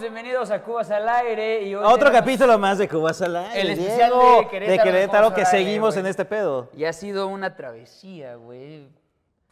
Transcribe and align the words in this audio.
estamos? 0.00 0.14
Bienvenidos 0.14 0.50
a 0.50 0.62
Cubas 0.62 0.90
al 0.90 1.08
Aire. 1.08 1.62
Y 1.62 1.74
hoy 1.74 1.84
Otro 1.84 1.98
tenemos- 2.10 2.20
capítulo 2.20 2.58
más 2.58 2.78
de 2.78 2.88
Cubas 2.88 3.20
al 3.22 3.36
Aire, 3.36 3.60
El 3.60 3.70
especial 3.70 3.96
Diego, 4.10 4.40
de 4.40 4.48
Querétaro, 4.48 4.72
de 4.78 4.82
Querétaro, 4.82 5.34
que 5.34 5.40
Aire, 5.42 5.50
seguimos 5.50 5.96
en 5.96 6.06
este 6.06 6.24
pedo. 6.24 6.68
Y 6.76 6.84
ha 6.84 6.92
sido 6.92 7.26
una 7.28 7.54
travesía, 7.56 8.34
güey. 8.36 8.88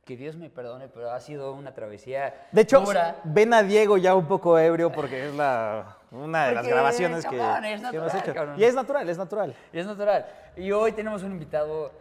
Que 0.04 0.16
Dios 0.16 0.36
me 0.36 0.48
perdone, 0.48 0.88
pero 0.88 1.10
ha 1.10 1.20
sido 1.20 1.52
una 1.52 1.74
travesía 1.74 2.46
De 2.50 2.62
hecho, 2.62 2.80
dura. 2.80 3.16
ven 3.24 3.52
a 3.52 3.62
Diego 3.62 3.98
ya 3.98 4.14
un 4.14 4.26
poco 4.26 4.58
ebrio 4.58 4.90
porque 4.90 5.28
es 5.28 5.34
la, 5.34 5.98
una 6.10 6.46
de 6.46 6.52
las 6.54 6.62
Porque, 6.62 6.72
grabaciones 6.74 7.26
que, 7.26 7.36
cabrón, 7.36 7.64
es 7.66 7.70
que 7.70 7.74
hemos 7.74 7.92
natural, 7.92 8.22
hecho. 8.24 8.34
cabrón. 8.34 8.58
Y 8.58 8.64
es 8.64 8.74
natural, 8.74 9.08
es 9.10 9.18
natural. 9.18 9.54
Es 9.70 9.86
natural. 9.86 10.26
Y 10.56 10.72
hoy 10.72 10.92
tenemos 10.92 11.22
un 11.24 11.32
invitado 11.32 11.92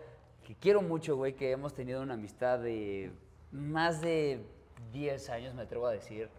que 0.45 0.55
quiero 0.55 0.82
mucho, 0.82 1.18
güey, 1.18 1.34
que 1.34 1.52
hemos 1.52 1.73
tenido 1.73 2.02
una 2.02 2.13
amistad 2.13 2.59
de 2.59 3.12
más 3.52 3.99
de 3.99 4.41
10 4.93 5.29
años, 5.29 5.54
me 5.54 5.63
atrevo 5.63 5.88
a 5.88 5.91
decir. 5.91 6.29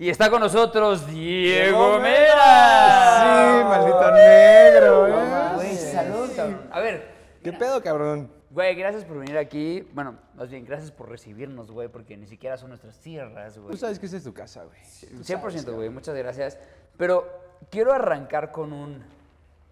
Y 0.00 0.08
está 0.08 0.30
con 0.30 0.40
nosotros 0.40 1.06
Diego 1.06 1.98
Mera. 2.00 3.20
Sí, 3.20 3.64
maldito 3.64 4.10
negro, 4.12 5.08
¿eh? 5.08 5.54
Güey, 5.56 5.76
salud, 5.76 6.30
cabrón. 6.34 6.68
A 6.72 6.80
ver, 6.80 7.06
¿Qué 7.44 7.52
pedo, 7.52 7.82
cabrón? 7.82 8.32
güey, 8.48 8.74
gracias 8.76 9.04
por 9.04 9.18
venir 9.18 9.36
aquí. 9.36 9.86
Bueno, 9.92 10.16
más 10.36 10.48
bien, 10.48 10.64
gracias 10.64 10.90
por 10.90 11.10
recibirnos, 11.10 11.70
güey, 11.70 11.88
porque 11.88 12.16
ni 12.16 12.26
siquiera 12.26 12.56
son 12.56 12.70
nuestras 12.70 12.98
tierras, 12.98 13.58
güey. 13.58 13.72
Tú 13.72 13.76
sabes 13.76 13.98
que 13.98 14.06
esta 14.06 14.16
es 14.16 14.24
tu 14.24 14.32
casa, 14.32 14.64
güey. 14.64 14.80
Tú 15.18 15.18
100%, 15.18 15.24
sabes, 15.24 15.66
güey, 15.66 15.90
muchas 15.90 16.16
gracias. 16.16 16.58
Pero 16.96 17.28
quiero 17.70 17.92
arrancar 17.92 18.52
con 18.52 18.72
un... 18.72 19.04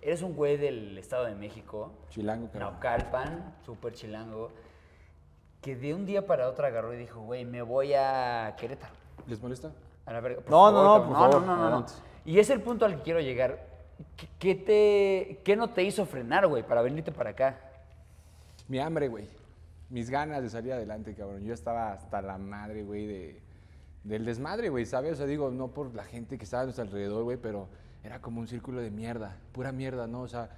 Eres 0.03 0.21
un 0.21 0.37
güey 0.37 0.59
del 0.59 0.99
Estado 0.99 1.25
de 1.25 1.37
México. 1.37 1.91
Chilango, 2.11 2.49
cabrón. 2.49 2.73
Naucalpan, 2.73 3.57
súper 3.65 3.95
chilango, 3.95 4.53
que 5.63 5.75
de 5.75 5.95
un 5.95 6.05
día 6.05 6.27
para 6.27 6.51
otro 6.51 6.67
agarró 6.67 6.93
y 6.93 6.99
dijo, 6.99 7.21
güey, 7.23 7.47
me 7.47 7.63
voy 7.63 7.95
a 7.95 8.55
Querétaro. 8.59 8.93
¿Les 9.27 9.41
molesta? 9.41 9.73
A 10.09 10.13
la 10.13 10.21
verga. 10.21 10.41
por 10.41 10.51
No, 10.51 10.71
no, 10.73 10.83
no, 10.83 10.89
cabrón. 10.95 11.09
por 11.09 11.13
no, 11.19 11.19
favor, 11.33 11.41
no, 11.43 11.47
no, 11.47 11.57
no, 11.57 11.63
adelante. 11.65 11.93
Y 12.25 12.39
es 12.39 12.51
el 12.51 12.61
punto 12.61 12.85
al 12.85 12.97
que 12.97 13.03
quiero 13.03 13.21
llegar. 13.21 13.67
¿Qué- 14.17 14.29
¿Qué, 14.39 14.55
te, 14.55 15.41
qué 15.45 15.57
no 15.57 15.71
te 15.71 15.83
hizo 15.83 16.07
frenar, 16.07 16.47
güey, 16.47 16.63
para 16.67 16.83
venirte 16.83 17.13
para 17.13 17.31
acá? 17.31 17.59
Mi 18.69 18.79
hambre, 18.79 19.09
güey. 19.09 19.29
Mis 19.91 20.11
ganas 20.11 20.43
de 20.43 20.51
salir 20.51 20.73
adelante, 20.73 21.15
cabrón. 21.15 21.43
Yo 21.45 21.55
estaba 21.55 21.93
hasta 21.93 22.21
la 22.23 22.37
madre, 22.39 22.83
güey, 22.85 23.07
de, 23.07 23.41
del 24.05 24.25
desmadre, 24.25 24.69
güey, 24.69 24.85
¿sabes? 24.87 25.13
O 25.15 25.17
sea, 25.17 25.27
digo, 25.27 25.51
no 25.51 25.69
por 25.69 25.95
la 25.95 26.05
gente 26.05 26.37
que 26.39 26.45
estaba 26.45 26.63
a 26.63 26.67
nuestro 26.67 26.85
alrededor, 26.85 27.25
güey, 27.25 27.39
pero 27.39 27.69
era 28.05 28.21
como 28.21 28.41
un 28.41 28.47
círculo 28.47 28.81
de 28.81 28.91
mierda, 28.91 29.37
pura 29.53 29.73
mierda, 29.73 30.07
¿no? 30.07 30.21
O 30.23 30.29
sea, 30.29 30.51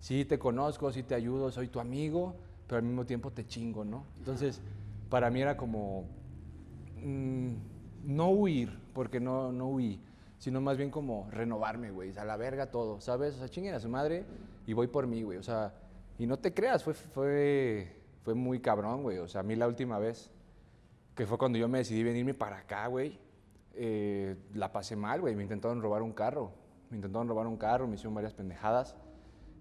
sí 0.00 0.24
te 0.24 0.38
conozco, 0.38 0.90
sí 0.92 1.02
te 1.02 1.14
ayudo, 1.14 1.50
soy 1.50 1.68
tu 1.68 1.80
amigo, 1.80 2.34
pero 2.66 2.78
al 2.78 2.84
mismo 2.84 3.04
tiempo 3.04 3.30
te 3.30 3.46
chingo, 3.46 3.84
¿no? 3.84 4.04
Entonces, 4.18 4.60
para 5.10 5.30
mí 5.30 5.40
era 5.42 5.56
como 5.56 6.04
mm, 6.96 7.52
no 8.04 8.30
huir, 8.30 8.78
porque 8.94 9.20
no, 9.20 9.52
no 9.52 9.68
huí, 9.68 10.00
sino 10.38 10.60
más 10.60 10.76
bien 10.76 10.90
como 10.90 11.28
renovarme, 11.30 11.90
güey, 11.90 12.16
a 12.16 12.24
la 12.24 12.36
verga 12.36 12.70
todo, 12.70 13.00
¿sabes? 13.00 13.34
O 13.36 13.38
sea, 13.38 13.48
chinguen 13.48 13.74
a 13.74 13.80
su 13.80 13.88
madre 13.88 14.24
y 14.66 14.72
voy 14.72 14.86
por 14.86 15.06
mí, 15.06 15.22
güey, 15.22 15.38
o 15.38 15.42
sea, 15.42 15.74
y 16.18 16.26
no 16.26 16.38
te 16.38 16.54
creas, 16.54 16.84
fue, 16.84 16.94
fue, 16.94 17.96
fue 18.22 18.34
muy 18.34 18.60
cabrón, 18.60 19.02
güey, 19.02 19.18
o 19.18 19.28
sea, 19.28 19.40
a 19.40 19.44
mí 19.44 19.56
la 19.56 19.66
última 19.66 19.98
vez, 19.98 20.30
que 21.14 21.26
fue 21.26 21.38
cuando 21.38 21.58
yo 21.58 21.68
me 21.68 21.78
decidí 21.78 22.02
venirme 22.02 22.34
para 22.34 22.58
acá, 22.58 22.86
güey, 22.86 23.18
eh, 23.74 24.36
la 24.54 24.72
pasé 24.72 24.96
mal, 24.96 25.20
güey, 25.20 25.36
me 25.36 25.42
intentaron 25.44 25.80
robar 25.80 26.02
un 26.02 26.12
carro, 26.12 26.52
me 26.90 26.96
intentaron 26.96 27.28
robar 27.28 27.46
un 27.46 27.56
carro, 27.56 27.86
me 27.86 27.94
hicieron 27.94 28.14
varias 28.14 28.34
pendejadas. 28.34 28.96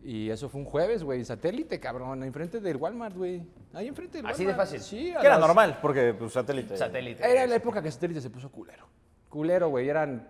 Y 0.04 0.30
eso 0.30 0.48
fue 0.48 0.62
un 0.62 0.66
jueves, 0.66 1.04
güey, 1.04 1.26
satélite, 1.26 1.80
cabrón, 1.80 2.24
enfrente 2.24 2.60
del 2.62 2.78
Walmart, 2.78 3.16
güey. 3.16 3.44
Ahí 3.74 3.88
enfrente 3.88 4.18
del 4.20 4.28
Así 4.28 4.44
de 4.44 4.50
Walmart. 4.52 4.70
fácil. 4.70 4.82
Sí, 4.82 5.12
a 5.12 5.20
Que 5.20 5.26
era 5.28 5.38
las- 5.38 5.48
normal, 5.48 5.80
porque 5.82 6.14
pues, 6.14 6.32
satélite. 6.34 6.78
Satélite. 6.78 7.24
era 7.30 7.46
la 7.46 7.56
época 7.56 7.82
que 7.82 7.92
Satélite 7.92 8.22
se 8.22 8.30
puso 8.30 8.50
culero. 8.52 8.88
Culero, 9.30 9.70
güey. 9.70 9.90
Eran 9.90 10.28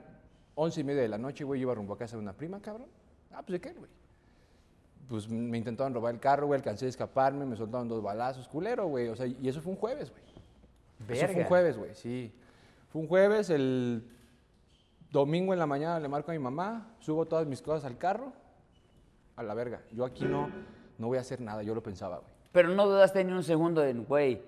once 0.56 0.82
y 0.82 0.84
media 0.84 1.02
de 1.04 1.08
la 1.10 1.18
noche, 1.20 1.44
güey. 1.44 1.60
Yo 1.60 1.68
iba 1.68 1.76
rumbo 1.76 1.94
a 1.94 1.98
casa 1.98 2.16
de 2.16 2.22
una 2.24 2.34
prima, 2.34 2.60
cabrón. 2.62 2.88
Ah, 3.32 3.44
pues 3.46 3.62
de 3.62 3.62
qué, 3.62 3.74
güey. 3.78 3.92
Pues 5.08 5.30
me 5.30 5.58
intentaron 5.58 5.94
robar 5.94 6.14
el 6.14 6.20
carro, 6.20 6.48
güey. 6.48 6.58
Alcancé 6.58 6.86
a 6.88 6.90
escaparme, 6.90 7.46
me 7.46 7.56
soltaron 7.56 7.88
dos 7.88 8.02
balazos. 8.02 8.48
Culero, 8.48 8.88
güey. 8.88 9.10
O 9.10 9.16
sea, 9.16 9.28
y 9.28 9.48
eso 9.48 9.62
fue 9.62 9.72
un 9.74 9.78
jueves, 9.78 10.10
güey. 10.10 10.24
Eso 10.24 11.06
fue 11.06 11.16
Verga. 11.28 11.42
un 11.42 11.46
jueves, 11.46 11.78
güey, 11.78 11.94
sí. 11.96 12.34
Fue 12.90 13.02
un 13.02 13.08
jueves, 13.08 13.50
el 13.52 14.04
domingo 15.12 15.54
en 15.54 15.60
la 15.60 15.68
mañana 15.68 16.00
le 16.00 16.08
marco 16.08 16.32
a 16.32 16.34
mi 16.34 16.40
mamá, 16.40 16.96
subo 17.00 17.26
todas 17.26 17.46
mis 17.46 17.62
cosas 17.62 17.86
al 17.86 17.98
carro, 17.98 18.34
a 19.38 19.44
la 19.44 19.54
verga. 19.54 19.82
Yo 19.92 20.04
aquí 20.04 20.26
no, 20.26 20.50
no 20.98 21.08
voy 21.08 21.18
a 21.18 21.22
hacer 21.22 21.40
nada, 21.40 21.64
yo 21.64 21.74
lo 21.74 21.82
pensaba, 21.82 22.18
güey. 22.18 22.32
Pero 22.52 22.70
no 22.70 22.86
dudaste 22.86 23.24
ni 23.24 23.32
un 23.32 23.44
segundo 23.44 23.84
en, 23.86 24.04
güey, 24.04 24.42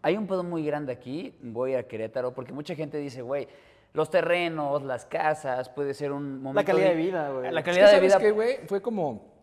hay 0.00 0.16
un 0.16 0.26
pedo 0.26 0.44
muy 0.44 0.64
grande 0.64 0.92
aquí, 0.92 1.34
voy 1.42 1.74
a 1.74 1.86
Querétaro, 1.86 2.32
porque 2.32 2.52
mucha 2.52 2.74
gente 2.74 2.98
dice, 2.98 3.20
güey, 3.20 3.48
los 3.92 4.10
terrenos, 4.10 4.82
las 4.82 5.04
casas, 5.06 5.68
puede 5.68 5.92
ser 5.92 6.12
un 6.12 6.40
momento... 6.40 6.66
calidad 6.66 6.90
de 6.90 6.94
vida, 6.94 7.30
güey. 7.30 7.50
La 7.50 7.62
calidad 7.62 7.86
Es 7.86 7.90
que, 7.90 7.96
de 7.96 8.02
vida... 8.02 8.12
¿sabes 8.12 8.26
qué, 8.26 8.32
güey? 8.32 8.58
Fue 8.66 8.80
como. 8.80 9.38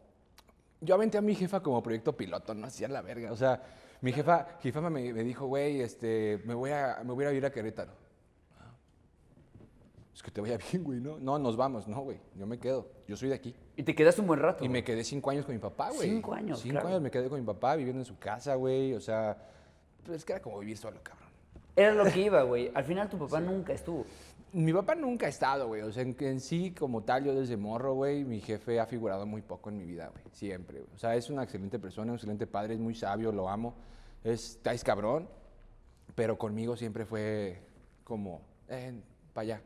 Yo 0.79 0.95
aventé 0.95 1.17
a 1.17 1.21
mi 1.21 1.35
jefa 1.35 1.61
como 1.61 1.81
proyecto 1.81 2.15
piloto, 2.15 2.53
no 2.53 2.67
hacía 2.67 2.87
la 2.87 3.01
verga. 3.01 3.31
O 3.31 3.35
sea, 3.35 3.61
mi 4.01 4.13
jefa, 4.13 4.47
jefa 4.61 4.81
me, 4.81 5.11
me 5.11 5.23
dijo, 5.23 5.47
güey, 5.47 5.81
este, 5.81 6.41
me 6.45 6.53
voy, 6.53 6.71
a, 6.71 7.01
me 7.03 7.11
voy 7.11 7.25
a 7.25 7.33
ir 7.33 7.45
a 7.45 7.51
Querétaro. 7.51 7.91
Es 10.15 10.23
que 10.23 10.31
te 10.31 10.39
vaya 10.39 10.57
bien, 10.71 10.83
güey, 10.83 11.01
¿no? 11.01 11.19
No, 11.19 11.37
nos 11.37 11.57
vamos, 11.57 11.87
no, 11.87 12.01
güey. 12.01 12.17
Yo 12.35 12.47
me 12.47 12.57
quedo. 12.57 12.87
Yo 13.07 13.17
soy 13.17 13.29
de 13.29 13.35
aquí. 13.35 13.53
Y 13.75 13.83
te 13.83 13.93
quedaste 13.93 14.21
un 14.21 14.27
buen 14.27 14.39
rato. 14.39 14.63
Y 14.63 14.69
me 14.69 14.83
quedé 14.83 15.03
cinco 15.03 15.29
años 15.29 15.45
con 15.45 15.53
mi 15.53 15.59
papá, 15.59 15.91
güey. 15.91 16.09
Cinco 16.09 16.33
años, 16.33 16.61
Cinco 16.61 16.73
claro. 16.73 16.87
años 16.87 17.01
me 17.01 17.11
quedé 17.11 17.27
con 17.27 17.39
mi 17.39 17.45
papá 17.45 17.75
viviendo 17.75 18.01
en 18.01 18.05
su 18.05 18.17
casa, 18.17 18.55
güey. 18.55 18.93
O 18.93 19.01
sea, 19.01 19.37
pues 20.05 20.17
es 20.17 20.25
que 20.25 20.33
era 20.33 20.41
como 20.41 20.59
vivir 20.59 20.77
solo, 20.77 20.99
cabrón. 21.03 21.29
Era 21.75 21.93
lo 21.93 22.05
que 22.05 22.21
iba, 22.21 22.41
güey. 22.43 22.71
Al 22.73 22.85
final 22.85 23.09
tu 23.09 23.17
papá 23.17 23.41
nunca 23.41 23.73
estuvo. 23.73 24.05
Mi 24.53 24.71
papá 24.71 24.95
nunca 24.95 25.25
ha 25.25 25.29
estado, 25.29 25.67
güey. 25.67 25.81
O 25.81 25.91
sea, 25.91 26.03
en, 26.03 26.15
en 26.17 26.39
sí, 26.39 26.71
como 26.71 27.03
tal, 27.03 27.25
yo 27.25 27.35
desde 27.35 27.57
morro, 27.57 27.93
güey, 27.95 28.23
mi 28.23 28.39
jefe 28.39 28.79
ha 28.79 28.85
figurado 28.85 29.25
muy 29.25 29.41
poco 29.41 29.69
en 29.69 29.77
mi 29.77 29.85
vida, 29.85 30.07
güey. 30.07 30.23
Siempre, 30.31 30.79
güey. 30.79 30.95
O 30.95 30.97
sea, 30.97 31.13
es 31.17 31.29
una 31.29 31.43
excelente 31.43 31.77
persona, 31.77 32.13
un 32.13 32.15
excelente 32.15 32.47
padre, 32.47 32.75
es 32.75 32.79
muy 32.79 32.95
sabio, 32.95 33.33
lo 33.33 33.49
amo. 33.49 33.75
Es, 34.23 34.61
es 34.63 34.83
cabrón, 34.85 35.27
pero 36.15 36.37
conmigo 36.37 36.77
siempre 36.77 37.05
fue 37.05 37.59
como, 38.05 38.39
eh, 38.69 38.93
para 39.33 39.43
allá. 39.43 39.61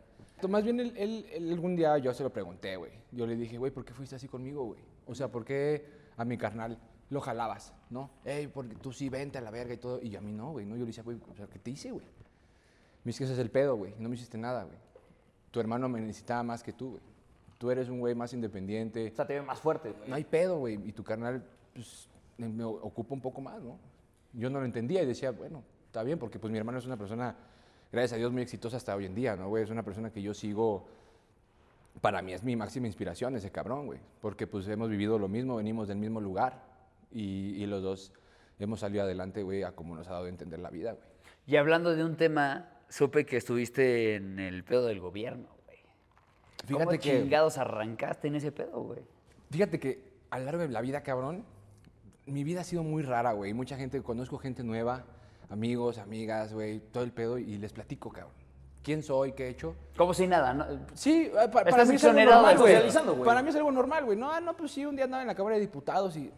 Más 0.47 0.63
bien, 0.63 0.79
él, 0.79 0.93
él- 0.95 1.25
él 1.31 1.51
algún 1.51 1.75
día 1.75 1.97
yo 1.97 2.13
se 2.13 2.23
lo 2.23 2.31
pregunté, 2.31 2.75
güey. 2.77 2.91
Yo 3.11 3.25
le 3.27 3.35
dije, 3.35 3.57
güey, 3.57 3.71
¿por 3.71 3.83
qué 3.85 3.93
fuiste 3.93 4.15
así 4.15 4.27
conmigo, 4.27 4.63
güey? 4.65 4.79
O 5.07 5.15
sea, 5.15 5.27
¿por 5.29 5.43
qué 5.43 5.85
a 6.17 6.23
mi 6.25 6.37
carnal 6.37 6.77
lo 7.09 7.19
jalabas, 7.21 7.73
no? 7.89 8.09
Ey, 8.23 8.47
porque 8.47 8.75
tú 8.75 8.91
sí 8.93 9.09
vente 9.09 9.37
a 9.37 9.41
la 9.41 9.51
verga 9.51 9.73
y 9.73 9.77
todo. 9.77 9.99
Y 10.01 10.09
yo 10.09 10.19
a 10.19 10.21
mí 10.21 10.31
no, 10.31 10.51
güey. 10.51 10.65
No, 10.65 10.75
yo 10.75 10.81
le 10.81 10.87
decía, 10.87 11.03
güey, 11.03 11.17
o 11.29 11.35
sea, 11.35 11.47
¿qué 11.47 11.59
te 11.59 11.71
hice, 11.71 11.91
güey? 11.91 12.05
Me 13.03 13.09
dice 13.09 13.19
que 13.19 13.23
ese 13.25 13.33
es 13.33 13.39
el 13.39 13.49
pedo, 13.49 13.75
güey. 13.75 13.93
No 13.97 14.07
me 14.09 14.15
hiciste 14.15 14.37
nada, 14.37 14.63
güey. 14.63 14.77
Tu 15.51 15.59
hermano 15.59 15.89
me 15.89 15.99
necesitaba 16.01 16.43
más 16.43 16.61
que 16.61 16.73
tú, 16.73 16.91
güey. 16.91 17.01
Tú 17.57 17.71
eres 17.71 17.89
un 17.89 17.99
güey 17.99 18.13
más 18.15 18.31
independiente. 18.33 19.09
O 19.11 19.15
sea, 19.15 19.25
te 19.25 19.33
ve 19.33 19.41
más 19.41 19.59
fuerte, 19.59 19.91
güey. 19.91 20.09
No 20.09 20.15
hay 20.15 20.23
pedo, 20.23 20.59
güey. 20.59 20.75
Y 20.87 20.91
tu 20.93 21.03
carnal, 21.03 21.43
pues, 21.73 22.07
me- 22.37 22.47
me 22.49 22.63
ocupa 22.63 23.13
un 23.15 23.21
poco 23.21 23.41
más, 23.41 23.61
¿no? 23.61 23.77
Yo 24.33 24.49
no 24.49 24.59
lo 24.59 24.65
entendía 24.65 25.01
y 25.01 25.05
decía, 25.07 25.31
bueno, 25.31 25.63
está 25.87 26.03
bien, 26.03 26.19
porque 26.19 26.37
pues 26.39 26.51
mi 26.51 26.57
hermano 26.59 26.77
es 26.77 26.85
una 26.85 26.95
persona, 26.97 27.35
gracias 27.91 28.13
a 28.13 28.17
Dios, 28.17 28.31
muy 28.31 28.41
exitosa 28.41 28.77
hasta 28.77 28.95
hoy 28.95 29.05
en 29.05 29.15
día, 29.15 29.35
¿no, 29.35 29.49
güey? 29.49 29.63
Es 29.63 29.69
una 29.69 29.83
persona 29.83 30.11
que 30.11 30.21
yo 30.21 30.33
sigo, 30.33 30.87
para 32.01 32.21
mí 32.21 32.33
es 32.33 32.43
mi 32.43 32.55
máxima 32.55 32.87
inspiración 32.87 33.35
ese 33.35 33.51
cabrón, 33.51 33.87
güey. 33.87 33.99
Porque 34.21 34.47
pues 34.47 34.67
hemos 34.67 34.89
vivido 34.89 35.19
lo 35.19 35.27
mismo, 35.27 35.57
venimos 35.57 35.87
del 35.87 35.97
mismo 35.97 36.21
lugar 36.21 36.63
y, 37.11 37.55
y 37.61 37.65
los 37.65 37.81
dos 37.81 38.13
hemos 38.59 38.81
salido 38.81 39.03
adelante, 39.03 39.43
güey, 39.43 39.63
a 39.63 39.71
como 39.71 39.95
nos 39.95 40.07
ha 40.07 40.11
dado 40.11 40.25
a 40.25 40.29
entender 40.29 40.59
la 40.59 40.69
vida, 40.69 40.93
güey. 40.93 41.07
Y 41.47 41.55
hablando 41.55 41.95
de 41.95 42.03
un 42.03 42.15
tema, 42.15 42.69
supe 42.89 43.25
que 43.25 43.37
estuviste 43.37 44.15
en 44.15 44.39
el 44.39 44.63
pedo 44.63 44.85
del 44.85 44.99
gobierno, 44.99 45.47
güey. 45.65 45.79
¿Cómo 46.67 46.79
Fíjate 46.79 46.99
que... 46.99 47.21
chingados 47.21 47.57
arrancaste 47.57 48.27
en 48.27 48.35
ese 48.35 48.51
pedo, 48.51 48.81
güey? 48.81 48.99
Fíjate 49.49 49.79
que 49.79 50.09
a 50.29 50.39
lo 50.39 50.45
largo 50.45 50.61
de 50.61 50.69
la 50.69 50.81
vida, 50.81 51.01
cabrón, 51.01 51.43
mi 52.27 52.43
vida 52.43 52.61
ha 52.61 52.63
sido 52.63 52.83
muy 52.83 53.01
rara, 53.01 53.31
güey. 53.31 53.53
Mucha 53.53 53.77
gente, 53.77 54.01
conozco 54.03 54.37
gente 54.37 54.63
nueva, 54.63 55.05
amigos, 55.49 55.97
amigas, 55.97 56.53
güey, 56.53 56.79
todo 56.79 57.03
el 57.03 57.11
pedo 57.11 57.37
y 57.37 57.57
les 57.57 57.73
platico, 57.73 58.09
cabrón. 58.11 58.33
¿Quién 58.83 59.03
soy? 59.03 59.33
¿Qué 59.33 59.47
he 59.47 59.49
hecho? 59.49 59.75
Como 59.97 60.13
si 60.13 60.25
nada, 60.25 60.53
¿no? 60.53 60.65
Sí, 60.93 61.25
eh, 61.27 61.31
pa- 61.33 61.49
para, 61.51 61.69
Estás 61.69 61.89
mí 61.89 61.95
es 61.95 62.03
algo 62.05 62.21
normal, 62.23 62.57
güey. 62.57 62.73
socializando, 62.73 63.13
güey. 63.13 63.25
Para 63.25 63.43
mí 63.43 63.49
es 63.49 63.55
algo 63.55 63.71
normal, 63.71 64.05
güey. 64.05 64.17
No, 64.17 64.31
ah, 64.31 64.39
no, 64.39 64.55
pues 64.55 64.71
sí, 64.71 64.85
un 64.85 64.95
día 64.95 65.05
andaba 65.05 65.21
en 65.21 65.27
la 65.27 65.35
Cámara 65.35 65.55
de 65.55 65.61
Diputados 65.61 66.15
y... 66.15 66.31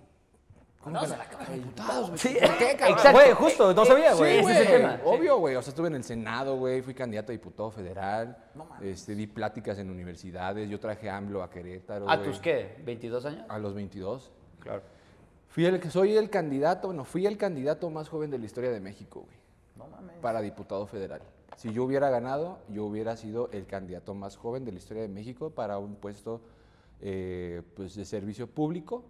¿Cómo 0.81 0.99
que 0.99 1.05
en 1.05 1.11
la 1.11 1.25
Cámara 1.25 1.49
de 1.51 1.55
Diputados, 1.59 2.07
güey? 2.07 2.17
Sí, 2.17 2.35
¿Por 2.41 2.57
qué, 2.57 2.75
cabrón? 2.75 2.97
exacto. 2.97 3.19
Güey, 3.19 3.31
justo, 3.33 3.73
no 3.75 3.85
sabía, 3.85 4.13
Sí, 4.13 4.17
güey. 4.17 4.39
ese 4.39 4.51
es 4.51 4.59
el 4.61 4.67
tema. 4.67 4.95
sí. 4.95 5.01
Obvio, 5.05 5.37
güey. 5.37 5.55
O 5.55 5.61
sea, 5.61 5.69
estuve 5.69 5.87
en 5.89 5.95
el 5.95 6.03
Senado, 6.03 6.57
güey. 6.57 6.81
Fui 6.81 6.95
candidato 6.95 7.31
a 7.31 7.33
diputado 7.33 7.69
federal. 7.69 8.35
este, 8.81 9.13
di 9.13 9.27
pláticas 9.27 9.77
en 9.77 9.91
universidades. 9.91 10.67
Yo 10.67 10.79
traje 10.79 11.07
AMLO 11.11 11.43
a 11.43 11.49
Querétaro, 11.51 12.09
¿A 12.09 12.15
güey. 12.17 12.27
tus 12.27 12.39
qué? 12.39 12.81
¿22 12.83 13.23
años? 13.25 13.45
A 13.47 13.59
los 13.59 13.75
22. 13.75 14.31
Claro. 14.59 14.81
Fui 15.51 15.65
el, 15.65 15.91
soy 15.91 16.15
el 16.15 16.29
candidato, 16.29 16.87
bueno, 16.87 17.03
fui 17.03 17.25
el 17.25 17.37
candidato 17.37 17.89
más 17.89 18.07
joven 18.07 18.31
de 18.31 18.39
la 18.39 18.45
historia 18.45 18.71
de 18.71 18.79
México, 18.79 19.25
güey. 19.25 19.41
Para 20.21 20.41
diputado 20.41 20.85
federal. 20.87 21.21
Si 21.57 21.73
yo 21.73 21.83
hubiera 21.83 22.09
ganado, 22.09 22.59
yo 22.69 22.85
hubiera 22.85 23.17
sido 23.17 23.49
el 23.51 23.65
candidato 23.65 24.13
más 24.13 24.37
joven 24.37 24.63
de 24.63 24.71
la 24.71 24.77
historia 24.77 25.03
de 25.03 25.09
México 25.09 25.49
para 25.49 25.77
un 25.77 25.95
puesto 25.95 26.39
eh, 27.01 27.61
pues, 27.75 27.95
de 27.95 28.05
servicio 28.05 28.47
público 28.47 29.03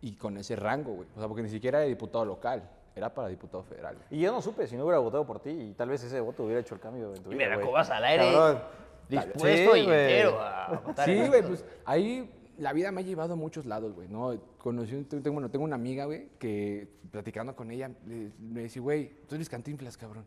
y 0.00 0.16
con 0.16 0.36
ese 0.36 0.56
rango, 0.56 0.94
güey. 0.94 1.08
O 1.14 1.18
sea, 1.20 1.28
porque 1.28 1.42
ni 1.42 1.48
siquiera 1.48 1.78
era 1.78 1.88
diputado 1.88 2.24
local, 2.24 2.68
era 2.96 3.14
para 3.14 3.28
diputado 3.28 3.62
federal. 3.62 3.94
güey. 3.94 4.06
Y 4.10 4.22
yo 4.22 4.32
no 4.32 4.42
supe 4.42 4.66
si 4.66 4.76
no 4.76 4.84
hubiera 4.84 4.98
votado 4.98 5.24
por 5.24 5.38
ti 5.40 5.50
y 5.50 5.74
tal 5.74 5.90
vez 5.90 6.02
ese 6.02 6.20
voto 6.20 6.42
hubiera 6.42 6.60
hecho 6.60 6.74
el 6.74 6.80
cambio 6.80 7.14
en 7.14 7.22
tu 7.22 7.30
Y 7.30 7.36
mira, 7.36 7.54
güey. 7.54 7.66
Cobas 7.66 7.90
al 7.90 8.04
aire. 8.04 8.32
Cabrón. 8.32 8.62
Dispuesto 9.08 9.74
Sí, 9.74 9.80
y 9.80 9.84
entero 9.84 10.40
a 10.40 10.64
aguantar 10.66 11.04
Sí, 11.04 11.26
güey, 11.28 11.42
pues 11.42 11.64
ahí 11.84 12.30
la 12.58 12.72
vida 12.72 12.90
me 12.92 13.00
ha 13.00 13.04
llevado 13.04 13.34
a 13.34 13.36
muchos 13.36 13.66
lados, 13.66 13.92
güey, 13.94 14.08
¿no? 14.08 14.32
Conocí, 14.58 15.02
tengo, 15.04 15.32
bueno, 15.32 15.50
tengo 15.50 15.64
una 15.64 15.76
amiga, 15.76 16.04
güey, 16.06 16.28
que 16.38 16.88
platicando 17.10 17.54
con 17.56 17.70
ella, 17.70 17.90
le- 18.06 18.30
me 18.38 18.62
dice, 18.62 18.80
güey, 18.80 19.10
tú 19.28 19.34
eres 19.34 19.48
cantinflas, 19.48 19.96
cabrón. 19.96 20.24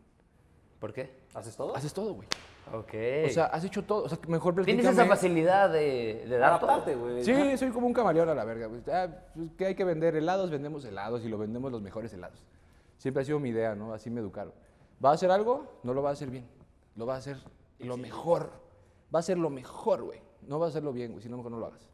¿Por 0.78 0.92
qué? 0.92 1.10
¿Haces 1.34 1.56
todo? 1.56 1.74
Haces 1.74 1.92
todo, 1.92 2.14
güey. 2.14 2.28
Ok. 2.72 3.26
O 3.26 3.30
sea, 3.30 3.46
has 3.46 3.64
hecho 3.64 3.82
todo. 3.84 4.04
O 4.04 4.08
sea, 4.08 4.18
mejor 4.28 4.54
Tienes 4.54 4.84
platícame. 4.84 4.92
esa 5.02 5.06
facilidad 5.06 5.70
de, 5.72 6.24
de 6.28 6.38
dar. 6.38 6.50
Adaptarte, 6.50 6.94
güey. 6.94 7.24
Sí, 7.24 7.56
soy 7.58 7.70
como 7.70 7.86
un 7.88 7.92
camaleón 7.92 8.28
a 8.28 8.34
la 8.34 8.44
verga, 8.44 8.66
güey. 8.68 8.80
Ah, 8.92 9.08
pues, 9.34 9.48
que 9.56 9.66
hay 9.66 9.74
que 9.74 9.84
vender 9.84 10.14
helados, 10.14 10.50
vendemos 10.50 10.84
helados 10.84 11.24
y 11.24 11.28
lo 11.28 11.36
vendemos 11.38 11.72
los 11.72 11.82
mejores 11.82 12.12
helados. 12.12 12.44
Siempre 12.98 13.22
ha 13.22 13.24
sido 13.26 13.40
mi 13.40 13.48
idea, 13.48 13.74
¿no? 13.74 13.92
Así 13.92 14.08
me 14.10 14.20
educaron. 14.20 14.52
¿Va 15.04 15.10
a 15.10 15.14
hacer 15.14 15.30
algo? 15.32 15.66
No 15.82 15.94
lo 15.94 16.02
va 16.02 16.10
a 16.10 16.12
hacer 16.12 16.30
bien. 16.30 16.46
Lo 16.94 17.06
va 17.06 17.14
a 17.14 17.18
hacer 17.18 17.38
lo 17.80 17.96
mejor. 17.96 18.50
Va 19.12 19.18
a 19.18 19.20
hacer 19.20 19.38
lo 19.38 19.50
mejor, 19.50 20.02
güey. 20.02 20.20
No 20.46 20.58
va 20.60 20.66
a 20.66 20.68
hacerlo 20.68 20.92
bien, 20.92 21.10
güey. 21.12 21.22
Si 21.22 21.28
no, 21.28 21.36
mejor 21.38 21.50
no 21.52 21.58
lo 21.58 21.66
hagas. 21.66 21.88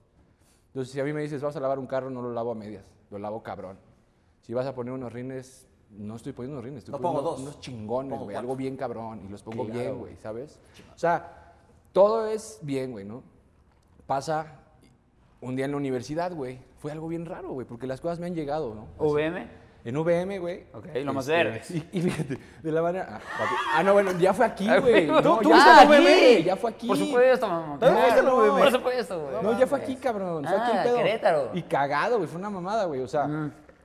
Entonces, 0.74 0.92
si 0.92 0.98
a 0.98 1.04
mí 1.04 1.12
me 1.12 1.22
dices, 1.22 1.40
vas 1.40 1.54
a 1.54 1.60
lavar 1.60 1.78
un 1.78 1.86
carro, 1.86 2.10
no 2.10 2.20
lo 2.20 2.32
lavo 2.32 2.50
a 2.50 2.54
medias. 2.56 2.84
Lo 3.12 3.18
lavo 3.20 3.44
cabrón. 3.44 3.78
Si 4.42 4.52
vas 4.52 4.66
a 4.66 4.74
poner 4.74 4.92
unos 4.92 5.12
rines, 5.12 5.68
no 5.90 6.16
estoy 6.16 6.32
poniendo 6.32 6.54
unos 6.58 6.64
rines. 6.64 6.78
Estoy 6.80 6.92
No 6.92 6.98
pongo 7.00 7.14
poniendo 7.18 7.30
dos. 7.30 7.40
unos 7.42 7.60
chingones, 7.60 8.18
güey. 8.18 8.34
Algo 8.36 8.56
bien 8.56 8.76
cabrón. 8.76 9.20
Y 9.24 9.28
los 9.28 9.44
pongo 9.44 9.64
Claro, 9.66 9.78
bien, 9.78 9.90
güey. 9.92 10.00
güey, 10.00 10.16
¿sabes? 10.16 10.58
O 10.92 10.98
sea, 10.98 11.52
todo 11.92 12.26
es 12.26 12.58
bien, 12.62 12.90
güey, 12.90 13.04
¿no? 13.04 13.22
Pasa 14.06 14.58
un 15.40 15.54
día 15.54 15.66
en 15.66 15.70
la 15.70 15.76
universidad, 15.76 16.34
güey. 16.34 16.58
Fue 16.78 16.90
algo 16.90 17.06
bien 17.06 17.24
raro, 17.24 17.50
güey, 17.52 17.66
porque 17.68 17.86
las 17.86 18.00
cosas 18.00 18.18
me 18.18 18.26
han 18.26 18.34
llegado, 18.34 18.74
¿no? 18.74 18.88
VM. 18.98 19.48
En 19.84 19.96
VM, 19.98 20.38
güey. 20.38 20.64
Ok, 20.72 20.86
lo 21.04 21.12
más 21.12 21.28
este, 21.28 21.44
verdes. 21.44 21.70
Y, 21.70 21.84
y 21.92 22.00
fíjate, 22.00 22.38
de 22.62 22.72
la 22.72 22.80
manera. 22.80 23.06
Ah, 23.10 23.20
papi. 23.38 23.54
Ah, 23.74 23.82
no, 23.82 23.92
bueno, 23.92 24.12
ya 24.18 24.32
fue 24.32 24.46
aquí, 24.46 24.66
güey. 24.80 25.06
No, 25.06 25.22
¿Tú- 25.22 25.38
tú 25.42 25.50
fuiste 25.50 25.70
en 25.70 25.76
a 25.76 25.84
VM, 25.84 26.08
aquí? 26.36 26.42
Ya 26.44 26.56
fue 26.56 26.70
aquí. 26.70 26.88
Por 26.88 26.96
supuesto, 26.96 27.46
mamá. 27.46 27.78
¿También 27.78 28.02
fuiste 28.04 28.22
la 28.22 28.32
VM? 28.34 28.58
Por 28.62 28.70
supuesto, 28.72 29.20
güey. 29.20 29.42
No, 29.42 29.58
ya 29.58 29.66
fue 29.66 29.78
aquí, 29.78 29.96
cabrón. 29.96 30.44
Fue 30.44 30.56
aquí 30.56 30.70
Ah, 30.74 30.82
pedo. 30.84 30.96
Querétaro. 30.96 31.50
Y 31.52 31.62
cagado, 31.62 32.16
güey. 32.16 32.28
Fue 32.28 32.38
una 32.38 32.48
mamada, 32.48 32.84
güey. 32.86 33.00
O 33.02 33.08
sea, 33.08 33.28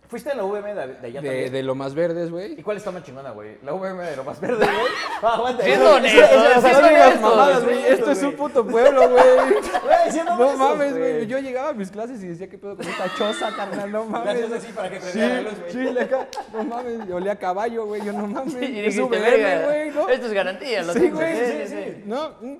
¿Fuiste 0.10 0.32
a 0.32 0.36
la 0.36 0.44
VM 0.44 0.74
de, 0.74 0.88
de 0.88 1.08
allá 1.08 1.22
de, 1.22 1.28
también? 1.28 1.52
de 1.52 1.62
lo 1.64 1.76
más 1.76 1.94
verdes, 1.94 2.30
¿Y 2.30 2.32
güey. 2.32 2.56
cuál 2.64 2.78
está 2.78 2.90
más 2.90 3.04
chingona, 3.04 3.30
güey? 3.30 3.60
¿La 3.62 3.74
VM 3.74 4.04
de 4.04 4.16
lo 4.16 4.24
más 4.24 4.42
verde, 4.42 4.66
güey? 4.66 4.92
Ah, 5.22 5.36
aguanta. 5.36 5.64
Siendo 5.64 5.94
honesto, 5.94 6.28
siendo 6.62 7.62
güey. 7.66 7.86
Esto 7.86 8.12
es 8.12 8.24
un 8.24 8.34
puto 8.34 8.66
pueblo, 8.66 9.08
güey. 9.08 9.24
No 10.40 10.58
mames, 10.58 10.98
güey. 10.98 11.28
Yo 11.28 11.38
llegaba 11.38 11.70
a 11.70 11.74
mis 11.74 11.92
clases 11.92 12.24
y 12.24 12.28
decía, 12.30 12.50
¿qué 12.50 12.58
pedo 12.58 12.76
con 12.76 12.88
esta 12.88 13.14
choza, 13.16 13.56
carnal? 13.56 13.92
No 13.92 14.06
mames. 14.06 14.34
hacías 14.44 14.52
así 14.64 14.74
para 14.74 14.90
que 14.90 15.00
prendiera 15.00 15.28
la 15.36 15.42
luz, 15.42 15.60
güey. 15.60 15.72
sí, 15.72 15.94
le 15.94 16.08
ca- 16.08 16.28
no 16.54 16.64
mames. 16.64 17.08
Yo 17.08 17.16
olía 17.18 17.34
a 17.34 17.36
caballo, 17.36 17.86
güey. 17.86 18.04
Yo 18.04 18.12
no 18.14 18.26
mames. 18.26 18.56
Y 18.56 18.80
es 18.80 18.96
dijiste, 18.96 19.02
güey, 19.04 19.92
¿no? 19.92 20.10
Esto 20.10 20.26
es 20.26 20.34
garantía. 20.34 20.82
Lo 20.82 20.94
Sí, 20.94 21.10
güey, 21.12 21.36
Sí, 21.36 21.46
sí, 21.46 21.68
sí, 21.68 21.84
sí. 21.86 22.04
No, 22.06 22.30
mm. 22.42 22.56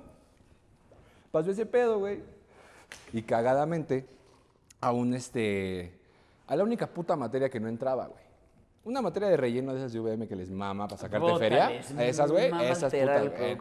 pasó 1.32 1.50
ese 1.50 1.66
pedo, 1.66 1.98
güey. 1.98 2.20
Y 3.12 3.24
cagadamente, 3.24 4.06
aún 4.82 5.16
este. 5.16 5.99
A 6.50 6.56
la 6.56 6.64
única 6.64 6.88
puta 6.88 7.16
materia 7.16 7.48
que 7.48 7.60
no 7.60 7.68
entraba, 7.68 8.08
güey. 8.08 8.24
Una 8.84 9.04
materia 9.04 9.30
de 9.30 9.38
relleno 9.38 9.72
de 9.72 9.82
esas 9.82 9.94
de 9.94 10.00
VM 10.00 10.28
que 10.28 10.36
les 10.36 10.50
mama 10.50 10.88
para 10.88 11.00
sacarte 11.00 11.38
feria. 11.38 11.68
A 11.68 12.06
esas, 12.06 12.32
güey. 12.32 12.52
Esas 12.64 12.92
putas, 12.92 13.30
güey. 13.30 13.58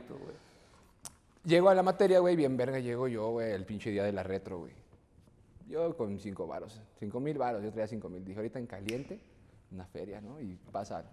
Llego 1.45 1.69
a 1.69 1.75
la 1.75 1.83
materia, 1.83 2.19
güey, 2.21 2.35
bien 2.35 2.57
verga, 2.57 2.79
llego 2.79 3.07
yo, 3.09 3.31
güey, 3.31 3.53
el 3.53 3.67
pinche 3.67 3.91
día 3.91 4.05
de 4.05 4.13
la 4.13 4.23
retro, 4.23 4.61
güey. 4.61 4.73
Yo 5.69 5.95
con 5.99 6.19
cinco 6.19 6.47
varos, 6.47 6.81
cinco 6.99 7.21
mil 7.21 7.37
varos, 7.37 7.63
yo 7.63 7.71
traía 7.71 7.87
cinco 7.87 8.09
mil. 8.09 8.25
Dije, 8.25 8.39
ahorita 8.39 8.59
en 8.59 8.67
caliente, 8.67 9.21
una 9.71 9.85
feria, 9.85 10.23
¿no? 10.23 10.41
Y 10.41 10.59
pasa, 10.73 11.05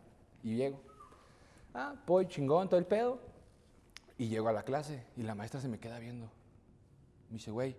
y 0.44 0.56
llego. 0.56 0.80
Ah, 1.74 1.94
voy 2.07 2.25
chingón, 2.27 2.69
todo 2.69 2.80
el 2.80 2.86
pedo. 2.86 3.19
Y 4.18 4.30
llego 4.30 4.48
a 4.48 4.54
la 4.54 4.63
clase 4.63 5.04
y 5.18 5.24
la 5.24 5.36
maestra 5.36 5.60
se 5.60 5.68
me 5.68 5.77
queda 5.77 6.00
viendo. 6.00 6.27
Me 7.30 7.33
dice, 7.33 7.51
güey, 7.51 7.75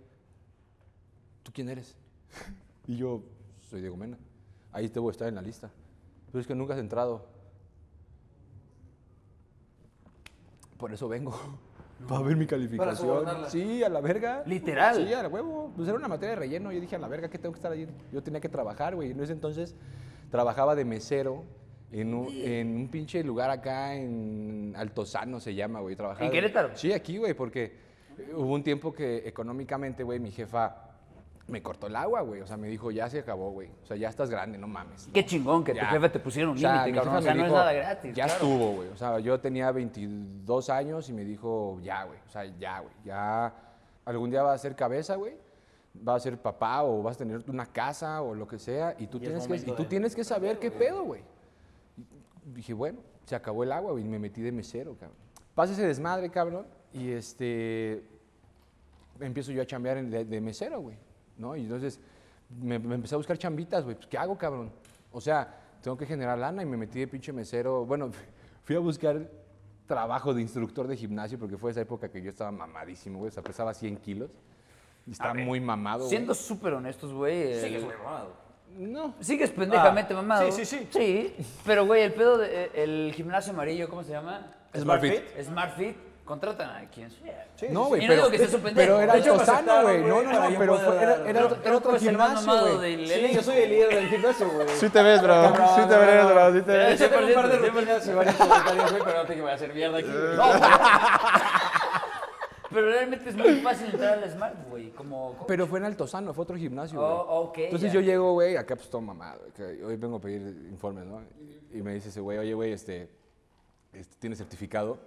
¿tú 1.43 1.51
quién 1.51 1.71
eres? 1.71 1.97
Y 2.89 2.97
yo, 2.99 3.21
soy 3.67 3.81
Diego 3.81 3.97
Mena. 3.97 4.19
Ahí 4.73 4.89
te 4.89 4.99
voy 5.01 5.11
a 5.11 5.13
estar 5.13 5.29
en 5.29 5.35
la 5.35 5.43
lista. 5.43 5.71
Pero 6.27 6.41
es 6.41 6.47
que 6.47 6.55
nunca 6.55 6.75
has 6.75 6.81
entrado. 6.81 7.27
Por 10.79 10.93
eso 10.93 11.09
vengo. 11.09 11.35
Para 12.09 12.21
ver 12.23 12.37
mi 12.37 12.47
calificación. 12.47 13.25
Sí, 13.49 13.83
a 13.83 13.89
la 13.89 14.01
verga. 14.03 14.43
Literal. 14.47 14.97
Sí, 15.07 15.13
a 15.15 15.23
la 15.23 15.29
huevo. 15.29 15.73
Pues 15.75 15.89
era 15.89 15.97
una 15.97 16.09
materia 16.09 16.31
de 16.35 16.37
relleno. 16.41 16.71
Yo 16.73 16.81
dije, 16.81 16.97
a 16.97 16.99
la 16.99 17.09
verga, 17.09 17.29
¿qué 17.31 17.39
tengo 17.39 17.53
que 17.55 17.59
estar 17.59 17.73
allí? 17.73 17.87
Yo 18.13 18.23
tenía 18.23 18.41
que 18.41 18.51
trabajar, 18.51 18.95
güey. 18.95 19.13
En 19.13 19.21
ese 19.21 19.33
entonces 19.33 19.75
trabajaba 20.31 20.75
de 20.75 20.85
mesero 20.85 21.45
en 21.93 22.13
un, 22.13 22.29
en 22.31 22.77
un 22.77 22.89
pinche 22.89 23.23
lugar 23.25 23.49
acá 23.49 23.95
en 23.95 24.75
Altozano 24.77 25.41
se 25.41 25.55
llama, 25.55 25.81
güey. 25.81 25.97
Trabajaba 25.97 26.27
¿En 26.27 26.31
de- 26.33 26.37
Querétaro? 26.37 26.77
Sí, 26.77 26.93
aquí, 26.93 27.17
güey, 27.17 27.33
porque 27.33 27.73
hubo 28.35 28.53
un 28.53 28.63
tiempo 28.63 28.93
que 28.93 29.27
económicamente, 29.27 30.03
güey, 30.03 30.19
mi 30.21 30.31
jefa 30.33 30.86
me 31.49 31.63
cortó 31.63 31.87
el 31.87 31.95
agua, 31.97 32.23
güey. 32.23 32.41
O 32.41 32.47
sea, 32.47 32.57
me 32.57 32.69
dijo, 32.69 32.91
ya 32.91 33.09
se 33.09 33.21
acabó, 33.21 33.51
güey. 33.53 33.71
O 33.83 33.87
sea, 33.87 33.97
ya 33.97 34.09
estás 34.09 34.29
grande, 34.31 34.59
no 34.59 34.67
mames. 34.67 35.09
Qué 35.15 35.25
chingón 35.25 35.63
que 35.63 35.73
tu 35.73 35.79
Ya. 35.79 35.87
jefe 35.87 36.09
te 36.09 36.19
pusiera 36.19 36.49
un 36.51 36.57
O 36.57 36.61
sea, 36.61 36.73
límite, 36.73 36.91
mi 36.91 36.97
cabrón. 36.99 37.15
jefa 37.15 37.19
O 37.19 37.23
sea, 37.23 37.33
me 37.35 37.39
no 37.39 37.45
es 37.45 37.51
dijo, 37.51 37.59
nada 37.61 37.73
gratis. 37.73 38.15
Ya 38.17 38.25
claro. 38.25 38.33
estuvo, 38.45 38.73
güey. 38.73 38.89
O 38.89 38.97
sea, 38.97 39.19
yo 39.21 39.39
tenía 39.41 39.71
22 39.71 40.71
años 40.71 41.09
y 41.09 41.13
me 41.13 41.25
dijo, 41.25 41.79
ya, 41.83 42.05
güey. 42.05 42.19
O 42.27 42.31
sea, 42.31 42.45
ya, 42.59 42.81
güey. 42.81 42.93
Ya 43.05 43.55
algún 44.05 44.31
día 44.31 44.43
vas 44.43 44.57
a 44.57 44.59
ser 44.59 44.75
cabeza, 44.75 45.15
güey. 45.17 45.35
Vas 45.95 46.17
a 46.17 46.21
ser 46.21 46.37
papá 46.39 46.83
o 46.83 47.03
vas 47.03 47.17
a 47.17 47.19
tener 47.21 47.43
una 47.49 47.67
casa 47.67 48.21
o 48.23 48.35
lo 48.35 48.47
que 48.49 48.59
sea. 48.59 48.95
Y 48.99 49.07
tú, 49.07 49.19
Y 49.19 49.23
es 49.23 49.29
tienes, 49.29 49.47
que, 49.47 49.55
y 49.55 49.59
momento 49.61 49.75
tú 49.77 49.83
de- 49.85 49.89
tienes 49.89 50.15
que 50.17 50.25
saber 50.25 50.59
qué 50.59 50.71
pedo, 50.71 51.05
güey. 51.05 51.23
Y 52.45 52.51
Dije, 52.53 52.75
bueno, 52.75 52.99
se 53.25 53.35
acabó 53.37 53.63
el 53.63 53.73
agua, 53.73 53.93
güey. 53.93 54.05
Y 54.05 54.09
me 54.09 54.19
metí 54.19 54.43
de 54.43 54.53
mesero, 54.53 54.95
cabrón. 54.95 55.17
Pasa 55.55 55.73
ese 55.73 55.87
desmadre, 55.87 56.29
cabrón. 56.31 56.67
Y 56.93 57.11
este 57.13 58.03
empiezo 59.21 59.53
yo 59.53 59.63
a 59.63 59.67
chambear 59.67 59.97
en- 59.97 60.11
de, 60.11 60.25
de 60.25 60.41
mesero, 60.41 60.81
güey, 60.81 60.97
¿no? 61.39 61.57
Y 61.57 61.63
entonces 61.63 62.01
me, 62.61 62.79
me 62.79 62.95
empecé 62.95 63.15
a 63.15 63.19
buscar 63.19 63.37
chambitas, 63.39 63.85
güey, 63.85 63.97
pues 63.97 64.07
¿qué 64.07 64.19
hago, 64.19 64.37
cabrón? 64.39 64.71
O 65.13 65.21
sea, 65.21 65.55
tengo 65.83 65.97
que 65.97 66.07
generar 66.07 66.39
lana 66.39 66.63
y 66.63 66.67
me 66.67 66.77
metí 66.77 66.99
de 67.01 67.07
pinche 67.09 67.33
mesero. 67.33 67.85
Bueno, 67.85 68.11
fui 68.65 68.77
a 68.77 68.81
buscar 68.81 69.29
trabajo 69.87 70.35
de 70.35 70.43
instructor 70.43 70.89
de 70.89 70.97
gimnasio 70.97 71.39
porque 71.39 71.57
fue 71.57 71.71
esa 71.71 71.81
época 71.81 72.09
que 72.11 72.21
yo 72.21 72.31
estaba 72.31 72.51
mamadísimo, 72.51 73.19
güey, 73.19 73.29
o 73.29 73.33
sea, 73.33 73.43
pesaba 73.43 73.73
100 73.73 73.97
kilos 73.99 74.31
y 75.07 75.13
estaba 75.13 75.35
muy 75.35 75.61
mamado. 75.61 76.09
Siendo 76.09 76.35
súper 76.35 76.75
honestos, 76.75 77.13
güey. 77.13 77.53
el- 77.53 77.61
Sigues 77.61 77.85
muy 77.85 77.95
mamado. 77.97 78.47
No, 78.77 79.15
Sigues 79.21 79.51
pendejamente 79.53 80.13
Ah, 80.13 80.17
mamado. 80.17 80.51
sí, 80.53 80.65
sí, 80.65 80.77
sí. 80.77 80.89
Sí, 80.91 81.35
pero 81.65 81.87
güey, 81.87 82.03
el 82.03 82.13
pedo 82.13 82.37
del 82.37 82.71
el 82.75 83.13
gimnasio 83.15 83.53
amarillo, 83.53 83.89
¿cómo 83.89 84.03
se 84.03 84.11
llama? 84.11 84.53
Smart 84.77 85.01
Fit. 85.01 85.23
Smart 85.45 85.77
Fit. 85.77 85.97
Contratan 86.27 86.69
a 86.85 86.91
quien 86.91 87.09
sea. 87.11 87.47
Sí, 87.55 87.67
no, 87.71 87.85
güey, 87.85 88.05
pero, 88.07 88.29
que 88.29 88.39
pero 88.75 89.01
era 89.01 89.13
Altozano, 89.13 89.53
aceptaron, 89.53 89.83
güey. 89.85 90.03
No, 90.03 90.23
no, 90.23 90.51
no, 90.51 90.59
pero 90.59 90.75
fue- 90.79 90.97
era, 91.03 91.29
era, 91.31 91.47
otro- 91.47 91.59
era 91.65 91.77
otro 91.77 91.99
gimnasio, 91.99 92.35
mamado 92.47 92.77
güey. 92.79 93.07
Sí, 93.09 93.31
yo 93.33 93.43
soy 93.43 93.57
el 93.59 93.71
líder 93.71 93.95
del 93.95 94.09
gimnasio, 94.09 94.51
güey. 94.51 94.69
Sí 94.71 94.91
te 94.91 95.03
ves, 95.05 95.23
bro. 95.23 95.47
Sí 95.77 95.83
te 95.89 95.97
ves, 95.97 96.27
bro. 96.27 96.53
Sí 96.53 96.63
te 96.63 96.73
Eh, 96.75 96.77
ves. 96.79 96.99
Yo 97.01 97.11
tengo 97.11 97.27
un 97.29 97.33
par 97.35 97.49
de 97.49 97.59
100%, 97.59 97.73
rutinas 97.73 98.07
y 98.09 98.13
varios 98.13 98.35
comentarios, 98.35 98.91
güey, 98.91 99.03
pero 99.05 99.19
no 99.19 99.25
te 99.27 99.35
que 99.37 99.41
voy 99.41 99.51
a 99.51 99.55
hacer 99.55 99.73
mierda 99.75 99.99
aquí. 99.99 100.09
No, 100.09 100.45
Pero 102.69 102.89
realmente 102.91 103.31
es 103.31 103.37
muy 103.37 103.61
fácil 103.61 103.87
entrar 103.93 104.19
al 104.19 104.31
Smart, 104.31 104.55
güey. 104.69 104.91
Como. 104.91 105.35
como- 105.35 105.47
Pero 105.47 105.67
fue 105.69 105.79
en 105.79 105.85
Altozano, 105.85 106.35
fue 106.35 106.43
otro 106.43 106.57
gimnasio, 106.57 106.99
güey. 106.99 107.13
Oh, 107.13 107.41
ok, 107.45 107.59
Entonces 107.59 107.93
ya. 107.93 108.01
yo 108.01 108.05
llego, 108.05 108.33
güey, 108.33 108.57
acá 108.57 108.75
pues 108.75 108.91
todo 108.91 109.01
mamado, 109.01 109.43
que 109.55 109.63
hoy 109.85 109.97
vengo 109.97 110.17
a 110.17 110.21
pedir 110.21 110.43
informes, 110.71 111.05
¿no? 111.07 111.23
Y 111.73 111.83
me 111.83 111.95
dice 111.95 112.09
ese 112.09 112.21
güey, 112.21 112.39
oye, 112.39 112.53
güey, 112.55 112.73
este, 112.73 113.09
este, 113.93 114.17
¿tienes 114.19 114.39
certificado? 114.39 114.99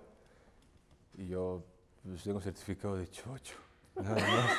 Y 1.20 1.28
yo, 1.28 1.62
pues 2.04 2.24
tengo 2.24 2.40
certificado 2.42 2.96
de 2.96 3.08
chocho. 3.10 3.56
Nada 3.96 4.16
más. 4.16 4.52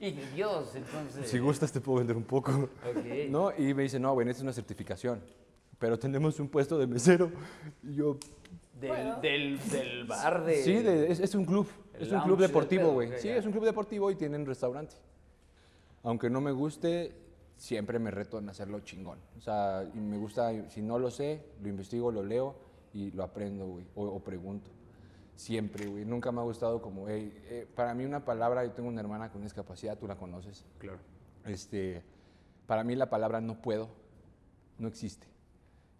Y 0.00 0.12
Dios, 0.12 0.74
entonces. 0.76 1.28
si 1.28 1.38
gustas 1.38 1.72
te 1.72 1.80
puedo 1.80 1.98
vender 1.98 2.16
un 2.16 2.22
poco. 2.24 2.68
¿No? 3.30 3.50
Y 3.56 3.74
me 3.74 3.82
dice, 3.84 3.98
no, 3.98 4.12
güey, 4.12 4.26
necesitas 4.26 4.42
una 4.44 4.52
certificación. 4.52 5.20
Pero 5.78 5.98
tenemos 5.98 6.38
un 6.40 6.48
puesto 6.48 6.78
de 6.78 6.86
mesero. 6.86 7.30
Y 7.82 7.94
yo, 7.94 8.16
Del, 8.80 9.20
del, 9.20 9.70
del 9.70 10.04
bar 10.04 10.44
de. 10.44 10.62
sí, 10.62 10.74
de- 10.74 11.10
es, 11.10 11.18
es 11.20 11.34
un 11.34 11.44
club. 11.44 11.66
El 11.94 12.02
Es 12.06 12.12
un 12.12 12.20
club 12.20 12.38
deportivo, 12.38 12.92
güey. 12.92 13.10
Sí, 13.18 13.28
es 13.28 13.44
un 13.46 13.50
club 13.52 13.64
deportivo 13.64 14.10
y 14.10 14.14
tienen 14.14 14.46
restaurante. 14.46 14.94
Aunque 16.04 16.30
no 16.30 16.40
me 16.40 16.52
guste, 16.52 17.12
siempre 17.56 17.98
me 17.98 18.10
reto 18.12 18.38
en 18.38 18.48
hacerlo 18.48 18.78
chingón. 18.80 19.18
O 19.36 19.40
sea, 19.40 19.84
y 19.92 19.98
me 19.98 20.16
gusta, 20.16 20.52
si 20.70 20.80
no 20.82 20.98
lo 20.98 21.10
sé, 21.10 21.42
lo 21.60 21.68
investigo, 21.68 22.12
lo 22.12 22.22
leo 22.22 22.54
y 22.92 23.10
lo 23.10 23.24
aprendo, 23.24 23.66
güey. 23.66 23.84
O, 23.96 24.04
o 24.04 24.20
pregunto. 24.20 24.70
Siempre, 25.38 25.86
güey. 25.86 26.04
Nunca 26.04 26.32
me 26.32 26.40
ha 26.40 26.44
gustado 26.44 26.82
como, 26.82 27.08
hey, 27.08 27.32
eh, 27.44 27.66
para 27.76 27.94
mí 27.94 28.04
una 28.04 28.24
palabra, 28.24 28.64
yo 28.64 28.72
tengo 28.72 28.88
una 28.88 29.00
hermana 29.00 29.30
con 29.30 29.40
discapacidad, 29.40 29.96
tú 29.96 30.08
la 30.08 30.16
conoces. 30.16 30.66
Claro. 30.78 30.98
Este, 31.44 32.02
para 32.66 32.82
mí 32.82 32.96
la 32.96 33.08
palabra 33.08 33.40
no 33.40 33.62
puedo 33.62 33.88
no 34.78 34.88
existe. 34.88 35.26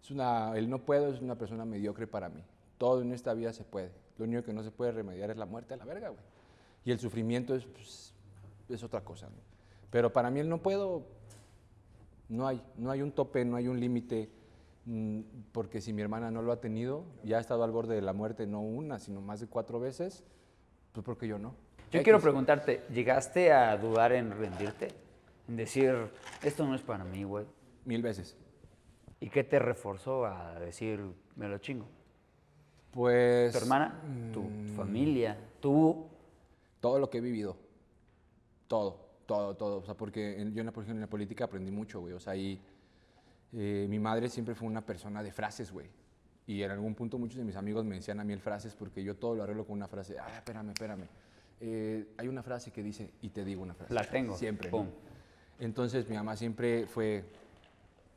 Es 0.01 0.11
una, 0.11 0.57
el 0.57 0.69
no 0.69 0.79
puedo 0.79 1.13
es 1.13 1.21
una 1.21 1.37
persona 1.37 1.65
mediocre 1.65 2.07
para 2.07 2.29
mí. 2.29 2.43
Todo 2.77 3.01
en 3.01 3.11
esta 3.11 3.33
vida 3.33 3.53
se 3.53 3.63
puede. 3.63 3.91
Lo 4.17 4.25
único 4.25 4.43
que 4.43 4.53
no 4.53 4.63
se 4.63 4.71
puede 4.71 4.91
remediar 4.91 5.29
es 5.29 5.37
la 5.37 5.45
muerte 5.45 5.73
a 5.73 5.77
la 5.77 5.85
verga, 5.85 6.09
güey. 6.09 6.21
Y 6.85 6.91
el 6.91 6.99
sufrimiento 6.99 7.55
es, 7.55 7.65
pues, 7.65 8.13
es 8.69 8.83
otra 8.83 9.03
cosa. 9.03 9.27
¿no? 9.27 9.35
Pero 9.89 10.11
para 10.11 10.29
mí 10.31 10.39
el 10.39 10.49
no 10.49 10.61
puedo, 10.61 11.05
no 12.29 12.47
hay. 12.47 12.61
No 12.77 12.91
hay 12.91 13.01
un 13.01 13.11
tope, 13.11 13.43
no 13.45 13.57
hay 13.57 13.67
un 13.67 13.79
límite. 13.79 14.29
Mm, 14.89 15.21
Porque 15.51 15.81
si 15.81 15.93
mi 15.93 16.01
hermana 16.01 16.31
no 16.31 16.41
lo 16.41 16.51
ha 16.51 16.59
tenido, 16.59 17.05
ya 17.23 17.37
ha 17.37 17.39
estado 17.39 17.63
al 17.63 17.71
borde 17.71 17.95
de 17.95 18.01
la 18.01 18.13
muerte, 18.13 18.47
no 18.47 18.61
una, 18.61 18.99
sino 18.99 19.21
más 19.21 19.39
de 19.39 19.47
cuatro 19.47 19.79
veces, 19.79 20.23
Pues 20.91 21.05
porque 21.05 21.27
yo 21.27 21.37
no. 21.37 21.55
Yo 21.91 21.99
X. 21.99 22.03
quiero 22.03 22.19
preguntarte, 22.19 22.83
¿llegaste 22.93 23.51
a 23.51 23.77
dudar 23.77 24.11
en 24.11 24.31
rendirte? 24.31 24.89
En 25.47 25.55
decir, 25.55 25.95
esto 26.43 26.65
no 26.65 26.75
es 26.75 26.81
para 26.81 27.03
mí, 27.03 27.23
güey. 27.23 27.45
Mil 27.85 28.01
veces. 28.01 28.35
¿Y 29.19 29.29
qué 29.29 29.43
te 29.43 29.59
reforzó 29.59 30.25
a 30.25 30.59
decir, 30.59 31.01
me 31.35 31.47
lo 31.47 31.57
chingo? 31.57 31.85
Pues... 32.91 33.51
¿Tu 33.51 33.57
hermana? 33.57 34.01
¿Tu 34.33 34.43
familia? 34.75 35.37
¿Tú? 35.59 36.07
Todo 36.79 36.99
lo 36.99 37.09
que 37.09 37.17
he 37.17 37.21
vivido. 37.21 37.57
Todo, 38.67 38.99
todo, 39.25 39.55
todo. 39.55 39.77
O 39.79 39.85
sea, 39.85 39.95
porque 39.95 40.35
yo 40.53 40.61
en 40.61 40.65
la, 40.65 40.71
por 40.71 40.83
ejemplo, 40.83 40.97
en 40.97 41.01
la 41.01 41.09
política 41.09 41.45
aprendí 41.45 41.71
mucho, 41.71 41.99
güey. 42.01 42.13
O 42.13 42.19
sea, 42.19 42.35
y 42.35 42.61
eh, 43.53 43.87
mi 43.89 43.99
madre 43.99 44.29
siempre 44.29 44.55
fue 44.55 44.67
una 44.67 44.85
persona 44.85 45.23
de 45.23 45.31
frases, 45.31 45.71
güey. 45.71 45.87
Y 46.47 46.63
en 46.63 46.71
algún 46.71 46.95
punto 46.95 47.17
muchos 47.17 47.37
de 47.37 47.43
mis 47.43 47.55
amigos 47.55 47.85
me 47.85 47.95
decían 47.95 48.19
a 48.19 48.23
mí 48.23 48.33
el 48.33 48.39
frases 48.39 48.73
porque 48.73 49.03
yo 49.03 49.15
todo 49.15 49.35
lo 49.35 49.43
arreglo 49.43 49.65
con 49.65 49.77
una 49.77 49.87
frase. 49.87 50.17
Ah, 50.19 50.37
espérame, 50.37 50.69
espérame. 50.69 51.07
Eh, 51.61 52.13
hay 52.17 52.27
una 52.27 52.41
frase 52.41 52.71
que 52.71 52.81
dice, 52.81 53.11
y 53.21 53.29
te 53.29 53.43
digo 53.43 53.61
una 53.61 53.73
frase. 53.73 53.93
La 53.93 54.03
tengo. 54.03 54.35
Siempre. 54.35 54.71
Entonces 55.59 56.09
mi 56.09 56.15
mamá 56.15 56.35
siempre 56.35 56.87
fue 56.87 57.23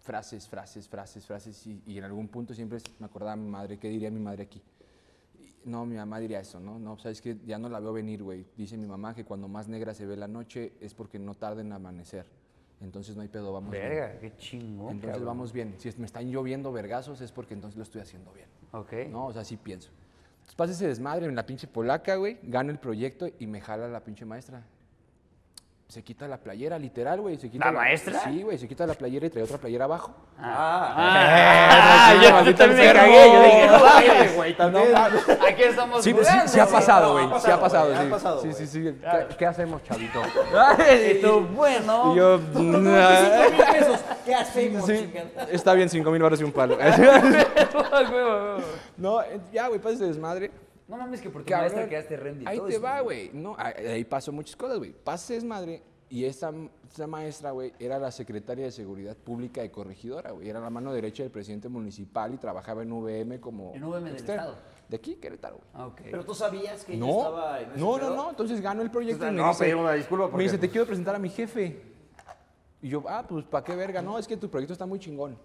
frases, 0.00 0.48
frases, 0.48 0.88
frases, 0.88 1.26
frases. 1.26 1.66
Y, 1.66 1.82
y 1.86 1.98
en 1.98 2.04
algún 2.04 2.28
punto 2.28 2.54
siempre 2.54 2.78
me 2.98 3.06
acordaba 3.06 3.36
mi 3.36 3.48
madre, 3.48 3.78
¿qué 3.78 3.88
diría 3.88 4.10
mi 4.10 4.20
madre 4.20 4.44
aquí? 4.44 4.62
No, 5.64 5.86
mi 5.86 5.96
mamá 5.96 6.18
diría 6.18 6.40
eso, 6.40 6.58
¿no? 6.58 6.78
No, 6.78 6.98
sabes 6.98 7.20
que 7.20 7.38
ya 7.44 7.58
no 7.58 7.68
la 7.68 7.78
veo 7.80 7.92
venir, 7.92 8.22
güey. 8.22 8.46
Dice 8.56 8.76
mi 8.76 8.86
mamá 8.86 9.14
que 9.14 9.24
cuando 9.24 9.46
más 9.48 9.68
negra 9.68 9.94
se 9.94 10.06
ve 10.06 10.16
la 10.16 10.26
noche 10.26 10.72
es 10.80 10.94
porque 10.94 11.18
no 11.18 11.34
tarda 11.34 11.60
en 11.60 11.72
amanecer. 11.72 12.26
Entonces 12.82 13.14
no 13.16 13.22
hay 13.22 13.28
pedo, 13.28 13.52
vamos 13.52 13.70
bien. 13.70 13.88
Verga, 13.88 14.18
qué 14.18 14.36
chingón. 14.36 14.92
Entonces 14.92 15.18
cabrón. 15.18 15.26
vamos 15.26 15.52
bien. 15.52 15.74
Si 15.78 15.92
me 15.98 16.06
están 16.06 16.30
lloviendo 16.30 16.72
vergazos 16.72 17.20
es 17.20 17.30
porque 17.32 17.54
entonces 17.54 17.76
lo 17.76 17.84
estoy 17.84 18.00
haciendo 18.00 18.32
bien. 18.32 18.48
Ok. 18.72 18.92
No, 19.10 19.26
o 19.26 19.32
sea, 19.32 19.44
sí 19.44 19.56
pienso. 19.56 19.90
Entonces 20.34 20.54
pasa 20.54 20.72
ese 20.72 20.88
desmadre 20.88 21.26
en 21.26 21.36
la 21.36 21.46
pinche 21.46 21.68
polaca, 21.68 22.16
güey. 22.16 22.38
Gano 22.42 22.70
el 22.70 22.78
proyecto 22.78 23.28
y 23.38 23.46
me 23.46 23.60
jala 23.60 23.88
la 23.88 24.00
pinche 24.00 24.24
maestra. 24.24 24.64
Se 25.88 26.02
quita 26.02 26.26
la 26.26 26.38
playera, 26.38 26.78
literal, 26.78 27.20
güey. 27.20 27.36
se 27.36 27.50
quita 27.50 27.66
¿La 27.66 27.72
maestra? 27.72 28.18
Sí, 28.24 28.42
güey. 28.42 28.56
Se 28.56 28.66
quita 28.66 28.86
la 28.86 28.94
playera 28.94 29.26
y 29.26 29.30
trae 29.30 29.44
otra 29.44 29.58
playera 29.58 29.84
abajo. 29.84 30.14
Ah, 30.38 32.12
sí, 32.18 32.24
yo 32.26 32.32
maldito 32.32 32.56
también 32.64 32.86
me 32.88 32.92
cagué. 32.94 33.32
Yo 33.32 33.42
dije, 33.42 33.66
no 33.66 33.78
mames, 33.84 34.36
güey, 34.36 34.56
también. 34.56 34.86
Aquí 34.96 35.62
estamos 35.64 36.02
Sí, 36.02 36.14
pues, 36.14 36.26
sí, 36.26 36.32
jugando. 36.32 36.50
sí 36.52 36.60
ha 36.60 36.66
pasado, 36.66 37.12
güey. 37.12 37.26
Sí 37.40 37.50
ha 37.50 37.60
pasado, 37.60 37.94
ha 37.94 38.02
sí. 38.04 38.08
pasado, 38.10 38.40
Sí, 38.40 38.52
sí, 38.54 38.66
sí. 38.66 38.82
¿Qué, 39.02 39.36
qué 39.36 39.46
hacemos, 39.46 39.82
chavito? 39.82 40.22
Y 41.10 41.20
tú, 41.20 41.40
bueno. 41.54 42.14
Y 42.14 42.16
yo... 42.16 42.40
¿Qué 44.24 44.34
hacemos, 44.34 44.86
Sí, 44.86 44.96
chingada? 45.12 45.46
está 45.50 45.74
bien, 45.74 45.90
cinco 45.90 46.10
mil 46.10 46.22
baros 46.22 46.40
y 46.40 46.44
un 46.44 46.52
palo. 46.52 46.78
No, 48.96 49.20
eh, 49.22 49.40
ya, 49.52 49.68
güey, 49.68 49.78
pasa 49.80 49.94
ese 49.96 50.06
desmadre. 50.06 50.50
No 50.88 50.96
mames 50.96 51.20
que 51.20 51.30
por 51.30 51.42
tu 51.42 51.48
Cabrón, 51.48 51.72
maestra 51.72 51.88
quedaste 51.88 52.16
rendido. 52.16 52.50
Ahí 52.50 52.60
te 52.68 52.78
va, 52.78 53.00
güey. 53.00 53.30
No, 53.32 53.54
ahí 53.58 53.86
ahí 53.86 54.04
pasó 54.04 54.32
muchas 54.32 54.56
cosas, 54.56 54.78
güey. 54.78 54.92
Pasa 54.92 55.24
ese 55.24 55.34
desmadre 55.34 55.82
y 56.10 56.24
esa, 56.26 56.52
esa 56.92 57.06
maestra, 57.06 57.52
güey, 57.52 57.72
era 57.78 57.98
la 57.98 58.10
secretaria 58.10 58.66
de 58.66 58.70
Seguridad 58.72 59.16
Pública 59.16 59.62
de 59.62 59.70
Corregidora, 59.70 60.32
güey. 60.32 60.48
Era 60.50 60.60
la 60.60 60.68
mano 60.68 60.92
derecha 60.92 61.22
del 61.22 61.32
presidente 61.32 61.68
municipal 61.70 62.34
y 62.34 62.36
trabajaba 62.36 62.82
en 62.82 62.92
VM 62.92 63.40
como... 63.40 63.72
¿En 63.74 63.82
VM 63.82 64.10
del 64.10 64.16
estado? 64.16 64.54
De 64.90 64.96
aquí, 64.96 65.14
Querétaro, 65.14 65.56
güey. 65.56 65.68
Ah, 65.72 65.86
ok. 65.86 66.00
Pero 66.04 66.24
tú 66.24 66.34
sabías 66.34 66.84
que 66.84 66.92
ella 66.92 67.06
No, 67.06 67.18
estaba 67.18 67.60
en 67.60 67.70
ese 67.70 67.80
no, 67.80 67.96
no, 67.96 68.10
no. 68.14 68.28
Entonces 68.30 68.60
gano 68.60 68.82
el 68.82 68.90
proyecto 68.90 69.26
y 69.26 69.30
me 69.30 69.36
no, 69.38 69.48
dice, 69.48 69.74
una 69.74 69.92
disculpa 69.92 70.24
porque, 70.24 70.36
me 70.36 70.42
dice, 70.42 70.56
te 70.56 70.66
pues- 70.66 70.72
quiero 70.72 70.86
presentar 70.86 71.14
a 71.14 71.18
mi 71.18 71.30
jefe. 71.30 71.80
Y 72.82 72.88
yo, 72.90 73.02
ah, 73.08 73.24
pues, 73.26 73.46
¿para 73.46 73.64
qué 73.64 73.74
verga? 73.74 74.02
No, 74.02 74.18
es 74.18 74.28
que 74.28 74.36
tu 74.36 74.50
proyecto 74.50 74.74
está 74.74 74.84
muy 74.84 74.98
chingón. 74.98 75.38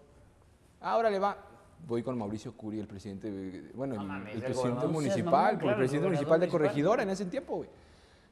Ahora 0.82 1.10
le 1.10 1.20
va. 1.20 1.38
Voy 1.86 2.03
con 2.03 2.17
Mauricio 2.17 2.55
Curi, 2.55 2.79
el 2.79 2.88
presidente, 2.88 3.72
bueno, 3.74 3.96
el, 3.96 4.07
mames, 4.07 4.36
el 4.36 4.39
el 4.39 4.46
presidente 4.46 4.86
no 4.86 4.91
municipal, 4.91 5.57
claro, 5.57 5.69
el 5.72 5.77
presidente 5.77 6.07
municipal 6.07 6.39
de. 6.39 6.48
Corregidora 6.50 7.03
en 7.03 7.10
ese 7.10 7.25
tiempo, 7.25 7.57
güey. 7.57 7.69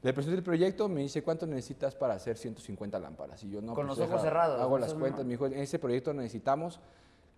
Le 0.02 0.12
presenté 0.12 0.36
el 0.36 0.42
proyecto, 0.42 0.88
me 0.88 1.00
dice, 1.00 1.22
¿cuánto 1.22 1.46
necesitas 1.46 1.94
para 1.94 2.14
hacer 2.14 2.36
150 2.36 2.98
lámparas? 2.98 3.42
Y 3.44 3.50
yo, 3.50 3.60
no, 3.60 3.74
Con 3.74 3.86
pues, 3.86 3.98
los 3.98 4.08
ojos 4.08 4.22
deja, 4.22 4.22
cerrados, 4.22 4.60
Hago 4.60 4.78
las 4.78 4.94
cuentas, 4.94 5.20
no. 5.20 5.24
me 5.26 5.30
dijo, 5.32 5.46
en 5.46 5.54
ese 5.54 5.78
proyecto 5.78 6.12
necesitamos 6.12 6.80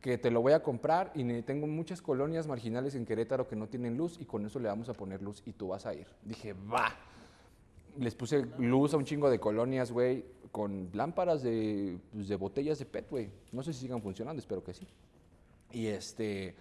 que 0.00 0.18
te 0.18 0.30
lo 0.30 0.42
voy 0.42 0.52
a 0.52 0.62
comprar 0.62 1.10
y 1.14 1.42
tengo 1.42 1.66
muchas 1.66 2.02
colonias 2.02 2.46
marginales 2.46 2.94
en 2.94 3.04
Querétaro 3.04 3.48
que 3.48 3.56
no 3.56 3.68
tienen 3.68 3.96
luz 3.96 4.18
y 4.20 4.24
con 4.24 4.44
eso 4.46 4.58
le 4.58 4.68
vamos 4.68 4.88
a 4.88 4.92
poner 4.92 5.22
luz 5.22 5.42
y 5.46 5.52
tú 5.52 5.68
vas 5.68 5.86
a 5.86 5.94
ir. 5.94 6.06
Dije, 6.22 6.52
va. 6.52 6.94
Les 7.98 8.14
puse 8.14 8.46
luz 8.58 8.94
a 8.94 8.96
un 8.96 9.04
chingo 9.04 9.28
de 9.28 9.40
colonias, 9.40 9.90
güey, 9.90 10.24
con 10.52 10.88
lámparas 10.92 11.42
de, 11.42 11.98
pues, 12.12 12.28
de 12.28 12.36
botellas 12.36 12.78
de 12.78 12.84
PET, 12.84 13.10
güey. 13.10 13.30
No 13.50 13.62
sé 13.62 13.72
si 13.72 13.80
sigan 13.80 14.00
funcionando, 14.00 14.40
espero 14.40 14.62
que 14.62 14.72
sí. 14.72 14.86
Y 15.72 15.86
este, 15.88 16.54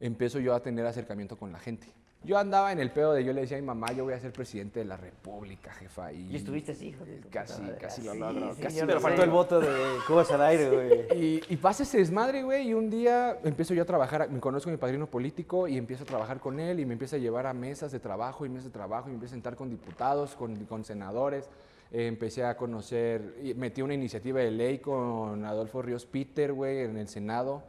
empiezo 0.00 0.38
yo 0.40 0.54
a 0.54 0.60
tener 0.62 0.84
acercamiento 0.86 1.36
con 1.36 1.52
la 1.52 1.58
gente. 1.58 1.86
Yo 2.24 2.38
andaba 2.38 2.70
en 2.70 2.78
el 2.78 2.92
pedo 2.92 3.14
de, 3.14 3.24
yo 3.24 3.32
le 3.32 3.40
decía 3.40 3.56
a 3.56 3.60
mi 3.60 3.66
mamá, 3.66 3.90
yo 3.92 4.04
voy 4.04 4.14
a 4.14 4.20
ser 4.20 4.32
presidente 4.32 4.78
de 4.78 4.84
la 4.84 4.96
república, 4.96 5.72
jefa. 5.72 6.12
Y, 6.12 6.28
Y 6.30 6.36
estuviste 6.36 6.70
así, 6.70 6.88
hijo 6.90 7.04
de 7.04 7.18
Casi, 7.30 7.60
casi 7.80 8.02
lo 8.02 8.12
Sí, 8.12 8.18
logro, 8.20 8.54
sí, 8.54 8.62
casi 8.62 8.78
Pero 8.78 8.94
lo 8.94 9.00
faltó 9.00 9.22
sé. 9.22 9.24
el 9.24 9.30
voto 9.30 9.58
de 9.60 9.68
Cubas 10.06 10.30
al 10.30 10.42
aire, 10.42 10.70
güey. 10.70 11.18
Y, 11.20 11.42
y 11.52 11.56
pasa 11.56 11.82
ese 11.82 11.98
desmadre, 11.98 12.44
güey, 12.44 12.68
y 12.68 12.74
un 12.74 12.90
día 12.90 13.38
empiezo 13.42 13.74
yo 13.74 13.82
a 13.82 13.86
trabajar, 13.86 14.30
me 14.30 14.38
conozco 14.38 14.70
a 14.70 14.72
mi 14.72 14.76
padrino 14.76 15.08
político 15.08 15.66
y 15.66 15.76
empiezo 15.76 16.04
a 16.04 16.06
trabajar 16.06 16.38
con 16.38 16.60
él 16.60 16.78
y 16.78 16.86
me 16.86 16.92
empieza 16.92 17.16
a 17.16 17.18
llevar 17.18 17.46
a 17.48 17.54
mesas 17.54 17.90
de 17.90 17.98
trabajo 17.98 18.46
y 18.46 18.48
mesas 18.48 18.66
de 18.66 18.70
trabajo 18.70 19.08
y 19.08 19.10
me 19.10 19.14
empieza 19.16 19.34
a 19.34 19.38
sentar 19.38 19.56
con 19.56 19.68
diputados, 19.68 20.36
con, 20.36 20.54
con 20.66 20.84
senadores. 20.84 21.48
Eh, 21.90 22.06
empecé 22.06 22.44
a 22.44 22.56
conocer, 22.56 23.34
metí 23.56 23.82
una 23.82 23.94
iniciativa 23.94 24.38
de 24.38 24.52
ley 24.52 24.78
con 24.78 25.44
Adolfo 25.44 25.82
Ríos 25.82 26.06
Peter, 26.06 26.52
güey, 26.52 26.82
en 26.84 26.98
el 26.98 27.08
Senado. 27.08 27.64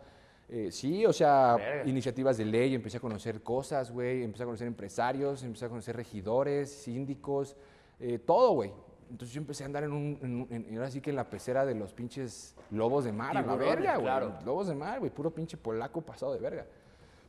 Eh, 0.50 0.72
sí, 0.72 1.06
o 1.06 1.14
sea, 1.14 1.56
Verga. 1.56 1.90
iniciativas 1.90 2.38
de 2.38 2.46
ley, 2.46 2.76
empecé 2.76 2.98
a 2.98 3.00
conocer 3.00 3.42
cosas, 3.42 3.92
güey, 3.92 4.24
empecé 4.24 4.44
a 4.44 4.46
conocer 4.46 4.68
empresarios, 4.68 5.44
empecé 5.44 5.66
a 5.66 5.70
conocer 5.70 5.96
regidores, 5.96 6.70
síndicos, 6.70 7.56
eh, 8.00 8.20
todo, 8.20 8.52
güey. 8.54 8.72
Entonces 9.10 9.34
yo 9.34 9.42
empecé 9.42 9.64
a 9.64 9.68
andar 9.68 9.84
en 9.84 9.94
un, 9.94 10.48
en, 10.50 10.76
ahora 10.76 10.90
sí 10.90 11.02
que 11.02 11.12
en 11.12 11.16
la 11.16 11.30
pecera 11.30 11.66
de 11.66 11.76
los 11.76 11.94
pinches 11.94 12.56
lobos 12.72 13.06
de 13.06 13.12
mar, 13.12 13.38
a 13.38 13.42
la 13.42 13.56
verga, 13.56 13.94
güey. 13.94 14.06
claro. 14.06 14.34
Lobos 14.46 14.68
de 14.68 14.76
mar, 14.76 15.00
güey, 15.00 15.12
puro 15.12 15.32
pinche 15.32 15.58
polaco 15.58 16.02
pasado 16.02 16.34
de 16.34 16.40
verga. 16.40 16.66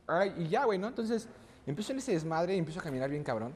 Ay, 0.07 0.33
y 0.37 0.47
ya, 0.47 0.65
güey, 0.65 0.79
¿no? 0.79 0.87
Entonces 0.87 1.27
empiezo 1.65 1.91
en 1.93 1.99
ese 1.99 2.11
desmadre 2.11 2.55
y 2.55 2.59
empiezo 2.59 2.79
a 2.79 2.83
caminar 2.83 3.09
bien 3.09 3.23
cabrón 3.23 3.53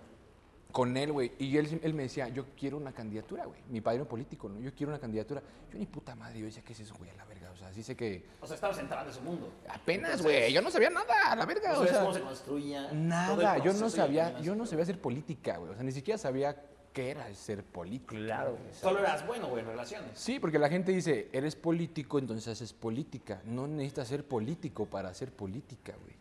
con 0.71 0.95
él, 0.97 1.11
güey. 1.11 1.31
Y 1.39 1.57
él, 1.57 1.79
él 1.81 1.93
me 1.93 2.03
decía, 2.03 2.27
yo 2.29 2.45
quiero 2.57 2.77
una 2.77 2.91
candidatura, 2.91 3.45
güey. 3.45 3.59
Mi 3.69 3.81
padrino 3.81 4.05
político, 4.05 4.49
¿no? 4.49 4.59
Yo 4.59 4.73
quiero 4.73 4.91
una 4.91 4.99
candidatura. 4.99 5.41
Yo 5.71 5.79
ni 5.79 5.85
puta 5.85 6.15
madre, 6.15 6.39
yo 6.39 6.45
decía, 6.45 6.63
¿qué 6.63 6.73
es 6.73 6.79
eso, 6.81 6.95
güey? 6.97 7.09
A 7.09 7.15
la 7.15 7.25
verga. 7.25 7.38
O 7.59 7.61
sea, 7.61 7.73
sí 7.73 7.83
sé 7.83 7.93
que 7.93 8.25
O 8.39 8.47
sea, 8.47 8.55
estabas 8.55 8.77
entrando 8.77 9.09
en 9.09 9.11
ese 9.11 9.21
mundo. 9.21 9.51
apenas, 9.67 10.21
güey. 10.21 10.53
Yo 10.53 10.61
no 10.61 10.71
sabía 10.71 10.89
nada, 10.89 11.13
a 11.31 11.35
la 11.35 11.45
verga. 11.45 11.73
No 11.73 11.81
o 11.81 11.85
sea, 11.85 11.99
cómo 11.99 12.13
se 12.13 12.21
construía. 12.21 12.89
Nada, 12.93 13.57
yo 13.57 13.73
no 13.73 13.89
sabía, 13.89 14.39
yo 14.39 14.55
no 14.55 14.65
sabía 14.65 14.83
hacer 14.83 15.01
política, 15.01 15.57
güey. 15.57 15.71
O 15.71 15.73
sea, 15.73 15.83
ni 15.83 15.91
siquiera 15.91 16.17
sabía 16.17 16.55
qué 16.93 17.11
era 17.11 17.33
ser 17.35 17.65
político. 17.65 18.15
Claro. 18.15 18.51
güey. 18.51 18.73
Solo 18.73 18.99
eras 18.99 19.27
bueno, 19.27 19.47
güey, 19.49 19.61
en 19.61 19.67
relaciones. 19.67 20.11
Sí, 20.13 20.39
porque 20.39 20.57
la 20.57 20.69
gente 20.69 20.93
dice, 20.93 21.27
eres 21.33 21.57
político, 21.57 22.17
entonces 22.17 22.47
haces 22.47 22.71
política. 22.71 23.41
No 23.43 23.67
necesitas 23.67 24.07
ser 24.07 24.25
político 24.25 24.85
para 24.85 25.09
hacer 25.09 25.33
política, 25.33 25.93
güey. 26.01 26.15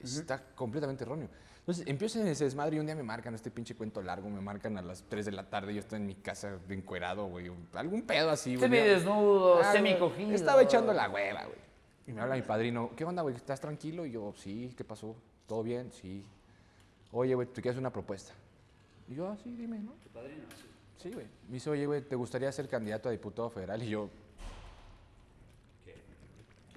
Está 0.00 0.42
completamente 0.56 1.04
erróneo. 1.04 1.28
Entonces, 1.62 1.86
empiezo 1.86 2.20
en 2.20 2.26
ese 2.26 2.42
desmadre 2.42 2.74
y 2.76 2.80
un 2.80 2.86
día 2.86 2.96
me 2.96 3.04
marcan 3.04 3.36
este 3.36 3.48
pinche 3.48 3.76
cuento 3.76 4.02
largo, 4.02 4.28
me 4.28 4.40
marcan 4.40 4.76
a 4.78 4.82
las 4.82 5.04
3 5.04 5.26
de 5.26 5.30
la 5.32 5.48
tarde, 5.48 5.72
yo 5.72 5.78
estoy 5.78 5.98
en 5.98 6.06
mi 6.06 6.16
casa 6.16 6.58
encuerado, 6.68 7.26
güey. 7.26 7.52
Algún 7.74 8.02
pedo 8.02 8.30
así, 8.30 8.56
güey. 8.56 8.68
Semidesnudo, 8.68 9.58
Ah, 9.62 9.70
güey, 9.70 9.72
semicogido. 9.72 10.32
Estaba 10.32 10.62
echando 10.62 10.92
la 10.92 11.08
hueva, 11.08 11.44
güey. 11.44 11.58
Y 12.08 12.12
me 12.12 12.20
habla 12.20 12.34
mi 12.34 12.42
padrino, 12.42 12.90
¿qué 12.96 13.04
onda, 13.04 13.22
güey? 13.22 13.36
¿Estás 13.36 13.60
tranquilo? 13.60 14.04
Y 14.04 14.10
yo, 14.10 14.34
sí, 14.36 14.74
¿qué 14.76 14.82
pasó? 14.82 15.14
¿Todo 15.46 15.62
bien? 15.62 15.92
Sí. 15.92 16.24
Oye, 17.12 17.32
güey, 17.36 17.46
te 17.46 17.62
quiero 17.62 17.70
hacer 17.70 17.80
una 17.80 17.92
propuesta. 17.92 18.32
Y 19.08 19.14
yo, 19.14 19.28
ah, 19.28 19.36
sí, 19.40 19.54
dime, 19.54 19.78
¿no? 19.78 19.92
Sí, 20.96 21.12
güey. 21.12 21.26
Me 21.46 21.54
dice, 21.54 21.70
oye, 21.70 21.86
güey, 21.86 22.02
¿te 22.02 22.16
gustaría 22.16 22.50
ser 22.50 22.68
candidato 22.68 23.08
a 23.08 23.12
diputado 23.12 23.48
federal? 23.50 23.80
Y 23.84 23.88
yo, 23.88 24.10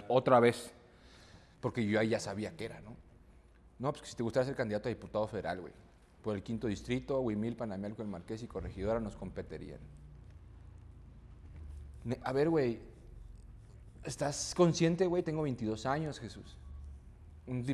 otra 0.08 0.38
vez. 0.38 0.70
Porque 1.60 1.84
yo 1.84 1.98
ahí 1.98 2.10
ya 2.10 2.20
sabía 2.20 2.56
qué 2.56 2.66
era, 2.66 2.80
¿no? 2.82 2.94
No, 3.78 3.92
pues 3.92 4.02
que 4.02 4.08
si 4.08 4.16
te 4.16 4.22
gustaría 4.22 4.46
ser 4.46 4.56
candidato 4.56 4.88
a 4.88 4.90
diputado 4.90 5.26
federal, 5.26 5.60
güey. 5.60 5.72
Por 6.22 6.34
el 6.36 6.42
quinto 6.42 6.66
distrito, 6.66 7.20
Huimil, 7.20 7.56
Panamealco, 7.56 8.02
El 8.02 8.08
Marqués 8.08 8.42
y 8.42 8.46
Corregidora 8.46 9.00
nos 9.00 9.16
competirían. 9.16 9.80
A 12.22 12.32
ver, 12.32 12.48
güey, 12.48 12.80
¿estás 14.04 14.54
consciente, 14.56 15.06
güey? 15.06 15.22
Tengo 15.22 15.42
22 15.42 15.86
años, 15.86 16.18
Jesús. 16.18 16.56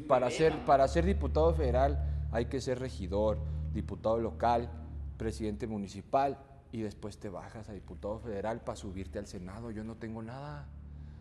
Para, 0.07 0.31
ser, 0.31 0.65
para 0.67 0.87
ser 0.87 1.07
diputado 1.07 1.55
federal 1.55 2.29
hay 2.31 2.47
que 2.47 2.61
ser 2.61 2.79
regidor, 2.79 3.39
diputado 3.73 4.19
local, 4.19 4.71
presidente 5.17 5.67
municipal 5.67 6.39
y 6.73 6.83
después 6.83 7.19
te 7.19 7.29
bajas 7.29 7.69
a 7.69 7.73
diputado 7.73 8.19
federal 8.19 8.61
para 8.61 8.77
subirte 8.77 9.19
al 9.19 9.27
Senado. 9.27 9.71
Yo 9.71 9.85
no 9.85 9.97
tengo 9.97 10.23
nada. 10.23 10.67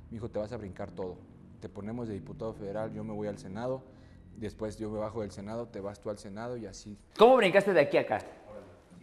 Mi 0.09 0.17
hijo, 0.17 0.29
te 0.29 0.39
vas 0.39 0.51
a 0.51 0.57
brincar 0.57 0.91
todo. 0.91 1.17
Te 1.59 1.69
ponemos 1.69 2.07
de 2.07 2.13
diputado 2.13 2.53
federal, 2.53 2.93
yo 2.93 3.03
me 3.03 3.13
voy 3.13 3.27
al 3.27 3.37
Senado, 3.37 3.83
después 4.37 4.77
yo 4.77 4.89
me 4.89 4.99
bajo 4.99 5.21
del 5.21 5.31
Senado, 5.31 5.67
te 5.67 5.79
vas 5.79 5.99
tú 5.99 6.09
al 6.09 6.17
Senado 6.17 6.57
y 6.57 6.65
así. 6.65 6.97
¿Cómo 7.17 7.37
brincaste 7.37 7.73
de 7.73 7.81
aquí 7.81 7.97
a 7.97 8.01
acá? 8.01 8.19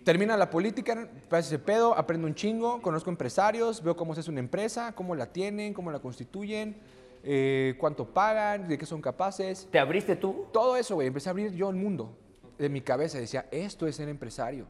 Termina 0.05 0.37
la 0.37 0.49
política, 0.49 1.09
pasa 1.29 1.49
ese 1.49 1.59
pedo, 1.59 1.95
aprendo 1.97 2.27
un 2.27 2.35
chingo, 2.35 2.81
conozco 2.81 3.11
empresarios, 3.11 3.83
veo 3.83 3.97
cómo 3.97 4.15
se 4.15 4.21
hace 4.21 4.31
una 4.31 4.41
empresa, 4.41 4.95
cómo 4.95 5.15
la 5.15 5.27
tienen, 5.27 5.75
cómo 5.75 5.91
la 5.91 5.99
constituyen, 5.99 6.81
eh, 7.23 7.75
cuánto 7.79 8.07
pagan, 8.07 8.69
de 8.69 8.79
qué 8.79 8.87
son 8.87 9.03
capaces. 9.03 9.69
¿Te 9.71 9.79
abriste 9.79 10.17
tú? 10.17 10.47
Todo 10.53 10.77
eso, 10.77 10.95
güey, 10.95 11.09
empecé 11.09 11.29
a 11.29 11.33
abrir 11.33 11.53
yo 11.53 11.69
el 11.69 11.77
mundo. 11.77 12.17
de 12.57 12.69
mi 12.69 12.81
cabeza 12.81 13.19
decía, 13.19 13.47
esto 13.53 13.87
es 13.87 13.97
ser 13.97 14.09
empresario. 14.09 14.67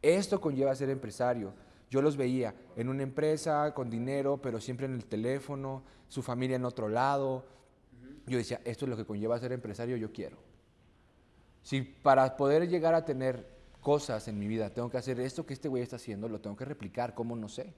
Esto 0.00 0.40
conlleva 0.40 0.74
ser 0.74 0.90
empresario. 0.90 1.52
Yo 1.88 2.02
los 2.02 2.16
veía 2.16 2.54
en 2.74 2.88
una 2.88 3.02
empresa, 3.02 3.72
con 3.74 3.90
dinero, 3.90 4.40
pero 4.42 4.60
siempre 4.60 4.86
en 4.86 4.94
el 4.94 5.04
teléfono, 5.04 5.82
su 6.08 6.22
familia 6.22 6.56
en 6.56 6.64
otro 6.64 6.88
lado. 6.88 7.44
Yo 8.26 8.38
decía, 8.38 8.60
esto 8.64 8.84
es 8.84 8.88
lo 8.88 8.96
que 8.96 9.04
conlleva 9.04 9.38
ser 9.38 9.52
empresario, 9.52 9.96
yo 9.96 10.12
quiero. 10.12 10.38
Si 11.62 11.82
para 11.82 12.36
poder 12.36 12.68
llegar 12.68 12.94
a 12.94 13.04
tener 13.04 13.46
cosas 13.80 14.28
en 14.28 14.38
mi 14.38 14.46
vida 14.46 14.70
tengo 14.70 14.90
que 14.90 14.96
hacer 14.96 15.18
esto 15.20 15.44
que 15.44 15.54
este 15.54 15.68
güey 15.68 15.82
está 15.82 15.96
haciendo, 15.96 16.28
lo 16.28 16.40
tengo 16.40 16.56
que 16.56 16.64
replicar, 16.64 17.14
¿cómo 17.14 17.36
no 17.36 17.48
sé? 17.48 17.72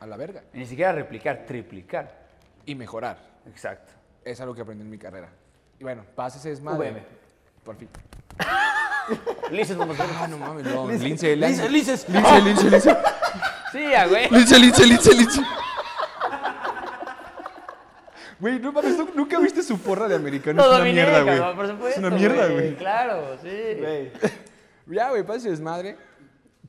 A 0.00 0.06
la 0.06 0.16
verga. 0.16 0.44
Ni 0.52 0.66
siquiera 0.66 0.92
replicar, 0.92 1.44
triplicar. 1.46 2.26
Y 2.66 2.74
mejorar. 2.74 3.18
Exacto. 3.46 3.92
Es 4.24 4.40
algo 4.40 4.54
que 4.54 4.60
aprendí 4.60 4.82
en 4.82 4.90
mi 4.90 4.98
carrera. 4.98 5.30
Y 5.78 5.84
bueno, 5.84 6.04
pasa 6.14 6.38
ese 6.38 6.50
desmadre. 6.50 6.90
VM. 6.90 7.02
Por 7.64 7.76
fin. 7.76 7.88
Lices 9.50 9.76
nomás. 9.76 9.98
Ah, 10.00 10.26
no 10.28 10.38
mames, 10.38 10.64
no. 10.64 10.88
Lince, 10.90 11.36
Lince. 11.36 11.68
Lince, 11.68 12.04
lince, 12.04 12.70
lince. 12.70 12.96
Sí, 13.72 13.84
güey. 14.08 14.30
Lince, 14.30 14.58
lince, 14.58 14.86
lince, 14.86 15.14
lince. 15.14 15.40
Güey, 18.38 18.58
no 18.60 18.70
mames, 18.72 18.96
¿nu- 18.98 19.08
nunca 19.14 19.38
viste 19.38 19.62
su 19.62 19.78
porra 19.78 20.08
de 20.08 20.14
americano. 20.14 20.60
Es 20.60 20.68
una 20.68 20.78
dominé, 20.78 20.94
mierda, 21.02 21.22
güey. 21.22 21.38
cabrón, 21.38 21.56
por 21.56 21.66
supuesto. 21.68 22.00
Es 22.00 22.06
una 22.06 22.16
mierda, 22.16 22.48
güey. 22.48 22.76
Claro, 22.76 23.38
sí. 23.42 23.78
Güey. 23.78 24.10
Ya, 24.88 25.10
güey, 25.10 25.24
pasa 25.24 25.38
ese 25.38 25.50
desmadre. 25.50 25.96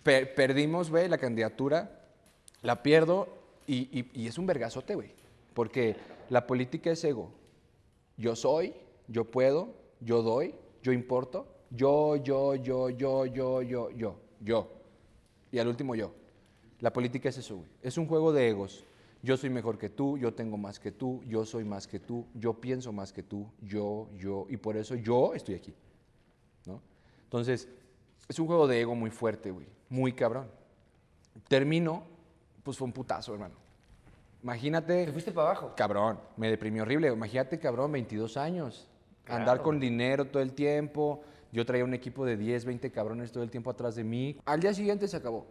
Per- 0.01 0.33
perdimos, 0.33 0.89
güey, 0.89 1.07
la 1.07 1.17
candidatura. 1.19 1.91
La 2.63 2.81
pierdo 2.81 3.27
y, 3.67 3.89
y- 3.99 4.09
y 4.13 4.27
es 4.27 4.37
un 4.39 4.47
vergazote, 4.47 4.95
güey. 4.95 5.11
Porque 5.53 5.95
la 6.29 6.47
política 6.47 6.89
es 6.89 7.03
ego. 7.03 7.31
Yo 8.17 8.35
soy, 8.35 8.73
yo 9.07 9.25
puedo, 9.25 9.69
yo 9.99 10.23
doy, 10.23 10.55
yo 10.81 10.91
importo. 10.93 11.47
Yo, 11.69 12.15
yo, 12.15 12.55
yo, 12.55 12.89
yo, 12.89 13.25
yo, 13.27 13.61
yo, 13.61 13.91
yo, 13.91 14.15
yo. 14.39 14.71
Y 15.51 15.59
al 15.59 15.67
último 15.67 15.93
yo. 15.93 16.11
La 16.79 16.91
política 16.93 17.29
es 17.29 17.37
eso, 17.37 17.57
güey. 17.57 17.67
Es 17.83 17.97
un 17.99 18.07
juego 18.07 18.31
de 18.33 18.47
egos. 18.49 18.83
Yo 19.23 19.35
soy 19.37 19.49
mejor 19.49 19.77
que 19.77 19.89
tú, 19.89 20.17
yo 20.17 20.33
tengo 20.33 20.57
más 20.57 20.79
que 20.79 20.91
tú, 20.91 21.21
yo 21.25 21.45
soy 21.45 21.63
más 21.63 21.87
que 21.87 21.99
tú, 21.99 22.25
yo 22.33 22.53
pienso 22.53 22.91
más 22.91 23.11
que 23.11 23.23
tú, 23.23 23.49
yo, 23.61 24.09
yo, 24.17 24.45
y 24.49 24.57
por 24.57 24.77
eso 24.77 24.95
yo 24.95 25.33
estoy 25.33 25.55
aquí. 25.55 25.73
¿no? 26.65 26.81
Entonces, 27.23 27.67
es 28.27 28.39
un 28.39 28.47
juego 28.47 28.67
de 28.67 28.81
ego 28.81 28.95
muy 28.95 29.09
fuerte, 29.09 29.51
güey. 29.51 29.67
Muy 29.89 30.13
cabrón. 30.13 30.47
Termino, 31.47 32.03
pues 32.63 32.77
fue 32.77 32.85
un 32.85 32.93
putazo, 32.93 33.33
hermano. 33.33 33.55
Imagínate. 34.43 35.05
Te 35.05 35.11
fuiste 35.11 35.31
para 35.31 35.49
abajo. 35.49 35.73
Cabrón, 35.75 36.19
me 36.35 36.49
deprimí 36.49 36.79
horrible. 36.79 37.07
Imagínate, 37.07 37.59
cabrón, 37.59 37.91
22 37.91 38.37
años. 38.37 38.87
Andar 39.27 39.61
con 39.61 39.79
dinero 39.79 40.25
todo 40.25 40.43
el 40.43 40.53
tiempo. 40.53 41.21
Yo 41.51 41.65
traía 41.65 41.83
un 41.83 41.93
equipo 41.93 42.25
de 42.25 42.37
10, 42.37 42.65
20 42.65 42.91
cabrones 42.91 43.31
todo 43.31 43.43
el 43.43 43.49
tiempo 43.49 43.69
atrás 43.71 43.95
de 43.95 44.03
mí. 44.03 44.37
Al 44.45 44.59
día 44.59 44.73
siguiente 44.73 45.07
se 45.07 45.17
acabó. 45.17 45.47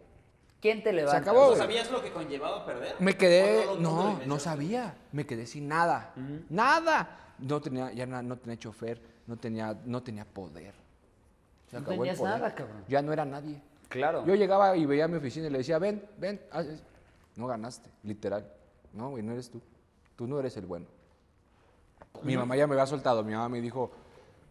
¿Quién 0.67 0.83
te 0.83 0.91
levanta? 0.91 1.17
acabó, 1.19 1.39
¿No 1.41 1.45
güey. 1.47 1.57
sabías 1.59 1.89
lo 1.91 2.01
que 2.03 2.11
conllevaba 2.11 2.65
perder? 2.65 2.95
Me 2.99 3.15
quedé, 3.15 3.67
¿O 3.67 3.75
no- 3.79 4.17
no- 4.19 4.25
no 4.25 4.39
sabía, 4.39 4.95
me 5.13 5.25
quedé 5.25 5.45
sin 5.45 5.67
nada, 5.67 6.13
nada. 6.49 7.33
No 7.39 7.61
tenía, 7.61 7.91
ya 7.93 8.05
no 8.05 8.37
tenía 8.37 8.57
chofer, 8.57 9.01
no 9.27 9.37
tenía, 9.37 9.77
no 9.85 10.03
tenía 10.03 10.25
poder. 10.25 10.73
Se 11.69 11.75
No 11.77 11.81
acabó 11.81 11.93
el 11.93 11.99
tenías 11.99 12.17
poder. 12.17 12.33
nada, 12.33 12.53
cabrón. 12.55 12.83
Ya 12.87 13.01
no 13.01 13.13
era 13.13 13.23
nadie. 13.25 13.61
Claro. 13.89 14.25
Yo 14.25 14.35
llegaba 14.35 14.75
y 14.75 14.85
veía 14.85 15.05
a 15.05 15.07
mi 15.07 15.15
oficina 15.17 15.47
y 15.47 15.49
le 15.51 15.59
decía, 15.59 15.79
ven, 15.79 16.03
ven, 16.17 16.41
eso". 16.53 16.83
no 17.37 17.47
ganaste, 17.47 17.89
literal. 18.03 18.45
No, 18.91 19.11
güey, 19.11 19.23
no 19.23 19.31
eres 19.33 19.49
tú. 19.49 19.61
Tú 20.17 20.27
no 20.27 20.39
eres 20.39 20.57
el 20.57 20.65
bueno. 20.65 20.87
Mi 22.23 22.35
mamá 22.35 22.55
ya 22.57 22.67
me 22.67 22.73
había 22.73 22.87
soltado, 22.87 23.23
mi 23.23 23.33
mamá 23.33 23.47
me 23.47 23.61
dijo, 23.61 23.91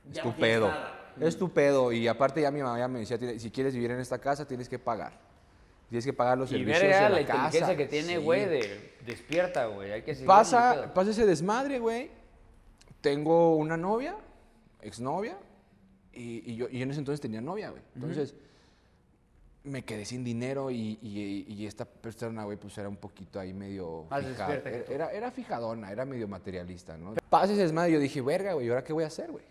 es 0.08 0.14
Ya 0.16 0.22
tu 0.22 0.28
no 0.28 0.34
tienes 0.36 0.54
pedo, 0.56 0.68
nada. 0.68 1.12
es 1.20 1.36
tu 1.38 1.50
pedo. 1.52 1.90
Y 1.92 2.06
aparte 2.06 2.40
ya 2.40 2.50
mi 2.50 2.62
mamá 2.62 2.78
ya 2.78 2.86
me 2.88 3.00
decía, 3.00 3.18
"Tiene- 3.18 3.38
si 3.40 3.50
quieres 3.50 3.74
vivir 3.74 3.90
en 3.90 3.98
esta 4.00 4.18
casa, 4.18 4.46
tienes 4.46 4.68
que 4.68 4.78
pagar. 4.78 5.25
Tienes 5.88 6.04
que 6.04 6.12
pagar 6.12 6.36
los 6.38 6.50
y 6.50 6.54
servicios 6.54 6.82
de 6.82 6.88
la 6.88 7.08
la, 7.10 7.20
inteligencia 7.20 7.60
casa". 7.60 7.76
que 7.76 7.86
tiene, 7.86 8.16
Sí. 8.16 8.22
güey, 8.24 8.44
de 8.46 8.94
despierta, 9.06 9.66
güey. 9.66 9.92
Hay 9.92 10.02
que 10.02 10.14
seguir. 10.14 10.26
Pasa, 10.26 10.92
pasa 10.94 11.10
ese 11.10 11.26
desmadre, 11.26 11.78
güey. 11.78 12.10
Tengo 13.00 13.54
una 13.56 13.76
novia, 13.76 14.16
exnovia, 14.82 15.36
y, 16.12 16.50
y 16.52 16.56
yo, 16.56 16.66
y 16.70 16.82
en 16.82 16.90
ese 16.90 16.98
entonces 16.98 17.20
tenía 17.20 17.40
novia, 17.40 17.70
güey. 17.70 17.82
Entonces, 17.94 18.34
me 19.62 19.84
quedé 19.84 20.04
sin 20.04 20.22
dinero 20.24 20.70
y, 20.70 20.98
y- 21.02 21.44
y 21.52 21.66
esta 21.66 21.84
persona, 21.84 22.44
güey, 22.44 22.56
pues 22.56 22.76
era 22.78 22.88
un 22.88 22.96
poquito 22.96 23.38
ahí 23.40 23.52
medio 23.52 24.06
Más 24.10 24.24
fijada. 24.24 24.54
despierta. 24.54 24.92
Era, 24.92 25.12
era 25.12 25.30
fijadona, 25.30 25.90
era 25.90 26.04
medio 26.04 26.26
materialista, 26.28 26.96
¿no? 26.96 27.14
Pasa 27.28 27.52
ese 27.52 27.62
desmadre 27.62 27.90
y 27.90 27.94
yo 27.94 27.98
dije, 28.00 28.20
verga, 28.22 28.52
güey, 28.54 28.66
¿y 28.66 28.68
ahora 28.70 28.84
qué 28.84 28.92
voy 28.92 29.04
a 29.04 29.08
hacer, 29.08 29.30
güey? 29.30 29.44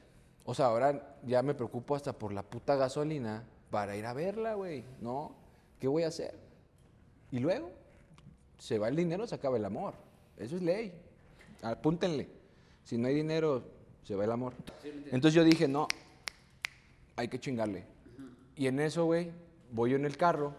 O 0.45 0.53
sea, 0.53 0.67
ahora 0.67 1.17
ya 1.25 1.41
me 1.43 1.53
preocupo 1.53 1.95
hasta 1.95 2.13
por 2.13 2.31
la 2.33 2.43
puta 2.43 2.75
gasolina 2.75 3.43
para 3.69 3.95
ir 3.97 4.05
a 4.05 4.13
verla, 4.13 4.53
güey, 4.53 4.83
¿no? 5.01 5.35
¿Qué 5.79 5.87
voy 5.87 6.03
a 6.03 6.07
hacer? 6.07 6.37
Y 7.31 7.39
luego, 7.39 7.71
se 8.57 8.79
va 8.79 8.87
el 8.87 8.95
dinero, 8.95 9.27
se 9.27 9.35
acaba 9.35 9.57
el 9.57 9.65
amor. 9.65 9.93
Eso 10.37 10.55
es 10.55 10.61
ley. 10.61 10.93
Apúntenle. 11.61 12.29
Si 12.83 12.97
no 12.97 13.07
hay 13.07 13.15
dinero, 13.15 13.63
se 14.03 14.15
va 14.15 14.23
el 14.25 14.31
amor. 14.31 14.53
Entonces 14.83 15.33
yo 15.33 15.43
dije, 15.43 15.67
no, 15.67 15.87
hay 17.15 17.27
que 17.27 17.39
chingarle. 17.39 17.85
Y 18.55 18.67
en 18.67 18.79
eso, 18.79 19.05
güey, 19.05 19.31
voy 19.71 19.91
yo 19.91 19.95
en 19.97 20.05
el 20.05 20.17
carro 20.17 20.53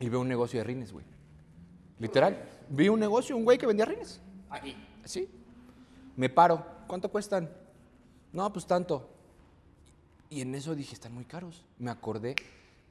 y 0.00 0.08
veo 0.08 0.20
un 0.20 0.28
negocio 0.28 0.58
de 0.60 0.64
rines, 0.64 0.92
güey. 0.92 1.04
Literal. 1.98 2.42
Vi 2.68 2.88
un 2.88 2.98
negocio, 2.98 3.36
un 3.36 3.44
güey 3.44 3.58
que 3.58 3.66
vendía 3.66 3.84
rines. 3.84 4.20
Aquí. 4.50 4.74
Sí. 5.04 5.28
Me 6.16 6.28
paro. 6.28 6.64
¿Cuánto 6.86 7.10
cuestan? 7.10 7.48
No, 8.32 8.52
pues 8.52 8.66
tanto. 8.66 9.08
Y 10.30 10.40
en 10.40 10.54
eso 10.54 10.74
dije, 10.74 10.94
están 10.94 11.12
muy 11.12 11.24
caros. 11.24 11.64
Me 11.78 11.90
acordé 11.90 12.34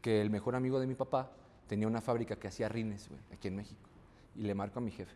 que 0.02 0.22
el 0.22 0.30
mejor 0.30 0.56
amigo 0.56 0.80
de 0.80 0.88
mi 0.88 0.96
papá 0.96 1.32
tenía 1.68 1.88
una 1.88 2.02
fábrica 2.02 2.36
que 2.38 2.48
hacía 2.48 2.68
rines, 2.68 3.08
güey, 3.10 3.22
aquí 3.32 3.48
en 3.48 3.56
México. 3.56 3.82
Y 4.36 4.44
le 4.44 4.56
marco 4.56 4.80
a 4.80 4.82
mi 4.82 4.92
jefe. 4.92 5.16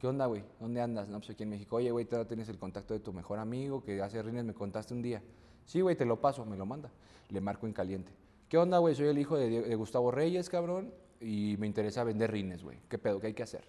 ¿Qué 0.00 0.06
onda, 0.06 0.26
güey? 0.26 0.44
¿Dónde 0.60 0.80
andas? 0.80 1.08
No, 1.08 1.18
pues 1.18 1.30
aquí 1.30 1.42
en 1.42 1.50
México. 1.50 1.76
Oye, 1.76 1.90
güey, 1.90 2.06
tienes 2.26 2.48
el 2.48 2.58
contacto 2.58 2.94
de 2.94 3.00
tu 3.00 3.12
mejor 3.12 3.38
amigo 3.38 3.82
que 3.82 4.00
hace 4.00 4.22
rines, 4.22 4.44
me 4.44 4.54
contaste 4.54 4.94
un 4.94 5.02
día. 5.02 5.22
Sí, 5.64 5.80
güey, 5.80 5.96
te 5.96 6.04
lo 6.04 6.20
paso, 6.20 6.44
me 6.44 6.56
lo 6.56 6.66
manda. 6.66 6.90
Le 7.30 7.40
marco 7.40 7.66
en 7.66 7.72
caliente. 7.72 8.12
¿Qué 8.48 8.56
onda, 8.56 8.78
güey? 8.78 8.94
Soy 8.94 9.08
el 9.08 9.18
hijo 9.18 9.36
de 9.36 9.74
Gustavo 9.74 10.10
Reyes, 10.10 10.48
cabrón, 10.48 10.92
y 11.20 11.56
me 11.58 11.66
interesa 11.66 12.04
vender 12.04 12.30
rines, 12.30 12.62
güey. 12.62 12.78
¿Qué 12.88 12.96
pedo? 12.96 13.20
¿Qué 13.20 13.26
hay 13.26 13.34
que 13.34 13.42
hacer? 13.42 13.64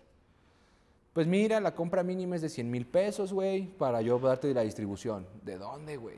Pues 1.12 1.28
mira, 1.28 1.60
la 1.60 1.74
compra 1.74 2.04
mínima 2.04 2.36
es 2.36 2.42
de 2.42 2.50
100 2.50 2.70
mil 2.72 2.86
pesos, 2.86 3.34
güey, 3.34 3.68
para 3.68 4.02
yo 4.02 4.20
darte 4.20 4.54
la 4.54 4.62
distribución. 4.62 5.28
¿De 5.44 5.58
dónde, 5.58 5.98
güey? 5.98 6.16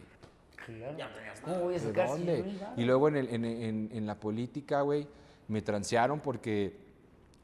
Claro. 0.66 0.98
Ya 0.98 1.08
no 1.10 1.16
tenías 1.16 1.42
¿Cómo 1.42 1.60
voy 1.60 1.76
a 1.76 1.80
¿De 1.80 1.86
sacar 1.88 2.08
dónde? 2.08 2.34
100 2.36 2.46
mil 2.48 2.60
varos? 2.60 2.78
Y 2.80 2.84
luego 2.86 3.08
en, 3.08 3.16
el- 3.18 3.30
en- 3.30 3.46
en- 3.46 3.90
en 3.92 4.06
la 4.06 4.20
política, 4.20 4.82
güey, 4.82 5.08
me 5.48 5.62
transearon 5.62 6.20
porque 6.20 6.78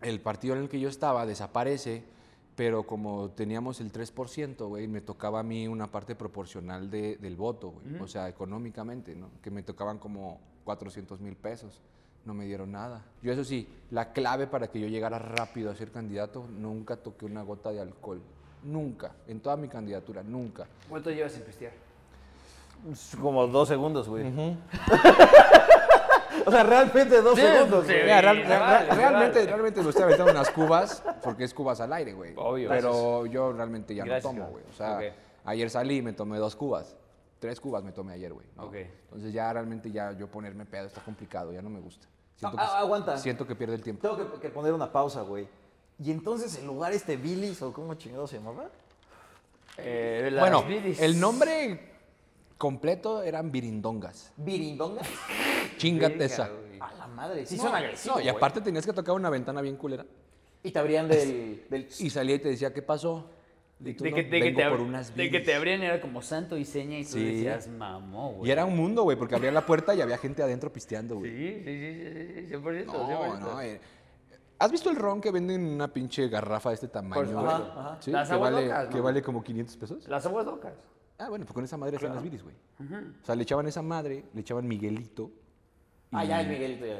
el 0.01 0.19
partido 0.21 0.55
en 0.55 0.61
el 0.61 0.69
que 0.69 0.79
yo 0.79 0.89
estaba 0.89 1.25
desaparece, 1.25 2.03
pero 2.55 2.83
como 2.83 3.29
teníamos 3.31 3.81
el 3.81 3.91
3%, 3.91 4.67
güey, 4.67 4.87
me 4.87 5.01
tocaba 5.01 5.39
a 5.41 5.43
mí 5.43 5.67
una 5.67 5.87
parte 5.91 6.15
proporcional 6.15 6.89
de- 6.89 7.17
del 7.17 7.35
voto, 7.35 7.71
güey. 7.71 7.99
O 8.01 8.07
sea, 8.07 8.27
económicamente, 8.29 9.15
¿no? 9.15 9.29
Que 9.41 9.51
me 9.51 9.63
tocaban 9.63 9.97
como 9.99 10.39
400 10.63 11.19
mil 11.21 11.35
pesos. 11.35 11.81
No 12.25 12.33
me 12.33 12.45
dieron 12.45 12.71
nada. 12.73 13.05
Yo 13.21 13.31
eso 13.31 13.43
sí, 13.45 13.67
la 13.89 14.11
clave 14.11 14.47
para 14.47 14.67
que 14.69 14.79
yo 14.81 14.87
llegara 14.87 15.17
rápido 15.17 15.71
a 15.71 15.75
ser 15.75 15.91
candidato, 15.91 16.45
nunca 16.49 16.97
toqué 16.97 17.25
una 17.25 17.41
gota 17.41 17.71
de 17.71 17.79
alcohol. 17.79 18.21
Nunca. 18.63 19.15
En 19.27 19.39
toda 19.39 19.55
mi 19.55 19.69
candidatura, 19.69 20.23
nunca. 20.23 20.67
¿Cuánto 20.89 21.09
llevas 21.09 21.31
sin 21.31 21.43
pistear? 21.43 21.71
Como 23.21 23.47
dos 23.47 23.67
segundos, 23.67 24.07
güey. 24.07 24.25
o 26.45 26.51
sea, 26.51 26.63
realmente 26.63 27.21
dos 27.21 27.35
Sí, 27.35 27.41
segundos, 27.41 27.85
sí. 27.85 27.91
güey. 27.93 28.03
Mira, 28.03 28.21
real- 28.21 28.35
literal, 28.37 28.59
real- 28.59 28.81
literal. 28.83 28.97
realmente, 28.97 29.45
realmente 29.45 29.81
me 29.81 29.89
estoy 29.89 30.03
aventando 30.03 30.31
unas 30.31 30.49
cubas, 30.51 31.03
porque 31.23 31.43
es 31.43 31.53
cubas 31.53 31.81
al 31.81 31.91
aire, 31.93 32.13
güey. 32.13 32.33
Obvio. 32.37 32.69
Pero 32.69 33.25
yo 33.25 33.51
realmente 33.53 33.93
ya 33.95 34.05
Gracias, 34.05 34.33
no 34.33 34.39
tomo, 34.41 34.51
güey. 34.51 34.63
O 34.69 34.73
sea, 34.73 34.99
ayer 35.45 35.69
salí 35.69 35.97
y 35.97 36.01
me 36.01 36.13
tomé 36.13 36.37
dos 36.37 36.55
cubas. 36.55 36.95
Tres 37.39 37.59
cubas 37.59 37.83
me 37.83 37.91
tomé 37.91 38.13
ayer, 38.13 38.33
güey. 38.33 38.47
¿no? 38.55 38.63
Ok. 38.65 38.75
Entonces 38.75 39.31
ya 39.33 39.51
realmente 39.53 39.91
ya 39.91 40.11
yo 40.13 40.27
ponerme 40.27 40.65
pedo 40.65 40.87
está 40.87 41.01
complicado, 41.01 41.51
ya 41.53 41.61
no 41.61 41.69
me 41.69 41.79
gusta. 41.79 42.07
Siento, 42.35 42.57
Ah, 42.59 42.65
que, 42.65 42.71
ah, 42.71 42.79
aguanta. 42.79 43.17
siento 43.17 43.45
que 43.45 43.55
pierde 43.55 43.75
el 43.75 43.83
tiempo. 43.83 44.01
Tengo 44.07 44.33
que, 44.33 44.39
que 44.39 44.49
poner 44.49 44.73
una 44.73 44.91
pausa, 44.91 45.21
güey. 45.21 45.47
Y 45.99 46.11
entonces 46.11 46.57
el 46.57 46.65
lugar 46.65 46.93
este 46.93 47.15
Billy's 47.17 47.61
o 47.61 47.73
cómo 47.73 47.93
chingado 47.95 48.27
se 48.27 48.37
llamaba? 48.37 48.69
Eh, 49.77 50.29
las 50.31 50.41
Bueno, 50.41 50.63
el 50.99 51.19
nombre 51.19 51.96
completo 52.57 53.21
eran 53.23 53.51
virindongas. 53.51 54.33
Birindonga. 54.37 55.01
Chingate 55.77 56.25
esa. 56.25 56.49
A 56.79 56.93
la 56.93 57.07
madre, 57.07 57.45
sí 57.45 57.57
No, 57.57 57.63
son 57.63 57.75
agresivos. 57.75 58.17
No, 58.17 58.23
y 58.23 58.27
aparte 58.29 58.61
tenías 58.61 58.85
que 58.85 58.93
tocar 58.93 59.15
una 59.15 59.29
ventana 59.29 59.61
bien 59.61 59.75
culera. 59.77 60.05
Y 60.63 60.71
te 60.71 60.79
abrían 60.79 61.07
del. 61.07 61.65
del... 61.69 61.87
Y 61.99 62.09
salía 62.09 62.35
y 62.35 62.39
te 62.39 62.49
decía, 62.49 62.73
¿qué 62.73 62.81
pasó? 62.81 63.29
De 63.79 63.93
"No, 63.93 63.97
que, 64.15 64.23
de, 64.23 64.39
que 64.41 64.51
te 64.53 64.63
por 64.69 64.79
abri- 64.79 64.85
unas 64.87 65.15
de 65.15 65.23
que 65.25 65.29
Bidis". 65.37 65.45
te 65.45 65.53
abrían 65.53 65.83
era 65.83 66.01
como 66.01 66.23
santo 66.23 66.57
y 66.57 66.65
seña 66.65 66.97
y 66.97 67.03
tú 67.03 67.11
Sí. 67.11 67.23
decías, 67.23 67.67
mamó, 67.67 68.31
güey. 68.33 68.49
Y 68.49 68.51
era 68.51 68.65
un 68.65 68.75
mundo, 68.75 69.03
güey, 69.03 69.15
porque 69.17 69.35
abrían 69.35 69.53
la 69.53 69.65
puerta 69.67 69.93
y 69.93 70.01
había 70.01 70.17
gente 70.17 70.41
adentro 70.41 70.73
pisteando, 70.73 71.17
güey. 71.17 71.29
Sí, 71.31 71.61
sí, 71.63 71.63
sí, 71.63 72.33
sí, 72.33 72.47
sí, 72.47 72.53
100%. 72.55 72.85
No, 72.85 73.07
100%. 73.07 73.39
no. 73.39 73.61
eh. 73.61 73.79
¿Has 74.59 74.71
visto 74.71 74.89
el 74.89 74.95
ron 74.95 75.21
que 75.21 75.29
venden 75.29 75.61
en 75.67 75.73
una 75.73 75.93
pinche 75.93 76.27
garrafa 76.27 76.69
de 76.69 76.75
este 76.75 76.87
tamaño, 76.87 77.21
güey? 77.21 77.27
supuesto. 77.35 77.71
Ajá, 77.79 77.79
ajá. 77.91 77.97
Sí, 78.01 78.09
Las 78.09 78.27
que 78.27 78.33
aguas 78.33 78.51
vale, 78.53 78.65
locas, 78.67 78.87
que 78.87 78.97
¿no? 78.97 79.03
vale 79.03 79.21
como 79.21 79.43
500 79.43 79.77
pesos. 79.77 80.07
Las 80.07 80.25
aguas 80.25 80.45
locas. 80.47 80.73
Ah, 81.19 81.29
bueno, 81.29 81.45
pues 81.45 81.53
con 81.53 81.63
esa 81.63 81.77
madre 81.77 81.97
hacían 81.97 82.13
las 82.13 82.23
bilis, 82.23 82.43
güey. 82.43 82.55
O 83.21 83.25
sea, 83.25 83.35
le 83.35 83.43
echaban 83.43 83.65
esa 83.67 83.81
madre, 83.81 84.25
le 84.33 84.41
echaban 84.41 84.67
Miguelito. 84.67 85.31
Ah, 86.11 86.23
ya 86.23 86.41
el 86.41 86.47
Miguelito 86.47 86.85
ya. 86.85 86.95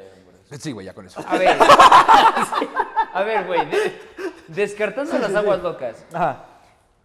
ya. 0.50 0.58
Sí, 0.58 0.72
güey, 0.72 0.86
ya 0.86 0.94
con 0.94 1.06
eso. 1.06 1.20
A 1.26 1.38
ver. 1.38 1.56
A 3.12 3.22
ver, 3.22 3.46
güey. 3.46 3.64
de- 3.70 3.92
descartando 4.48 5.18
las 5.18 5.34
aguas 5.34 5.62
locas. 5.62 6.04
Ajá. 6.12 6.44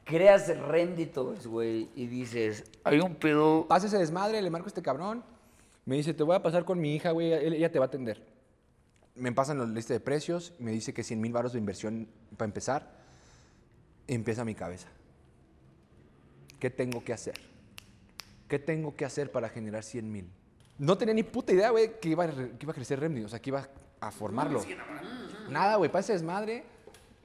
Creas 0.06 0.47
Renditors, 0.58 1.47
güey, 1.47 1.89
y 1.95 2.08
dices, 2.08 2.65
hay 2.84 2.99
un 2.99 3.15
pedo. 3.15 3.67
Pasa 3.67 3.88
ese 3.88 3.97
desmadre, 3.97 4.41
le 4.41 4.49
marco 4.49 4.65
a 4.65 4.69
este 4.69 4.82
cabrón. 4.82 5.23
Me 5.86 5.95
dice, 5.95 6.13
te 6.13 6.23
voy 6.23 6.36
a 6.36 6.41
pasar 6.43 6.65
con 6.65 6.80
mi 6.80 6.93
hija, 6.95 7.12
güey, 7.12 7.32
ella 7.34 7.71
te 7.71 7.80
va 7.80 7.86
a 7.86 7.88
atender. 7.88 8.26
Me 9.15 9.32
pasan 9.32 9.60
la 9.60 9.65
lista 9.65 9.93
de 9.93 9.99
precios, 10.02 10.54
me 10.60 10.71
dice 10.71 10.93
que 10.93 11.04
100 11.04 11.21
mil 11.21 11.32
baros 11.32 11.54
de 11.54 11.60
inversión 11.60 12.08
para 12.36 12.47
empezar. 12.47 12.91
Empieza 14.08 14.43
mi 14.43 14.56
cabeza. 14.56 14.88
¿Qué 16.63 16.69
tengo 16.69 17.04
que 17.04 17.12
hacer? 17.12 17.34
¿Qué 18.47 18.58
tengo 18.58 18.95
que 18.95 19.04
hacer 19.04 19.30
para 19.34 19.49
generar 19.49 19.84
100 19.84 20.10
mil? 20.10 20.32
No 20.78 20.97
tenía 20.97 21.13
ni 21.13 21.23
puta 21.23 21.52
idea, 21.52 21.71
güey, 21.71 21.99
que 21.99 22.08
iba, 22.08 22.23
a, 22.23 22.30
que 22.30 22.60
iba 22.62 22.71
a 22.71 22.73
crecer 22.73 23.02
Remedy, 23.02 23.26
o 23.26 23.28
sea, 23.28 23.41
que 23.41 23.49
iba 23.49 23.67
a 23.99 24.12
formarlo. 24.12 24.63
Nada, 25.49 25.76
güey, 25.76 25.91
para 25.91 25.99
ese 25.99 26.13
desmadre, 26.13 26.63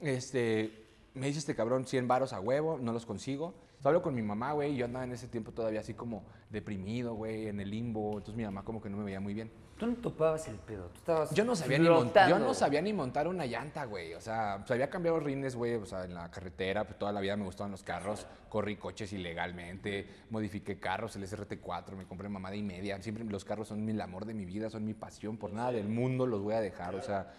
este, 0.01 0.85
me 1.13 1.27
dice 1.27 1.39
este 1.39 1.55
cabrón 1.55 1.87
100 1.87 2.05
varos 2.05 2.33
a 2.33 2.41
huevo, 2.41 2.79
no 2.81 2.91
los 2.91 3.05
consigo. 3.05 3.53
Hablo 3.81 4.01
con 4.01 4.13
mi 4.13 4.21
mamá, 4.21 4.51
güey, 4.51 4.73
y 4.73 4.75
yo 4.75 4.83
andaba 4.83 5.05
en 5.05 5.13
ese 5.13 5.29
tiempo 5.29 5.53
todavía 5.53 5.79
así 5.79 5.93
como 5.93 6.25
deprimido, 6.49 7.13
güey, 7.13 7.47
en 7.47 7.61
el 7.61 7.69
limbo. 7.69 8.17
Entonces 8.17 8.35
mi 8.35 8.43
mamá 8.43 8.65
como 8.65 8.81
que 8.81 8.89
no 8.89 8.97
me 8.97 9.05
veía 9.05 9.21
muy 9.21 9.33
bien. 9.33 9.49
Tú 9.79 9.87
no 9.87 9.95
topabas 9.95 10.45
el 10.49 10.57
pedo. 10.57 10.87
Tú 10.87 10.97
estabas. 10.97 11.31
Yo 11.33 11.45
no 11.45 11.55
sabía, 11.55 11.79
ni, 11.79 11.87
mon- 11.87 12.01
flotando. 12.01 12.37
yo 12.37 12.45
no 12.45 12.53
sabía 12.53 12.81
ni 12.81 12.91
montar 12.91 13.29
una 13.29 13.45
llanta, 13.45 13.85
güey. 13.85 14.13
O 14.13 14.19
sea, 14.19 14.61
sabía 14.67 14.89
cambiar 14.89 15.15
los 15.15 15.23
rines, 15.23 15.55
güey, 15.55 15.75
o 15.75 15.85
sea, 15.85 16.03
en 16.03 16.13
la 16.15 16.29
carretera. 16.29 16.83
Pues 16.83 16.99
toda 16.99 17.13
la 17.13 17.21
vida 17.21 17.37
me 17.37 17.45
gustaban 17.45 17.71
los 17.71 17.81
carros. 17.81 18.27
Corrí 18.49 18.75
coches 18.75 19.13
ilegalmente, 19.13 20.05
modifiqué 20.31 20.77
carros, 20.81 21.15
el 21.15 21.23
SRT4, 21.23 21.95
me 21.95 22.03
compré 22.05 22.27
mamada 22.27 22.57
y 22.57 22.61
media. 22.61 23.01
Siempre 23.01 23.23
los 23.23 23.45
carros 23.45 23.69
son 23.69 23.87
el 23.87 24.01
amor 24.01 24.25
de 24.25 24.33
mi 24.33 24.43
vida, 24.43 24.69
son 24.69 24.83
mi 24.83 24.93
pasión. 24.93 25.37
Por 25.37 25.53
nada 25.53 25.71
del 25.71 25.87
mundo 25.87 26.27
los 26.27 26.41
voy 26.41 26.55
a 26.55 26.61
dejar, 26.61 26.95
o 26.95 27.01
sea... 27.01 27.31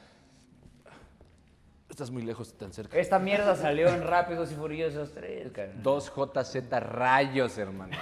Estás 1.90 2.10
muy 2.12 2.22
lejos, 2.22 2.54
tan 2.56 2.72
cerca. 2.72 2.96
Esta 2.96 3.18
mierda 3.18 3.56
salió 3.56 3.88
en 3.88 4.02
Rápidos 4.06 4.52
y 4.52 4.54
Furiosos 4.54 5.12
3, 5.12 5.50
carnal. 5.52 5.82
2JZ 5.82 6.80
rayos, 6.80 7.58
hermano. 7.58 7.96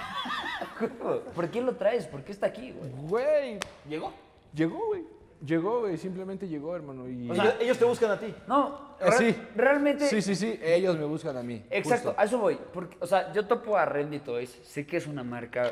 ¿Por 1.35 1.49
qué 1.49 1.59
lo 1.59 1.75
traes? 1.75 2.05
¿Por 2.05 2.23
qué 2.23 2.31
está 2.31 2.45
aquí, 2.47 2.71
güey? 2.71 2.91
Güey, 2.91 3.59
¿Llegó? 3.89 4.13
Llegó, 4.53 4.85
güey. 4.87 5.03
Llegó, 5.45 5.79
güey, 5.81 5.97
simplemente 5.97 6.47
llegó, 6.49 6.75
hermano. 6.75 7.07
Y... 7.07 7.31
ellos, 7.31 7.55
ellos 7.61 7.77
te 7.77 7.85
buscan 7.85 8.11
a 8.11 8.19
ti. 8.19 8.33
No, 8.45 8.95
Eh, 8.99 9.05
re- 9.09 9.17
sí. 9.33 9.41
realmente. 9.55 10.05
Sí, 10.09 10.21
sí, 10.21 10.35
sí, 10.35 10.59
ellos 10.61 10.97
me 10.97 11.05
buscan 11.05 11.37
a 11.37 11.43
mí. 11.43 11.63
Exacto, 11.69 12.09
justo. 12.09 12.21
a 12.21 12.25
eso 12.25 12.37
voy. 12.39 12.59
Porque, 12.73 12.97
o 12.99 13.07
sea, 13.07 13.31
yo 13.31 13.47
topo 13.47 13.77
a 13.77 13.85
Rendy 13.85 14.19
Toys. 14.19 14.49
Sé 14.63 14.85
que 14.85 14.97
es 14.97 15.07
una 15.07 15.23
marca 15.23 15.71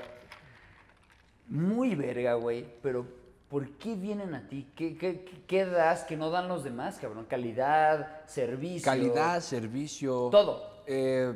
muy 1.48 1.96
verga, 1.96 2.36
güey. 2.36 2.66
Pero, 2.82 3.06
¿por 3.50 3.70
qué 3.72 3.96
vienen 3.96 4.34
a 4.36 4.48
ti? 4.48 4.68
¿Qué, 4.76 4.98
qué, 4.98 5.44
qué- 5.48 5.66
das 5.66 6.04
que 6.04 6.16
no 6.18 6.30
dan 6.30 6.48
los 6.48 6.64
demás, 6.64 6.98
cabrón? 7.00 7.26
Calidad, 7.26 8.26
servicio. 8.26 8.86
Calidad, 8.86 9.42
servicio. 9.42 10.30
Todo. 10.32 10.82
Eh, 10.86 11.34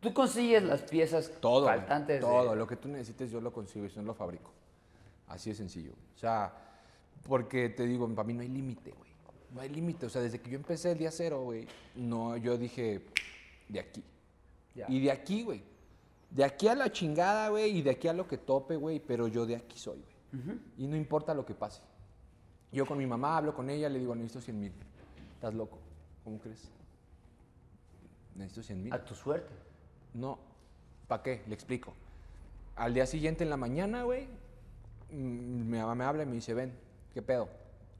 Tú 0.00 0.12
consigues 0.12 0.62
las 0.62 0.82
piezas 0.82 1.30
todo. 1.40 1.66
faltantes. 1.66 2.16
de- 2.16 2.20
Todo. 2.26 2.54
Lo 2.54 2.66
que 2.66 2.76
tú 2.76 2.88
necesites 2.88 3.30
yo 3.30 3.40
lo 3.40 3.52
consigo 3.52 3.86
y 3.86 3.92
no 3.96 4.02
lo 4.02 4.14
fabrico. 4.14 4.50
Así 5.28 5.50
de 5.50 5.56
sencillo. 5.56 5.92
O 6.14 6.18
sea, 6.18 6.52
porque 7.26 7.68
te 7.68 7.86
digo, 7.86 8.08
para 8.14 8.26
mí 8.26 8.34
no 8.34 8.42
hay 8.42 8.48
límite, 8.48 8.90
güey. 8.90 9.10
No 9.52 9.60
hay 9.60 9.68
límite. 9.68 10.06
O 10.06 10.10
sea, 10.10 10.22
desde 10.22 10.40
que 10.40 10.50
yo 10.50 10.56
empecé 10.56 10.92
el 10.92 10.98
día 10.98 11.10
cero, 11.10 11.42
güey, 11.42 11.66
no, 11.94 12.36
yo 12.36 12.58
dije, 12.58 13.02
de 13.68 13.80
aquí. 13.80 14.02
Ya. 14.74 14.86
Y 14.88 15.00
de 15.00 15.10
aquí, 15.10 15.42
güey. 15.42 15.62
De 16.30 16.44
aquí 16.44 16.66
a 16.66 16.74
la 16.74 16.90
chingada, 16.90 17.48
güey, 17.48 17.78
y 17.78 17.82
de 17.82 17.90
aquí 17.90 18.08
a 18.08 18.12
lo 18.12 18.26
que 18.26 18.38
tope, 18.38 18.76
güey, 18.76 18.98
pero 18.98 19.28
yo 19.28 19.46
de 19.46 19.56
aquí 19.56 19.78
soy, 19.78 19.98
güey. 19.98 20.58
Y 20.76 20.88
no 20.88 20.96
importa 20.96 21.32
lo 21.32 21.46
que 21.46 21.54
pase. 21.54 21.80
Yo 22.72 22.86
con 22.86 22.98
mi 22.98 23.06
mamá 23.06 23.36
hablo 23.36 23.54
con 23.54 23.70
ella, 23.70 23.88
le 23.88 24.00
digo, 24.00 24.16
necesito 24.16 24.40
100 24.40 24.60
mil. 24.60 24.72
¿Estás 25.34 25.54
loco? 25.54 25.78
¿Cómo 26.24 26.40
crees? 26.40 26.68
Necesito 28.34 28.64
100 28.64 28.82
mil. 28.82 28.92
A 28.92 29.04
tu 29.04 29.14
suerte. 29.14 29.54
No, 30.12 30.40
¿para 31.06 31.22
qué? 31.22 31.42
Le 31.46 31.54
explico. 31.54 31.94
Al 32.74 32.92
día 32.92 33.06
siguiente 33.06 33.44
en 33.44 33.50
la 33.50 33.56
mañana, 33.56 34.02
güey, 34.02 34.26
mm, 35.10 35.70
mi 35.70 35.78
mamá 35.78 35.94
me 35.94 36.04
habla 36.04 36.24
y 36.24 36.26
me 36.26 36.34
dice, 36.34 36.52
ven, 36.52 36.72
¿qué 37.14 37.22
pedo? 37.22 37.48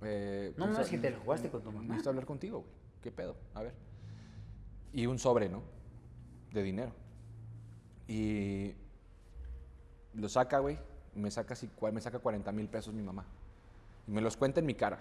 Eh, 0.02 0.52
No, 0.58 0.66
no, 0.66 0.80
es 0.80 0.88
que 0.88 0.98
te 0.98 1.10
lo 1.10 1.20
jugaste 1.20 1.48
con 1.48 1.62
tu 1.62 1.70
mamá. 1.72 1.86
Necesito 1.86 2.10
hablar 2.10 2.26
contigo, 2.26 2.58
güey. 2.58 2.72
¿Qué 3.00 3.10
pedo? 3.10 3.36
A 3.54 3.62
ver. 3.62 3.74
Y 4.92 5.06
un 5.06 5.18
sobre, 5.18 5.48
¿no? 5.48 5.62
De 6.52 6.62
dinero. 6.62 6.92
Y 8.08 8.74
lo 10.14 10.28
saca, 10.28 10.58
güey. 10.58 10.78
Me 11.14 11.30
saca, 11.30 11.54
me 11.92 12.00
saca 12.00 12.18
40 12.18 12.52
mil 12.52 12.68
pesos 12.68 12.92
mi 12.92 13.02
mamá. 13.02 13.24
Y 14.06 14.10
me 14.10 14.20
los 14.20 14.36
cuenta 14.36 14.60
en 14.60 14.66
mi 14.66 14.74
cara. 14.74 14.98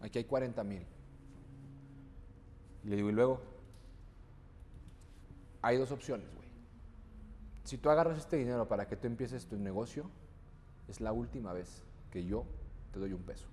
Aquí 0.00 0.18
hay 0.18 0.24
40 0.24 0.62
mil. 0.64 0.86
Le 2.84 2.96
digo, 2.96 3.10
y 3.10 3.12
luego, 3.12 3.42
hay 5.60 5.76
dos 5.76 5.90
opciones, 5.90 6.32
güey. 6.34 6.46
Si 7.64 7.78
tú 7.78 7.90
agarras 7.90 8.16
este 8.16 8.36
dinero 8.36 8.68
para 8.68 8.86
que 8.86 8.96
tú 8.96 9.08
empieces 9.08 9.46
tu 9.46 9.56
negocio, 9.58 10.08
es 10.86 11.00
la 11.00 11.12
última 11.12 11.52
vez 11.52 11.82
que 12.12 12.24
yo 12.24 12.46
te 12.96 13.00
doy 13.00 13.12
un 13.12 13.22
peso. 13.22 13.46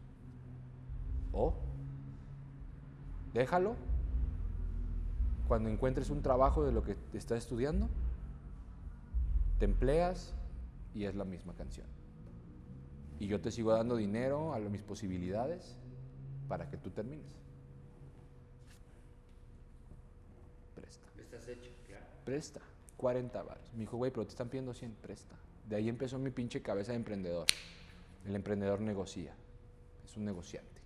O 1.34 1.54
déjalo 3.34 3.76
cuando 5.50 5.68
encuentres 5.70 6.10
un 6.10 6.22
trabajo 6.22 6.64
de 6.64 6.72
lo 6.72 6.82
que 6.84 6.96
te 6.96 7.18
estás 7.18 7.40
estudiando, 7.40 7.90
te 9.60 9.66
empleas 9.66 10.34
y 10.96 11.04
es 11.04 11.16
la 11.16 11.26
misma 11.26 11.54
canción. 11.56 11.86
Y 13.20 13.28
yo 13.28 13.42
te 13.42 13.52
sigo 13.52 13.74
dando 13.74 13.98
dinero 13.98 14.54
a 14.54 14.60
mis 14.60 14.82
posibilidades 14.82 15.76
para 16.48 16.70
que 16.70 16.78
tú 16.78 16.90
termines. 16.90 17.36
Presta. 20.74 21.06
Estás 21.18 21.48
hecho, 21.50 21.70
claro. 21.86 22.06
Presta. 22.24 22.62
40 22.96 23.44
baros. 23.44 23.74
Me 23.74 23.82
dijo, 23.82 23.98
güey, 23.98 24.10
pero 24.10 24.24
te 24.24 24.30
están 24.30 24.48
pidiendo 24.48 24.74
100, 24.74 24.94
presta. 25.02 25.36
De 25.68 25.76
ahí 25.76 25.90
empezó 25.90 26.18
mi 26.18 26.30
pinche 26.30 26.62
cabeza 26.62 26.94
de 26.94 26.98
emprendedor. 26.98 27.48
El 28.26 28.36
emprendedor 28.36 28.80
negocia. 28.82 29.34
Es 30.04 30.18
un 30.18 30.26
negociante. 30.26 30.82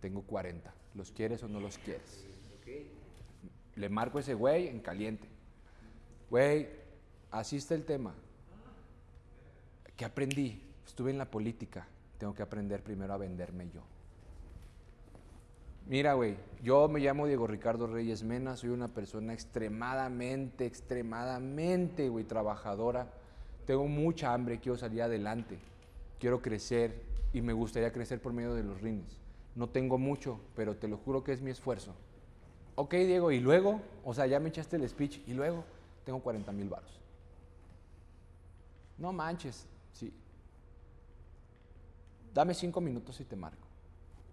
Tengo 0.00 0.22
40. 0.22 0.72
¿Los 0.94 1.10
quieres 1.10 1.42
o 1.42 1.48
no 1.48 1.60
los 1.60 1.78
quieres? 1.78 2.24
Le 3.76 3.88
marco 3.88 4.18
a 4.18 4.20
ese 4.20 4.34
güey 4.34 4.68
en 4.68 4.80
caliente. 4.80 5.26
Güey, 6.30 6.68
así 7.30 7.56
está 7.56 7.74
el 7.74 7.84
tema. 7.84 8.14
¿Qué 9.96 10.04
aprendí? 10.04 10.62
Estuve 10.86 11.10
en 11.10 11.18
la 11.18 11.30
política. 11.30 11.86
Tengo 12.18 12.34
que 12.34 12.42
aprender 12.42 12.82
primero 12.82 13.12
a 13.12 13.16
venderme 13.16 13.68
yo. 13.70 13.82
Mira, 15.86 16.14
güey, 16.14 16.36
yo 16.62 16.88
me 16.88 17.00
llamo 17.00 17.26
Diego 17.26 17.46
Ricardo 17.46 17.86
Reyes 17.86 18.22
Mena, 18.22 18.56
soy 18.56 18.70
una 18.70 18.88
persona 18.88 19.34
extremadamente, 19.34 20.64
extremadamente, 20.64 22.08
güey, 22.08 22.24
trabajadora. 22.24 23.12
Tengo 23.66 23.86
mucha 23.86 24.32
hambre, 24.32 24.60
quiero 24.60 24.78
salir 24.78 25.02
adelante, 25.02 25.58
quiero 26.24 26.40
crecer 26.40 27.02
y 27.34 27.42
me 27.42 27.52
gustaría 27.52 27.92
crecer 27.92 28.18
por 28.22 28.32
medio 28.32 28.54
de 28.54 28.62
los 28.62 28.80
rines. 28.80 29.20
No 29.54 29.68
tengo 29.68 29.98
mucho, 29.98 30.40
pero 30.56 30.74
te 30.74 30.88
lo 30.88 30.96
juro 30.96 31.22
que 31.22 31.34
es 31.34 31.42
mi 31.42 31.50
esfuerzo. 31.50 31.94
Ok, 32.76 32.94
Diego, 32.94 33.30
y 33.30 33.40
luego, 33.40 33.82
o 34.06 34.14
sea, 34.14 34.26
ya 34.26 34.40
me 34.40 34.48
echaste 34.48 34.76
el 34.76 34.88
speech, 34.88 35.20
y 35.26 35.34
luego 35.34 35.64
tengo 36.02 36.20
40 36.20 36.50
mil 36.52 36.70
baros. 36.70 36.98
No 38.96 39.12
manches, 39.12 39.66
sí. 39.92 40.14
Dame 42.32 42.54
cinco 42.54 42.80
minutos 42.80 43.20
y 43.20 43.24
te 43.26 43.36
marco. 43.36 43.68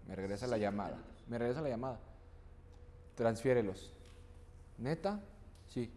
Me 0.08 0.16
regresa 0.16 0.48
la 0.48 0.58
llamada. 0.58 0.98
Me 1.28 1.38
regresa 1.38 1.60
la 1.60 1.68
llamada. 1.68 2.00
Transfiérelos. 3.16 3.92
¿Neta? 4.78 5.20
Sí. 5.68 5.92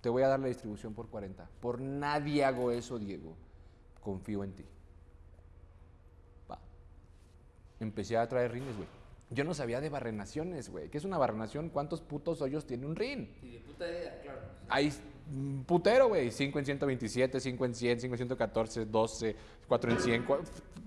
Te 0.00 0.08
voy 0.08 0.22
a 0.22 0.28
dar 0.28 0.40
la 0.40 0.46
distribución 0.46 0.94
por 0.94 1.10
40. 1.10 1.46
Por 1.60 1.82
nadie 1.82 2.46
hago 2.46 2.70
eso, 2.70 2.98
Diego. 2.98 3.36
Confío 4.00 4.42
en 4.42 4.54
ti. 4.54 4.64
Va. 6.50 6.58
Empecé 7.80 8.16
a 8.16 8.28
traer 8.28 8.52
rines, 8.52 8.76
güey. 8.76 8.88
Yo 9.30 9.42
no 9.44 9.54
sabía 9.54 9.80
de 9.80 9.88
barrenaciones, 9.88 10.68
güey. 10.70 10.88
¿Qué 10.90 10.98
es 10.98 11.04
una 11.04 11.18
barrenación? 11.18 11.70
¿Cuántos 11.70 12.00
putos 12.00 12.40
hoyos 12.42 12.66
tiene 12.66 12.86
un 12.86 12.94
rin? 12.94 13.34
Y 13.42 13.52
de 13.52 13.58
puta 13.60 13.88
idea, 13.88 14.20
claro. 14.22 14.38
Hay 14.68 14.92
mm, 15.30 15.60
putero, 15.62 16.08
güey. 16.08 16.30
5 16.30 16.58
en 16.58 16.64
127, 16.66 17.40
5 17.40 17.64
en 17.64 17.74
100, 17.74 18.00
5 18.00 18.14
en 18.14 18.18
114, 18.18 18.84
12, 18.86 19.36
4 19.66 19.90
en 19.90 19.98
100. 20.00 20.26
cua- 20.26 20.40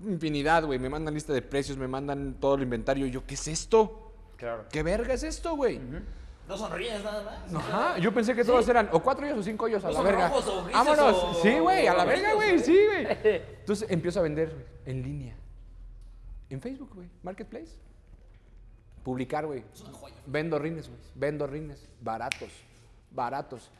Infinidad, 0.06 0.64
güey. 0.64 0.78
Me 0.78 0.88
mandan 0.88 1.12
lista 1.14 1.32
de 1.32 1.42
precios, 1.42 1.76
me 1.76 1.88
mandan 1.88 2.34
todo 2.40 2.54
el 2.54 2.62
inventario. 2.62 3.06
Y 3.06 3.10
yo, 3.10 3.26
¿qué 3.26 3.34
es 3.34 3.48
esto? 3.48 4.12
Claro. 4.36 4.64
¿Qué 4.70 4.82
verga 4.82 5.12
es 5.14 5.24
esto, 5.24 5.56
güey? 5.56 5.80
No 6.48 6.56
sonríes 6.56 7.02
nada 7.04 7.22
más. 7.24 7.54
Ajá, 7.54 7.98
yo 7.98 8.14
pensé 8.14 8.34
que 8.34 8.44
todos 8.44 8.66
eran 8.68 8.88
o 8.92 9.00
cuatro 9.02 9.26
hoyos 9.26 9.38
o 9.40 9.42
cinco 9.42 9.66
hoyos 9.66 9.84
a 9.84 9.88
¿No 9.88 9.94
la 9.94 10.02
verga. 10.02 10.28
rojos 10.28 10.46
o 10.46 10.64
grises 10.64 10.72
Vámonos. 10.86 11.16
o- 11.24 11.42
Sí, 11.42 11.58
güey, 11.58 11.86
a 11.88 11.92
la 11.94 12.04
verga, 12.06 12.32
güey, 12.34 12.50
amarillos, 12.50 12.64
sí, 12.66 12.78
güey. 12.86 13.06
Entonces 13.60 13.90
empiezo 13.90 14.20
a 14.20 14.22
vender 14.22 14.54
en 14.86 15.02
línea. 15.02 15.36
En 16.50 16.60
Facebook, 16.60 16.92
güey, 16.94 17.08
Marketplace. 17.22 17.76
Publicar, 19.04 19.46
güey. 19.46 19.64
Vendo 20.26 20.58
rines, 20.58 20.88
güey. 20.88 21.00
Vendo 21.14 21.46
rines. 21.46 21.88
Baratos. 22.00 22.50
Baratos. 23.10 23.70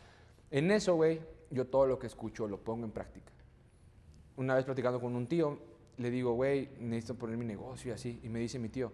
En 0.50 0.70
eso, 0.70 0.94
güey, 0.94 1.20
yo 1.50 1.66
todo 1.66 1.86
lo 1.86 1.98
que 1.98 2.06
escucho 2.06 2.46
lo 2.48 2.58
pongo 2.58 2.84
en 2.84 2.92
práctica. 2.92 3.30
Una 4.36 4.54
vez 4.54 4.64
platicando 4.64 5.00
con 5.00 5.14
un 5.16 5.26
tío, 5.26 5.58
le 5.96 6.10
digo, 6.10 6.32
güey, 6.34 6.70
necesito 6.78 7.14
poner 7.16 7.36
mi 7.36 7.44
negocio 7.44 7.90
y 7.90 7.94
así. 7.94 8.20
Y 8.22 8.28
me 8.28 8.38
dice 8.38 8.58
mi 8.58 8.68
tío, 8.68 8.92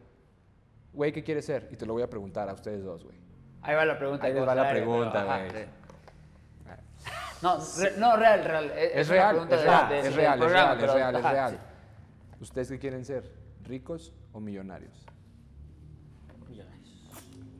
güey, 0.93 1.13
¿qué 1.13 1.23
quieres 1.23 1.45
ser? 1.45 1.69
Y 1.71 1.77
te 1.77 1.85
lo 1.87 1.93
voy 1.93 2.03
a 2.03 2.11
preguntar 2.11 2.49
a 2.49 2.55
ustedes 2.55 2.83
dos, 2.83 3.05
güey. 3.05 3.17
Ahí 3.63 3.75
va 3.75 3.85
la 3.85 3.99
pregunta. 3.99 4.27
Ahí 4.27 4.33
les 4.35 4.47
va 4.47 4.55
la 4.55 4.71
pregunta, 4.71 5.25
güey. 5.25 5.67
No, 7.43 7.59
re- 7.79 7.93
no, 7.99 8.17
real, 8.17 8.43
real. 8.45 8.73
Es 8.73 9.09
real, 9.09 9.37
es 9.37 9.49
de- 9.51 9.57
real, 9.65 9.89
de- 9.89 9.99
es 9.99 10.05
del 10.05 10.15
real, 10.15 10.43
es 10.43 10.51
real, 10.51 10.81
es 10.81 10.93
real, 10.95 11.17
es 11.17 11.23
real. 11.23 11.61
¿Ustedes 12.41 12.69
qué 12.71 12.79
quieren 12.79 13.05
ser? 13.05 13.31
¿Ricos 13.65 14.13
o 14.33 14.41
millonarios? 14.41 15.05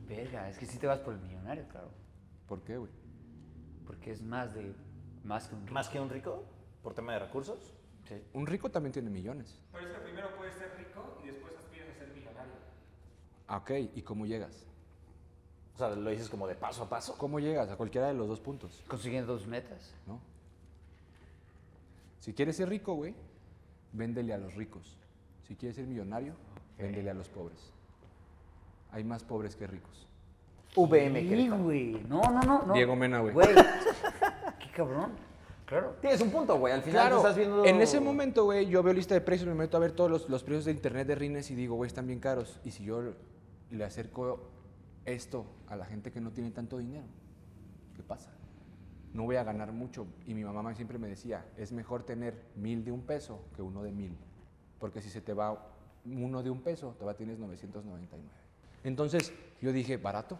Verga, 0.07 0.49
es 0.49 0.57
que 0.59 0.67
sí 0.67 0.77
te 0.77 0.85
vas 0.85 0.99
por 0.99 1.15
el 1.15 1.19
millonario, 1.19 1.67
claro. 1.67 1.89
¿Por 2.47 2.61
qué, 2.61 2.77
güey? 2.77 2.91
Porque 3.87 4.11
es 4.11 4.21
más 4.21 4.53
de. 4.53 4.75
Más 5.23 5.47
que 5.47 5.55
un. 5.55 5.71
¿Más 5.73 5.89
que 5.89 5.99
un 5.99 6.09
rico? 6.09 6.43
¿Por 6.83 6.93
tema 6.93 7.13
de 7.13 7.19
recursos? 7.19 7.73
Sí. 8.07 8.21
Un 8.33 8.45
rico 8.45 8.69
también 8.69 8.93
tiene 8.93 9.09
millones. 9.09 9.59
Pero 9.73 9.87
es 9.87 9.93
que 9.93 9.99
primero 10.01 10.27
puedes 10.37 10.53
ser 10.53 10.71
rico 10.77 11.19
y 11.23 11.27
después 11.27 11.55
aspiras 11.57 11.89
a 11.89 11.93
ser 11.97 12.09
millonario. 12.13 12.53
Ah, 13.47 13.57
Ok, 13.57 13.71
¿y 13.95 14.01
cómo 14.03 14.27
llegas? 14.27 14.63
O 15.73 15.77
sea, 15.79 15.89
lo 15.89 16.09
dices 16.11 16.29
como 16.29 16.47
de 16.47 16.53
paso 16.53 16.83
a 16.83 16.89
paso. 16.89 17.17
¿Cómo 17.17 17.39
llegas 17.39 17.69
a 17.71 17.75
cualquiera 17.75 18.07
de 18.07 18.13
los 18.13 18.27
dos 18.27 18.39
puntos? 18.39 18.83
Consiguiendo 18.87 19.33
dos 19.33 19.47
metas. 19.47 19.91
¿No? 20.05 20.21
Si 22.19 22.33
quieres 22.33 22.55
ser 22.57 22.69
rico, 22.69 22.93
güey, 22.93 23.15
véndele 23.91 24.33
a 24.33 24.37
los 24.37 24.53
ricos. 24.53 24.97
Si 25.47 25.55
quieres 25.55 25.75
ser 25.75 25.85
millonario, 25.87 26.33
véndele 26.77 27.09
a 27.09 27.13
los 27.13 27.29
pobres. 27.29 27.71
Hay 28.91 29.03
más 29.03 29.23
pobres 29.23 29.55
que 29.55 29.67
ricos. 29.67 30.07
VM, 30.75 31.21
Sí, 31.21 31.29
Querétaro. 31.29 31.63
güey. 31.63 31.91
No, 32.09 32.21
no, 32.21 32.41
no, 32.41 32.63
no. 32.65 32.73
Diego 32.73 32.95
Mena, 32.95 33.19
güey. 33.19 33.33
Güey. 33.33 33.47
Qué 34.59 34.71
cabrón. 34.75 35.11
Claro. 35.65 35.95
Tienes 36.01 36.21
un 36.21 36.29
punto, 36.31 36.57
güey. 36.59 36.73
Al 36.73 36.81
final 36.81 37.01
Claro, 37.01 37.17
estás 37.17 37.35
viendo... 37.35 37.65
en 37.65 37.81
ese 37.81 37.99
momento, 37.99 38.43
güey, 38.45 38.67
yo 38.67 38.83
veo 38.83 38.93
lista 38.93 39.15
de 39.15 39.21
precios, 39.21 39.47
me 39.47 39.55
meto 39.55 39.77
a 39.77 39.79
ver 39.79 39.93
todos 39.93 40.11
los, 40.11 40.29
los 40.29 40.43
precios 40.43 40.65
de 40.65 40.71
internet 40.71 41.07
de 41.07 41.15
rines 41.15 41.49
y 41.49 41.55
digo, 41.55 41.75
güey, 41.75 41.87
están 41.87 42.05
bien 42.07 42.19
caros. 42.19 42.59
Y 42.63 42.71
si 42.71 42.83
yo 42.83 43.01
le 43.71 43.83
acerco 43.83 44.49
esto 45.05 45.45
a 45.67 45.75
la 45.75 45.85
gente 45.85 46.11
que 46.11 46.21
no 46.21 46.31
tiene 46.31 46.51
tanto 46.51 46.77
dinero, 46.77 47.05
¿qué 47.95 48.03
pasa? 48.03 48.31
No 49.13 49.23
voy 49.23 49.37
a 49.37 49.43
ganar 49.43 49.71
mucho. 49.71 50.05
Y 50.27 50.33
mi 50.33 50.43
mamá 50.43 50.75
siempre 50.75 50.99
me 50.99 51.07
decía, 51.07 51.45
es 51.57 51.71
mejor 51.71 52.03
tener 52.03 52.43
mil 52.55 52.83
de 52.83 52.91
un 52.91 53.01
peso 53.01 53.39
que 53.55 53.61
uno 53.61 53.81
de 53.81 53.91
mil. 53.91 54.15
Porque 54.79 55.01
si 55.01 55.09
se 55.09 55.21
te 55.21 55.33
va 55.33 55.57
uno 56.05 56.43
de 56.43 56.49
un 56.49 56.61
peso, 56.61 56.95
todavía 56.99 57.17
tienes 57.17 57.39
999. 57.39 58.21
Entonces 58.83 59.33
yo 59.61 59.71
dije, 59.71 59.97
barato. 59.97 60.37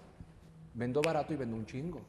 Vendo 0.73 1.01
barato 1.01 1.33
y 1.33 1.37
vendo 1.37 1.55
un 1.55 1.65
chingo. 1.65 2.01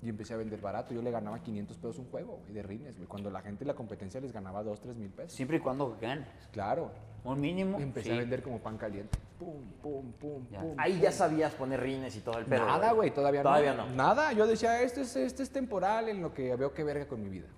Y 0.00 0.08
empecé 0.08 0.32
a 0.32 0.36
vender 0.36 0.60
barato. 0.60 0.94
Yo 0.94 1.02
le 1.02 1.10
ganaba 1.10 1.40
500 1.42 1.76
pesos 1.76 1.98
un 1.98 2.06
juego, 2.08 2.38
güey, 2.42 2.52
de 2.54 2.62
rines, 2.62 2.96
güey. 2.96 3.08
Cuando 3.08 3.30
la 3.30 3.40
gente 3.40 3.64
de 3.64 3.66
la 3.66 3.74
competencia 3.74 4.20
les 4.20 4.30
ganaba 4.32 4.62
2, 4.62 4.80
3 4.80 4.96
mil 4.96 5.10
pesos. 5.10 5.32
Siempre 5.32 5.56
y 5.56 5.60
cuando 5.60 5.98
ganes. 6.00 6.28
Claro. 6.52 6.92
Un 7.24 7.40
mínimo. 7.40 7.80
Y 7.80 7.82
empecé 7.82 8.10
sí. 8.10 8.14
a 8.14 8.18
vender 8.18 8.40
como 8.42 8.60
pan 8.60 8.78
caliente. 8.78 9.18
Pum, 9.40 9.64
pum, 9.82 10.12
pum, 10.12 10.46
Ya. 10.52 10.60
pum. 10.60 10.74
Ahí 10.78 11.00
ya 11.00 11.10
sabías 11.10 11.52
poner 11.54 11.80
rines 11.80 12.14
y 12.14 12.20
todo 12.20 12.38
el 12.38 12.44
pedo. 12.46 12.64
Nada, 12.64 12.92
güey, 12.92 13.10
todavía, 13.10 13.42
Todavía 13.42 13.74
no. 13.74 13.86
no. 13.88 13.96
Nada, 13.96 14.32
yo 14.32 14.46
decía, 14.46 14.80
este 14.82 15.00
es, 15.00 15.16
este 15.16 15.42
es 15.42 15.50
temporal 15.50 16.08
en 16.08 16.22
lo 16.22 16.32
que 16.32 16.54
veo 16.54 16.72
que 16.72 16.84
verga 16.84 17.08
con 17.08 17.20
mi 17.20 17.28
vida. 17.28 17.48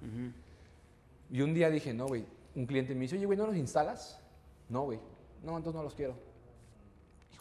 Y 1.30 1.42
un 1.42 1.52
día 1.52 1.68
dije, 1.68 1.92
no, 1.92 2.06
güey, 2.06 2.24
un 2.54 2.66
cliente 2.66 2.94
me 2.94 3.02
dice, 3.02 3.16
oye, 3.16 3.26
güey, 3.26 3.38
¿no 3.38 3.46
los 3.46 3.56
instalas? 3.56 4.20
No, 4.68 4.82
güey, 4.82 5.00
no, 5.42 5.56
entonces 5.56 5.76
no 5.76 5.82
los 5.82 5.94
quiero. 5.94 6.14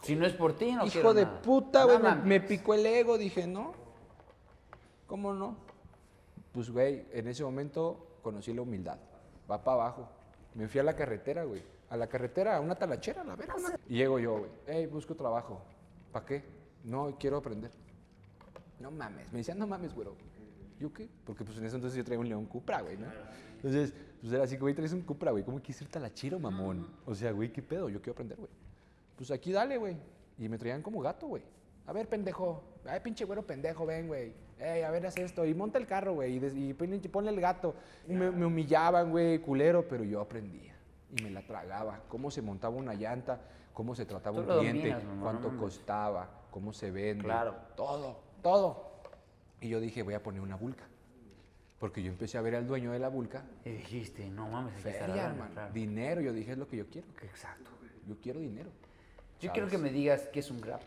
Si 0.02 0.16
no 0.16 0.24
es 0.26 0.32
por 0.32 0.54
ti, 0.56 0.72
no 0.72 0.84
Hijo 0.84 0.92
quiero 0.92 1.14
de 1.14 1.24
nada. 1.24 1.42
puta, 1.42 1.84
güey, 1.84 1.98
me, 2.24 2.40
picó 2.40 2.74
el 2.74 2.86
ego, 2.86 3.18
dije, 3.18 3.46
no, 3.46 3.74
¿cómo 5.06 5.34
no? 5.34 5.56
Pues, 6.52 6.70
güey, 6.70 7.04
en 7.12 7.28
ese 7.28 7.44
momento 7.44 8.18
conocí 8.22 8.52
la 8.52 8.62
humildad, 8.62 8.98
va 9.50 9.62
para 9.62 9.74
abajo. 9.82 10.08
Me 10.54 10.66
fui 10.68 10.80
a 10.80 10.82
la 10.84 10.96
carretera, 10.96 11.44
güey, 11.44 11.62
a 11.90 11.96
la 11.96 12.06
carretera, 12.08 12.56
a 12.56 12.60
una 12.60 12.74
talachera, 12.74 13.22
a 13.22 13.24
la 13.24 13.36
verga. 13.36 13.54
una- 13.56 13.78
Y 13.88 13.96
llego 13.96 14.18
yo, 14.18 14.38
güey, 14.38 14.50
hey, 14.66 14.86
busco 14.86 15.14
trabajo, 15.14 15.60
¿para 16.12 16.24
qué? 16.26 16.44
No, 16.84 17.14
quiero 17.18 17.36
aprender. 17.36 17.70
No 18.78 18.90
mames, 18.90 19.30
me 19.32 19.38
decían, 19.38 19.58
no 19.58 19.66
mames, 19.66 19.94
güero. 19.94 20.14
¿Yo 20.78 20.90
qué? 20.94 21.10
Porque 21.26 21.44
pues 21.44 21.58
en 21.58 21.66
ese 21.66 21.76
entonces 21.76 21.98
yo 21.98 22.04
traía 22.04 22.18
un 22.18 22.26
León 22.28 22.46
Cupra, 22.46 22.80
güey, 22.80 22.96
¿no? 22.96 23.06
Entonces, 23.62 23.94
pues 24.20 24.32
era 24.32 24.44
así, 24.44 24.56
güey, 24.56 24.74
traes 24.74 24.92
un 24.92 25.02
Cupra, 25.02 25.30
güey, 25.30 25.44
¿cómo 25.44 25.58
quieres 25.60 25.80
ir 25.82 25.88
talachero, 25.88 26.38
mamón? 26.38 26.86
O 27.06 27.14
sea, 27.14 27.32
güey, 27.32 27.52
¿qué 27.52 27.62
pedo? 27.62 27.88
Yo 27.88 28.00
quiero 28.00 28.12
aprender, 28.12 28.38
güey. 28.38 28.50
Pues 29.16 29.30
aquí 29.30 29.52
dale, 29.52 29.76
güey. 29.76 29.96
Y 30.38 30.48
me 30.48 30.56
traían 30.56 30.82
como 30.82 31.00
gato, 31.00 31.26
güey. 31.26 31.42
A 31.86 31.92
ver, 31.92 32.08
pendejo. 32.08 32.62
Ay, 32.86 33.00
pinche 33.00 33.24
güero 33.24 33.46
pendejo, 33.46 33.84
ven, 33.84 34.08
güey. 34.08 34.32
Ey, 34.58 34.82
a 34.82 34.90
ver, 34.90 35.06
haz 35.06 35.16
esto. 35.16 35.44
Y 35.44 35.54
monta 35.54 35.78
el 35.78 35.86
carro, 35.86 36.14
güey. 36.14 36.36
Y, 36.36 36.70
y 36.70 36.74
ponle, 37.08 37.30
el 37.30 37.40
gato. 37.40 37.74
Y 38.08 38.14
me, 38.14 38.30
me 38.30 38.46
humillaban, 38.46 39.10
güey, 39.10 39.38
culero, 39.40 39.86
pero 39.88 40.04
yo 40.04 40.20
aprendía. 40.20 40.74
Y 41.16 41.22
me 41.22 41.30
la 41.30 41.42
tragaba. 41.42 42.00
Cómo 42.08 42.30
se 42.30 42.42
montaba 42.42 42.76
una 42.76 42.94
llanta, 42.94 43.40
cómo 43.74 43.94
se 43.94 44.06
trataba 44.06 44.36
Tú 44.36 44.52
un 44.52 44.58
cliente, 44.58 44.88
dominas, 44.88 45.04
mamá, 45.04 45.22
cuánto 45.22 45.56
costaba, 45.58 46.30
cómo 46.50 46.72
se 46.72 46.90
vende. 46.90 47.24
Claro. 47.24 47.56
Todo, 47.76 48.20
todo. 48.42 48.90
Y 49.60 49.68
yo 49.68 49.80
dije, 49.80 50.02
voy 50.02 50.14
a 50.14 50.22
poner 50.22 50.40
una 50.40 50.56
vulca. 50.56 50.84
Porque 51.80 52.02
yo 52.02 52.10
empecé 52.10 52.36
a 52.36 52.42
ver 52.42 52.54
al 52.54 52.66
dueño 52.66 52.92
de 52.92 52.98
la 52.98 53.08
vulca. 53.08 53.42
Y 53.64 53.70
dijiste, 53.70 54.28
no 54.28 54.48
mames, 54.50 54.76
estar 54.76 54.92
Feria, 54.92 55.34
claro. 55.52 55.72
Dinero. 55.72 56.20
Yo 56.20 56.32
dije, 56.34 56.52
es 56.52 56.58
lo 56.58 56.68
que 56.68 56.76
yo 56.76 56.86
quiero. 56.86 57.08
Exacto. 57.22 57.70
Yo 58.06 58.16
quiero 58.22 58.38
dinero. 58.38 58.68
Yo 59.40 59.48
¿sabes? 59.48 59.52
quiero 59.52 59.68
que 59.68 59.78
me 59.78 59.90
digas 59.90 60.28
qué 60.30 60.40
es 60.40 60.50
un 60.50 60.60
grab. 60.60 60.80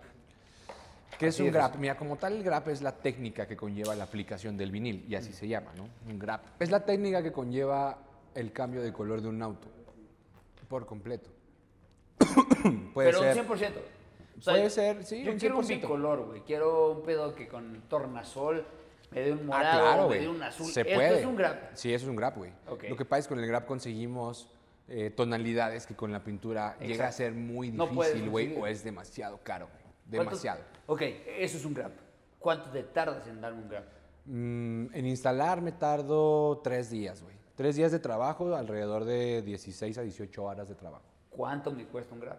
¿Qué 1.17 1.27
es 1.27 1.39
un 1.39 1.47
grap? 1.51 1.63
fácil. 1.69 1.81
Mira, 1.81 1.97
como 1.97 2.15
tal, 2.17 2.33
el 2.33 2.43
grap 2.43 2.67
es 2.67 2.83
la 2.83 2.95
técnica 2.95 3.47
que 3.47 3.57
conlleva 3.57 3.95
la 3.95 4.03
aplicación 4.03 4.55
del 4.55 4.71
vinil, 4.71 5.03
y 5.07 5.15
así 5.15 5.33
se 5.33 5.47
llama, 5.47 5.71
¿no? 5.75 5.87
Un 6.11 6.19
grap. 6.19 6.45
Es 6.61 6.69
la 6.69 6.85
técnica 6.85 7.23
que 7.23 7.31
conlleva 7.31 7.97
el 8.35 8.51
cambio 8.51 8.81
de 8.83 8.93
color 8.93 9.21
de 9.21 9.29
un 9.29 9.41
auto, 9.41 9.67
por 10.67 10.85
completo. 10.85 11.31
Puede 12.93 13.09
Pero 13.09 13.19
ser. 13.19 13.39
un 13.41 13.47
100%. 13.47 13.51
O 13.51 13.57
sea, 13.57 14.53
Puede 14.53 14.69
ser, 14.69 15.03
sí, 15.05 15.23
Yo 15.23 15.31
un 15.31 15.39
quiero 15.39 15.57
un 15.57 15.65
100%. 15.65 15.67
bicolor, 15.81 16.25
güey. 16.25 16.41
Quiero 16.41 16.91
un 16.91 17.03
pedo 17.03 17.33
que 17.33 17.47
con 17.47 17.81
tornasol 17.87 18.65
me 19.13 19.21
dé 19.21 19.31
un 19.31 19.39
Ah, 19.39 19.43
morado, 19.43 19.81
claro, 19.81 20.09
me 20.09 20.19
dé 20.19 20.27
un 20.29 20.43
azul. 20.43 20.65
Se 20.71 20.81
Esto 20.81 20.93
puede. 20.95 21.19
es 21.19 21.25
un 21.25 21.35
grab. 21.35 21.55
Sí, 21.73 21.93
eso 21.93 22.05
es 22.05 22.09
un 22.09 22.15
grap, 22.15 22.37
güey. 22.37 22.51
Lo 22.89 22.95
que 22.97 23.05
pasa 23.05 23.19
es 23.19 23.25
que 23.27 23.33
con 23.35 23.39
el 23.43 23.47
grap 23.47 23.65
conseguimos 23.65 24.49
eh, 24.87 25.09
tonalidades 25.11 25.87
que 25.87 25.95
con 25.95 26.11
la 26.11 26.23
pintura 26.23 26.77
llega 26.79 27.07
a 27.07 27.11
ser 27.11 27.31
muy 27.33 27.71
difícil, 27.71 28.29
güey, 28.29 28.55
o 28.59 28.67
es 28.67 28.83
demasiado 28.83 29.39
caro, 29.43 29.67
güey. 29.67 29.83
¿Cuánto- 29.83 30.35
Demasiado. 30.35 30.61
Ok, 30.87 31.01
eso 31.39 31.57
es 31.57 31.65
un 31.65 31.73
grab. 31.73 31.91
¿Cuánto 32.37 32.69
te 32.71 32.83
tardas 32.83 33.25
en 33.27 33.39
darme 33.39 33.61
un 33.63 33.69
grab? 33.69 33.85
Mm, 34.25 34.93
en 34.93 35.05
instalar 35.05 35.61
me 35.61 35.71
tardo 35.71 36.59
tres 36.63 36.89
días, 36.89 37.21
güey. 37.23 37.35
Tres 37.55 37.75
días 37.75 37.91
de 37.91 37.99
trabajo, 37.99 38.53
alrededor 38.55 39.05
de 39.05 39.41
16 39.41 39.97
a 39.97 40.01
18 40.01 40.43
horas 40.43 40.67
de 40.67 40.75
trabajo. 40.75 41.05
¿Cuánto 41.29 41.71
me 41.71 41.85
cuesta 41.85 42.13
un 42.13 42.19
grab? 42.19 42.37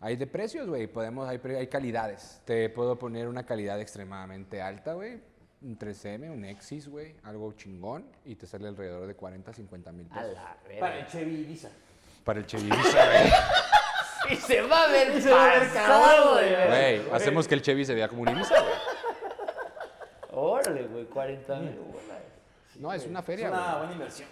Hay 0.00 0.16
de 0.16 0.26
precios, 0.26 0.66
güey. 0.68 0.86
Podemos, 0.86 1.28
hay, 1.28 1.40
hay 1.56 1.66
calidades. 1.66 2.40
Te 2.44 2.68
puedo 2.70 2.98
poner 2.98 3.26
una 3.28 3.44
calidad 3.44 3.80
extremadamente 3.80 4.62
alta, 4.62 4.94
güey. 4.94 5.20
Un 5.62 5.78
3M, 5.78 6.30
un 6.30 6.44
Exis, 6.44 6.88
güey. 6.88 7.14
Algo 7.22 7.52
chingón. 7.52 8.04
Y 8.24 8.34
te 8.34 8.46
sale 8.46 8.68
alrededor 8.68 9.06
de 9.06 9.14
40, 9.14 9.52
50 9.52 9.92
mil 9.92 10.06
A 10.10 10.14
pesos. 10.20 10.34
la 10.34 10.56
Para 10.80 10.98
el 11.00 11.06
Chevy 11.06 11.34
Ibiza. 11.40 11.68
Para 12.24 12.38
el 12.40 12.46
Chevy 12.46 12.66
Ibiza, 12.66 13.06
güey. 13.06 13.32
Y 14.30 14.36
se 14.36 14.60
va 14.62 14.84
a 14.84 14.88
ver 14.88 15.20
Se 15.22 15.30
va 15.30 15.44
a 15.50 15.58
ver 15.58 15.72
cagado, 15.72 16.32
güey. 16.34 16.66
Güey, 17.00 17.10
hacemos 17.12 17.48
que 17.48 17.54
el 17.54 17.62
Chevy 17.62 17.84
se 17.84 17.94
vea 17.94 18.06
como 18.08 18.22
un 18.22 18.28
Ibiza, 18.28 18.54
güey. 18.60 18.74
Órale, 20.32 20.82
güey, 20.86 21.04
40 21.06 21.56
mil 21.60 21.76
bolas. 21.78 22.04
No, 22.78 22.92
es 22.92 23.06
una 23.06 23.20
Es 23.20 23.24
feria, 23.26 23.48
una 23.50 23.60
güey. 23.64 23.76
buena 23.78 23.92
inversión. 23.94 24.28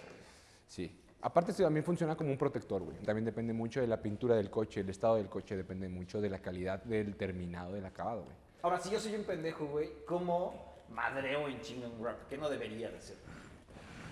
Sí. 0.67 0.95
Aparte, 1.21 1.51
esto 1.51 1.63
también 1.63 1.83
funciona 1.83 2.15
como 2.15 2.31
un 2.31 2.37
protector, 2.37 2.81
güey. 2.81 2.97
También 2.99 3.25
depende 3.25 3.51
mucho 3.51 3.81
de 3.81 3.87
la 3.87 3.97
pintura 4.01 4.35
del 4.35 4.49
coche, 4.49 4.79
el 4.79 4.89
estado 4.89 5.15
del 5.17 5.27
coche 5.27 5.57
depende 5.57 5.89
mucho 5.89 6.21
de 6.21 6.29
la 6.29 6.39
calidad 6.39 6.81
del 6.83 7.15
terminado 7.17 7.73
del 7.73 7.85
acabado, 7.85 8.23
güey. 8.23 8.35
Ahora, 8.61 8.79
si 8.79 8.89
yo 8.89 8.99
soy 8.99 9.15
un 9.15 9.23
pendejo, 9.23 9.65
güey, 9.65 9.89
¿cómo 10.05 10.68
madreo 10.91 11.47
en 11.47 11.61
chinga 11.61 11.87
un 11.87 12.03
rap? 12.03 12.27
¿Qué 12.29 12.37
no 12.37 12.49
debería 12.49 12.89
de 12.89 13.01
ser? 13.01 13.17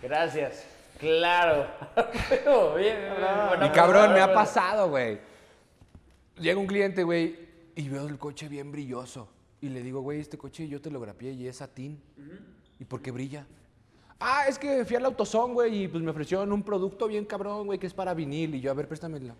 Gracias. 0.01 0.65
Claro. 0.99 1.67
Pero, 2.29 2.75
bien, 2.75 2.97
bien, 2.97 3.13
buena 3.49 3.67
Y 3.67 3.69
cabrón, 3.71 4.13
me 4.13 4.21
ha 4.21 4.33
pasado, 4.33 4.89
güey. 4.89 5.19
Llega 6.37 6.59
un 6.59 6.67
cliente, 6.67 7.03
güey, 7.03 7.35
y 7.75 7.89
veo 7.89 8.07
el 8.07 8.17
coche 8.17 8.47
bien 8.47 8.71
brilloso. 8.71 9.29
Y 9.61 9.69
le 9.69 9.81
digo, 9.81 10.01
güey, 10.01 10.19
este 10.19 10.37
coche 10.37 10.67
yo 10.67 10.81
te 10.81 10.91
lo 10.91 10.99
grapié 10.99 11.31
y 11.31 11.47
es 11.47 11.57
satín. 11.57 12.01
¿Y 12.79 12.85
por 12.85 13.01
qué 13.01 13.11
brilla? 13.11 13.45
Ah, 14.19 14.45
es 14.47 14.57
que 14.57 14.85
fui 14.85 14.95
al 14.95 15.05
autosón, 15.05 15.53
güey, 15.53 15.83
y 15.83 15.87
pues 15.87 16.03
me 16.03 16.11
ofrecieron 16.11 16.51
un 16.51 16.63
producto 16.63 17.07
bien 17.07 17.25
cabrón, 17.25 17.67
güey, 17.67 17.79
que 17.79 17.87
es 17.87 17.93
para 17.93 18.13
vinil. 18.13 18.55
Y 18.55 18.61
yo, 18.61 18.71
a 18.71 18.73
ver, 18.73 18.87
préstamelo. 18.87 19.35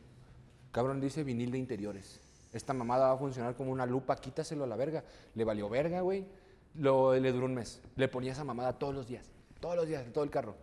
Cabrón, 0.72 1.00
dice 1.02 1.24
vinil 1.24 1.52
de 1.52 1.58
interiores. 1.58 2.20
Esta 2.54 2.74
mamada 2.74 3.08
va 3.08 3.14
a 3.14 3.18
funcionar 3.18 3.56
como 3.56 3.72
una 3.72 3.86
lupa, 3.86 4.16
quítaselo 4.16 4.64
a 4.64 4.68
la 4.68 4.76
verga. 4.76 5.04
Le 5.36 5.44
valió 5.44 5.70
verga, 5.70 6.02
güey. 6.02 6.26
Lo, 6.78 7.16
le 7.16 7.32
duró 7.32 7.46
un 7.46 7.56
mes. 7.56 7.82
Le 7.96 8.08
ponía 8.08 8.32
esa 8.32 8.44
mamada 8.44 8.74
todos 8.74 8.94
los 8.94 9.08
días. 9.08 9.30
Todos 9.60 9.76
los 9.76 9.88
días, 9.88 10.06
en 10.06 10.14
todo 10.14 10.24
el 10.24 10.30
carro. 10.30 10.56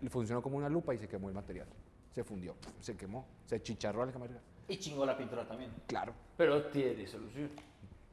Le 0.00 0.10
funcionó 0.10 0.42
como 0.42 0.56
una 0.56 0.68
lupa 0.68 0.94
y 0.94 0.98
se 0.98 1.08
quemó 1.08 1.28
el 1.28 1.34
material. 1.34 1.66
Se 2.12 2.24
fundió, 2.24 2.54
se 2.80 2.96
quemó, 2.96 3.26
se 3.46 3.62
chicharró 3.62 4.02
a 4.02 4.06
la 4.06 4.12
cámara. 4.12 4.32
Y 4.68 4.76
chingó 4.76 5.06
la 5.06 5.16
pintura 5.16 5.46
también. 5.46 5.70
Claro, 5.86 6.12
Pero 6.36 6.66
tiene 6.66 7.06
solución. 7.06 7.50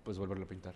pues 0.04 0.17
volverlo 0.17 0.45
a 0.45 0.48
pintar. 0.48 0.76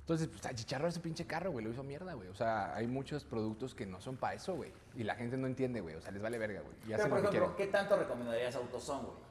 Entonces, 0.00 0.28
pues, 0.28 0.46
achicharró 0.46 0.86
ese 0.86 1.00
pinche 1.00 1.26
carro, 1.26 1.50
güey, 1.50 1.64
lo 1.64 1.72
hizo 1.72 1.82
mierda, 1.82 2.14
güey. 2.14 2.28
O 2.28 2.34
sea, 2.34 2.76
hay 2.76 2.86
muchos 2.86 3.24
productos 3.24 3.74
que 3.74 3.86
no 3.86 4.00
son 4.00 4.16
para 4.16 4.34
eso, 4.34 4.54
güey. 4.54 4.70
Y 4.94 5.02
la 5.02 5.16
gente 5.16 5.36
no 5.36 5.48
entiende, 5.48 5.80
güey. 5.80 5.96
O 5.96 6.00
sea, 6.00 6.12
les 6.12 6.22
vale 6.22 6.38
verga, 6.38 6.60
güey. 6.60 6.76
Pero, 6.86 7.08
por 7.08 7.18
ejemplo. 7.18 7.56
¿qué 7.56 7.66
tanto 7.66 7.96
recomendarías 7.96 8.54
AutoZone, 8.54 9.02
güey? 9.02 9.25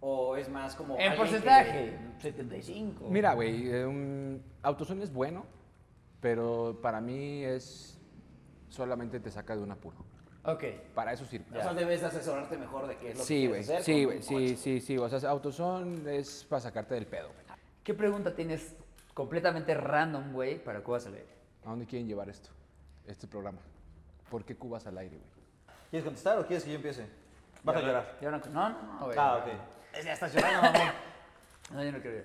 O 0.00 0.36
es 0.36 0.48
más 0.48 0.74
como. 0.74 0.98
En 0.98 1.14
porcentaje, 1.14 1.98
75. 2.20 3.08
Mira, 3.10 3.34
güey, 3.34 3.68
eh, 3.70 3.84
un 3.86 4.42
AutoZone 4.62 5.04
es 5.04 5.12
bueno, 5.12 5.44
pero 6.20 6.78
para 6.82 7.00
mí 7.00 7.44
es 7.44 7.98
solamente 8.70 9.20
te 9.20 9.30
saca 9.30 9.54
de 9.56 9.62
un 9.62 9.70
apuro. 9.72 9.98
Ok. 10.44 10.64
Para 10.94 11.12
eso 11.12 11.26
sirve. 11.26 11.58
O 11.58 11.62
sea, 11.62 11.74
debes 11.74 12.00
de 12.00 12.06
asesorarte 12.06 12.56
mejor 12.56 12.86
de 12.86 12.96
qué 12.96 13.10
es 13.10 13.18
lo 13.18 13.24
Sí, 13.24 13.42
que 13.42 13.48
güey. 13.48 13.60
quieres 13.62 13.70
hacer. 13.82 13.84
Sí, 13.94 14.04
güey. 14.04 14.22
Sí, 14.22 14.56
sí, 14.56 14.80
sí. 14.80 14.96
O 14.96 15.06
sea, 15.08 15.30
AutoZone 15.30 16.16
es 16.16 16.44
para 16.48 16.60
sacarte 16.60 16.94
del 16.94 17.06
pedo, 17.06 17.28
güey. 17.28 17.40
¿Qué 17.84 17.92
pregunta 17.92 18.34
tienes 18.34 18.74
completamente 19.12 19.74
random, 19.74 20.32
güey, 20.32 20.62
para 20.62 20.82
Cubas 20.82 21.06
al 21.06 21.14
aire? 21.14 21.28
¿A 21.66 21.70
dónde 21.70 21.84
quieren 21.84 22.08
llevar 22.08 22.30
esto? 22.30 22.48
Este 23.06 23.26
programa. 23.26 23.58
¿Por 24.30 24.44
qué 24.46 24.56
Cubas 24.56 24.86
al 24.86 24.96
aire, 24.96 25.16
güey? 25.18 25.30
¿Quieres 25.90 26.04
contestar 26.06 26.38
o 26.38 26.46
quieres 26.46 26.64
que 26.64 26.70
yo 26.70 26.76
empiece? 26.76 27.06
Vas 27.64 27.76
a 27.76 27.80
llorar. 27.80 28.16
No, 28.22 28.30
no, 28.30 28.38
no. 28.38 28.60
Ah, 29.16 29.36
ok. 29.44 29.46
Ya 30.04 30.12
estás 30.12 30.34
llorando, 30.34 30.62
mamón. 30.62 30.92
No, 31.72 31.84
yo 31.84 31.92
no 31.92 32.00
quiero. 32.00 32.24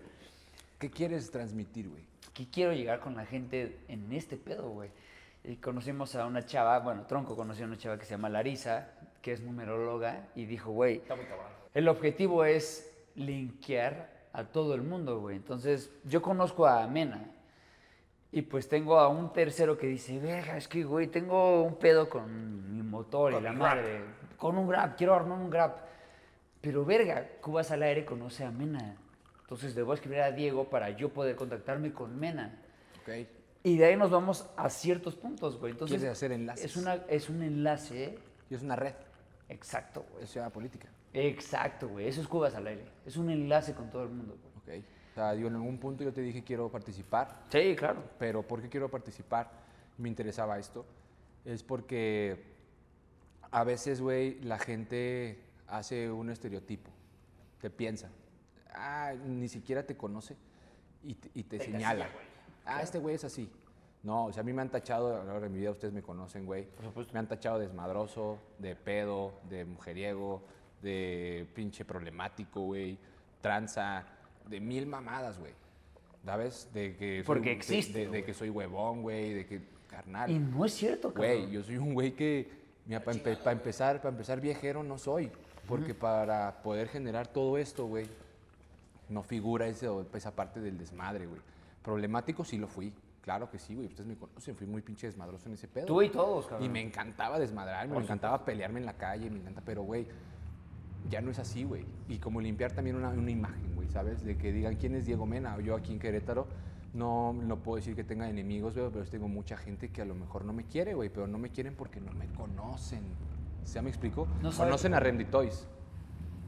¿Qué 0.79 0.89
quieres 0.89 1.29
transmitir, 1.29 1.87
güey? 1.87 2.03
que 2.35 2.45
quiero 2.49 2.73
llegar 2.73 2.99
con 2.99 3.15
la 3.15 3.25
gente 3.25 3.79
en 3.87 4.11
este 4.11 4.35
pedo, 4.35 4.69
güey. 4.69 4.89
Y 5.45 5.55
conocimos 5.55 6.15
a 6.15 6.25
una 6.25 6.45
chava, 6.45 6.79
bueno, 6.79 7.05
Tronco 7.07 7.35
conoció 7.35 7.63
a 7.63 7.67
una 7.69 7.77
chava 7.77 7.97
que 7.97 8.03
se 8.03 8.11
llama 8.11 8.29
Larisa, 8.29 8.89
que 9.21 9.31
es 9.31 9.41
numeróloga, 9.41 10.27
y 10.35 10.45
dijo, 10.45 10.71
güey, 10.71 11.01
el 11.73 11.87
objetivo 11.87 12.43
es 12.43 12.93
linkear 13.15 14.09
a 14.33 14.43
todo 14.43 14.75
el 14.75 14.81
mundo, 14.81 15.21
güey. 15.21 15.37
Entonces, 15.37 15.89
yo 16.03 16.21
conozco 16.21 16.67
a 16.67 16.85
Mena, 16.87 17.31
y 18.33 18.41
pues 18.41 18.67
tengo 18.67 18.99
a 18.99 19.07
un 19.07 19.31
tercero 19.31 19.77
que 19.77 19.87
dice, 19.87 20.19
verga, 20.19 20.57
es 20.57 20.67
que, 20.67 20.83
güey, 20.83 21.07
tengo 21.07 21.63
un 21.63 21.75
pedo 21.75 22.09
con 22.09 22.75
mi 22.75 22.83
motor 22.83 23.31
y 23.31 23.39
la 23.39 23.53
madre, 23.53 24.03
con 24.35 24.57
un 24.57 24.67
Grab, 24.67 24.97
quiero 24.97 25.13
armar 25.13 25.39
un 25.39 25.49
Grab. 25.49 25.85
Pero, 26.65 26.83
verga, 26.83 27.29
Cubas 27.41 27.69
al 27.69 27.83
aire 27.83 28.05
conoce 28.05 28.43
a 28.43 28.49
Mena. 28.49 28.97
Entonces, 29.41 29.77
a 29.77 29.93
escribir 29.93 30.19
a 30.21 30.31
Diego 30.31 30.67
para 30.67 30.89
yo 30.89 31.09
poder 31.09 31.35
contactarme 31.35 31.93
con 31.93 32.19
Mena. 32.19 32.59
Ok. 33.03 33.27
Y 33.61 33.77
de 33.77 33.85
ahí 33.85 33.95
nos 33.95 34.09
vamos 34.09 34.49
a 34.57 34.67
ciertos 34.71 35.15
puntos, 35.15 35.59
güey. 35.59 35.73
Entonces, 35.73 35.99
Quieres 35.99 36.17
hacer 36.17 36.31
enlaces. 36.31 36.65
Es, 36.65 36.75
una, 36.75 36.95
es 37.07 37.29
un 37.29 37.43
enlace, 37.43 38.17
Y 38.49 38.55
es 38.55 38.63
una 38.63 38.75
red. 38.75 38.95
exacto, 39.47 40.07
güey. 40.11 40.23
Es 40.23 40.31
ciudad 40.31 40.51
política. 40.51 40.87
Exacto, 41.13 41.87
güey. 41.87 42.07
Eso 42.07 42.19
es 42.19 42.27
Cubas 42.27 42.55
al 42.55 42.65
aire. 42.65 42.85
Es 43.05 43.15
un 43.15 43.29
enlace 43.29 43.75
con 43.75 43.91
todo 43.91 44.01
el 44.01 44.09
mundo, 44.09 44.35
güey. 44.65 44.79
Ok. 44.79 44.85
O 45.11 45.13
sea, 45.13 45.35
yo 45.35 45.45
en 45.45 45.53
algún 45.53 45.77
punto 45.77 46.03
yo 46.03 46.11
te 46.13 46.21
dije 46.21 46.43
quiero 46.43 46.69
participar, 46.69 47.43
Sí, 47.51 47.75
claro. 47.75 48.03
pero 48.17 48.41
¿por 48.41 48.59
qué 48.63 48.69
quiero 48.69 48.89
participar? 48.89 49.51
Me 49.99 50.09
interesaba 50.09 50.57
esto. 50.57 50.83
Es 51.45 51.61
porque 51.61 52.43
a 53.51 53.63
veces, 53.63 54.01
güey, 54.01 54.41
la 54.41 54.57
gente 54.57 55.44
hace 55.67 56.11
un 56.11 56.29
estereotipo. 56.29 56.89
Te 57.61 57.69
piensa. 57.69 58.09
Ah, 58.73 59.13
ni 59.25 59.47
siquiera 59.47 59.83
te 59.85 59.95
conoce 59.95 60.35
y 61.03 61.13
te, 61.15 61.31
y 61.33 61.43
te 61.43 61.59
señala. 61.59 62.07
Ah, 62.65 62.81
este 62.81 62.99
güey 62.99 63.15
es 63.15 63.23
así. 63.23 63.49
No, 64.03 64.25
o 64.25 64.33
sea, 64.33 64.41
a 64.41 64.43
mí 64.43 64.53
me 64.53 64.61
han 64.61 64.69
tachado, 64.69 65.15
ahora 65.15 65.47
en 65.47 65.51
mi 65.53 65.59
vida 65.59 65.71
ustedes 65.71 65.93
me 65.93 66.01
conocen, 66.03 66.45
güey. 66.45 66.67
Me 67.13 67.19
han 67.19 67.27
tachado 67.27 67.57
de 67.57 67.65
desmadroso, 67.67 68.37
de 68.59 68.75
pedo, 68.75 69.33
de 69.49 69.65
mujeriego, 69.65 70.43
de 70.81 71.47
pinche 71.55 71.85
problemático, 71.85 72.61
güey. 72.61 72.97
Tranza, 73.41 74.05
de 74.47 74.59
mil 74.59 74.85
mamadas, 74.85 75.39
güey. 75.39 75.53
¿Sabes? 76.23 76.69
De 76.73 76.95
que 76.97 77.23
Porque 77.25 77.49
de- 77.49 77.55
existe, 77.55 77.93
De, 77.99 77.99
de 78.05 78.07
güey. 78.09 78.25
que 78.25 78.33
soy 78.33 78.49
huevón, 78.49 79.01
güey, 79.01 79.33
de 79.33 79.45
que 79.45 79.61
carnal. 79.87 80.29
Y 80.29 80.37
no 80.39 80.65
es 80.65 80.73
cierto. 80.73 81.11
Güey, 81.11 81.49
yo 81.49 81.63
soy 81.63 81.77
un 81.77 81.93
güey 81.93 82.11
que, 82.15 82.49
mira, 82.85 83.03
para 83.03 83.17
empezar, 83.53 83.97
para 84.01 84.09
empezar 84.09 84.39
viejero 84.41 84.83
no 84.83 84.97
soy, 84.97 85.31
porque 85.67 85.93
para 85.93 86.61
poder 86.63 86.87
generar 86.87 87.27
todo 87.27 87.57
esto, 87.57 87.85
güey, 87.85 88.07
no 89.09 89.23
figura 89.23 89.67
ese, 89.67 89.87
esa 90.13 90.31
parte 90.31 90.59
del 90.59 90.77
desmadre, 90.77 91.25
güey. 91.25 91.41
Problemático 91.83 92.43
sí 92.43 92.57
lo 92.57 92.67
fui, 92.67 92.93
claro 93.21 93.49
que 93.49 93.59
sí, 93.59 93.75
güey, 93.75 93.87
ustedes 93.87 94.07
me 94.07 94.15
conocen, 94.15 94.55
fui 94.55 94.67
muy 94.67 94.81
pinche 94.81 95.07
desmadroso 95.07 95.47
en 95.47 95.53
ese 95.53 95.67
pedo. 95.67 95.85
Tú 95.85 96.01
y 96.01 96.09
todos, 96.09 96.47
cabrón. 96.47 96.65
Y 96.65 96.69
me 96.69 96.81
encantaba 96.81 97.39
desmadrarme, 97.39 97.95
me 97.95 98.03
encantaba 98.03 98.43
pelearme 98.43 98.79
en 98.79 98.85
la 98.85 98.93
calle, 98.93 99.29
me 99.29 99.39
encanta, 99.39 99.61
pero 99.65 99.83
güey, 99.83 100.07
ya 101.09 101.21
no 101.21 101.31
es 101.31 101.39
así, 101.39 101.63
güey. 101.63 101.85
Y 102.09 102.17
como 102.17 102.41
limpiar 102.41 102.71
también 102.71 102.95
una, 102.95 103.09
una 103.09 103.31
imagen, 103.31 103.75
güey, 103.75 103.89
¿sabes? 103.89 104.23
De 104.23 104.37
que 104.37 104.51
digan 104.51 104.75
quién 104.75 104.95
es 104.95 105.05
Diego 105.05 105.25
Mena. 105.25 105.59
Yo 105.59 105.75
aquí 105.75 105.93
en 105.93 105.99
Querétaro 105.99 106.47
no, 106.93 107.33
no 107.33 107.57
puedo 107.57 107.75
decir 107.77 107.95
que 107.95 108.03
tenga 108.03 108.29
enemigos, 108.29 108.75
güey, 108.75 108.89
pero 108.91 109.05
tengo 109.05 109.27
mucha 109.27 109.57
gente 109.57 109.89
que 109.89 110.01
a 110.01 110.05
lo 110.05 110.15
mejor 110.15 110.45
no 110.45 110.53
me 110.53 110.63
quiere, 110.63 110.93
güey, 110.93 111.09
pero 111.09 111.27
no 111.27 111.37
me 111.37 111.49
quieren 111.49 111.75
porque 111.75 111.99
no 112.01 112.11
me 112.13 112.27
conocen. 112.27 113.03
¿Ya 113.73 113.81
me 113.81 113.89
explico? 113.89 114.27
No 114.41 114.51
conocen 114.51 114.93
a 114.93 114.99
Randy 114.99 115.25
Toys, 115.25 115.67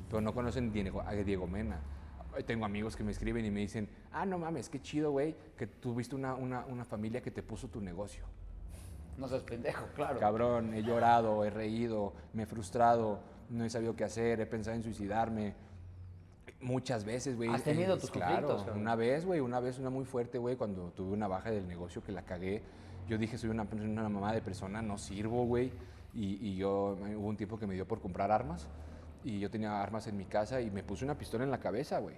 pero 0.09 0.21
no 0.21 0.33
conocen 0.33 0.71
Diego- 0.71 1.01
a 1.01 1.11
Diego 1.13 1.47
Mena. 1.47 1.79
Tengo 2.45 2.65
amigos 2.65 2.95
que 2.95 3.03
me 3.03 3.11
escriben 3.11 3.43
y 3.45 3.51
me 3.51 3.61
dicen, 3.61 3.89
ah, 4.11 4.25
no 4.25 4.37
mames, 4.37 4.69
qué 4.69 4.79
chido, 4.79 5.11
güey, 5.11 5.35
que 5.57 5.65
tuviste 5.65 6.15
una, 6.15 6.35
una, 6.35 6.65
una 6.65 6.85
familia 6.85 7.21
que 7.21 7.31
te 7.31 7.41
puso 7.41 7.67
tu 7.67 7.81
negocio. 7.81 8.23
No 9.17 9.27
seas 9.27 9.41
pendejo, 9.41 9.87
claro. 9.95 10.19
Cabrón, 10.19 10.73
he 10.75 10.83
llorado, 10.83 11.43
he 11.43 11.49
reído, 11.49 12.13
me 12.33 12.43
he 12.43 12.45
frustrado, 12.45 13.19
no 13.49 13.65
he 13.65 13.69
sabido 13.69 13.95
qué 13.95 14.03
hacer, 14.03 14.39
he 14.39 14.45
pensado 14.45 14.75
en 14.77 14.83
suicidarme. 14.83 15.55
Muchas 16.61 17.03
veces, 17.03 17.35
güey. 17.35 17.49
Has 17.49 17.63
tenido 17.63 17.95
Eh, 17.95 17.99
tus 17.99 18.11
claro, 18.11 18.33
conflictos, 18.35 18.63
cabrón. 18.63 18.81
Una 18.81 18.95
vez, 18.95 19.25
güey, 19.25 19.39
una 19.39 19.59
vez, 19.59 19.79
una 19.79 19.89
muy 19.89 20.05
fuerte, 20.05 20.37
güey, 20.37 20.55
cuando 20.55 20.91
tuve 20.91 21.13
una 21.13 21.27
baja 21.27 21.49
del 21.49 21.67
negocio 21.67 22.03
que 22.03 22.11
la 22.11 22.21
cagué. 22.21 22.61
Yo 23.07 23.17
dije, 23.17 23.37
soy 23.39 23.49
una, 23.49 23.63
una 23.63 24.09
mamá 24.09 24.31
de 24.33 24.41
persona, 24.41 24.81
no 24.83 24.97
sirvo, 24.99 25.45
güey. 25.45 25.71
Y, 26.13 26.49
y 26.49 26.55
yo, 26.55 26.97
hubo 27.17 27.27
un 27.27 27.37
tiempo 27.37 27.57
que 27.59 27.67
me 27.67 27.73
dio 27.73 27.87
por 27.87 28.01
comprar 28.01 28.31
armas. 28.31 28.67
Y 29.23 29.39
yo 29.39 29.49
tenía 29.49 29.81
armas 29.81 30.07
en 30.07 30.17
mi 30.17 30.25
casa 30.25 30.61
y 30.61 30.71
me 30.71 30.83
puse 30.83 31.03
una 31.03 31.17
pistola 31.17 31.43
en 31.43 31.51
la 31.51 31.59
cabeza, 31.59 31.99
güey. 31.99 32.15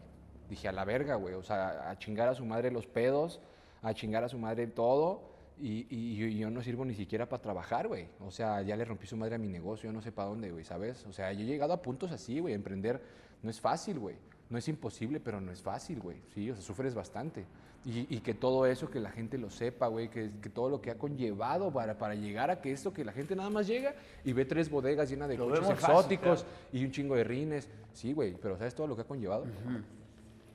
Dije, 0.50 0.68
a 0.68 0.72
la 0.72 0.86
verga, 0.86 1.16
güey. 1.16 1.36
O 1.36 1.44
sea, 1.44 1.90
a 1.90 1.98
chingar 1.98 2.28
a 2.28 2.36
su 2.36 2.46
madre 2.46 2.72
los 2.72 2.88
pedos, 2.88 3.40
a 3.82 3.94
chingar 3.94 4.24
a 4.24 4.30
su 4.30 4.38
madre 4.38 4.68
todo. 4.68 5.30
Y, 5.58 5.88
y 5.90 6.24
y 6.24 6.38
yo 6.38 6.50
no 6.50 6.62
sirvo 6.62 6.86
ni 6.86 6.94
siquiera 6.94 7.28
para 7.28 7.42
trabajar, 7.42 7.88
güey. 7.88 8.08
O 8.22 8.32
sea, 8.32 8.62
ya 8.62 8.76
le 8.76 8.86
rompí 8.86 9.08
su 9.08 9.18
madre 9.18 9.36
a 9.36 9.38
mi 9.38 9.50
negocio, 9.50 9.90
yo 9.90 9.94
no 9.94 10.02
sé 10.02 10.12
para 10.12 10.30
dónde, 10.30 10.52
güey, 10.52 10.64
¿sabes? 10.64 11.06
O 11.06 11.12
sea, 11.12 11.34
yo 11.34 11.42
he 11.42 11.46
llegado 11.46 11.74
a 11.74 11.82
puntos 11.82 12.12
así, 12.12 12.40
güey. 12.40 12.54
Emprender 12.54 13.02
no 13.44 13.50
es 13.50 13.60
fácil, 13.60 14.00
güey. 14.00 14.16
No 14.50 14.58
es 14.58 14.68
imposible, 14.68 15.20
pero 15.20 15.42
no 15.42 15.52
es 15.52 15.62
fácil, 15.62 16.00
güey. 16.00 16.22
Sí, 16.34 16.50
o 16.50 16.56
sea, 16.56 16.64
sufres 16.64 16.96
bastante. 16.96 17.46
Y, 17.86 18.14
y 18.14 18.20
que 18.20 18.34
todo 18.34 18.66
eso, 18.66 18.90
que 18.90 19.00
la 19.00 19.10
gente 19.10 19.38
lo 19.38 19.50
sepa, 19.50 19.88
güey, 19.88 20.10
que, 20.10 20.32
que 20.42 20.50
todo 20.50 20.70
lo 20.70 20.82
que 20.82 20.92
ha 20.92 20.98
conllevado 20.98 21.72
para, 21.72 21.98
para 21.98 22.14
llegar 22.14 22.50
a 22.52 22.60
que 22.60 22.72
esto, 22.74 22.94
que 22.94 23.06
la 23.06 23.14
gente 23.14 23.36
nada 23.36 23.50
más 23.50 23.68
llega 23.68 23.96
y 24.26 24.34
ve 24.34 24.44
tres 24.46 24.70
bodegas 24.70 25.10
llenas 25.10 25.30
de 25.30 25.38
Lo 25.38 25.46
coches 25.48 25.62
muy 25.66 25.76
fácil, 25.76 25.90
exóticos 25.96 26.46
y 26.74 26.84
un 26.84 26.92
chingo 26.92 27.16
de 27.16 27.24
rines. 27.24 27.70
Sí, 27.94 28.12
güey, 28.14 28.36
pero 28.36 28.58
¿sabes 28.58 28.76
todo 28.76 28.86
lo 28.88 28.96
que 28.96 29.04
ha 29.04 29.06
conllevado? 29.06 29.46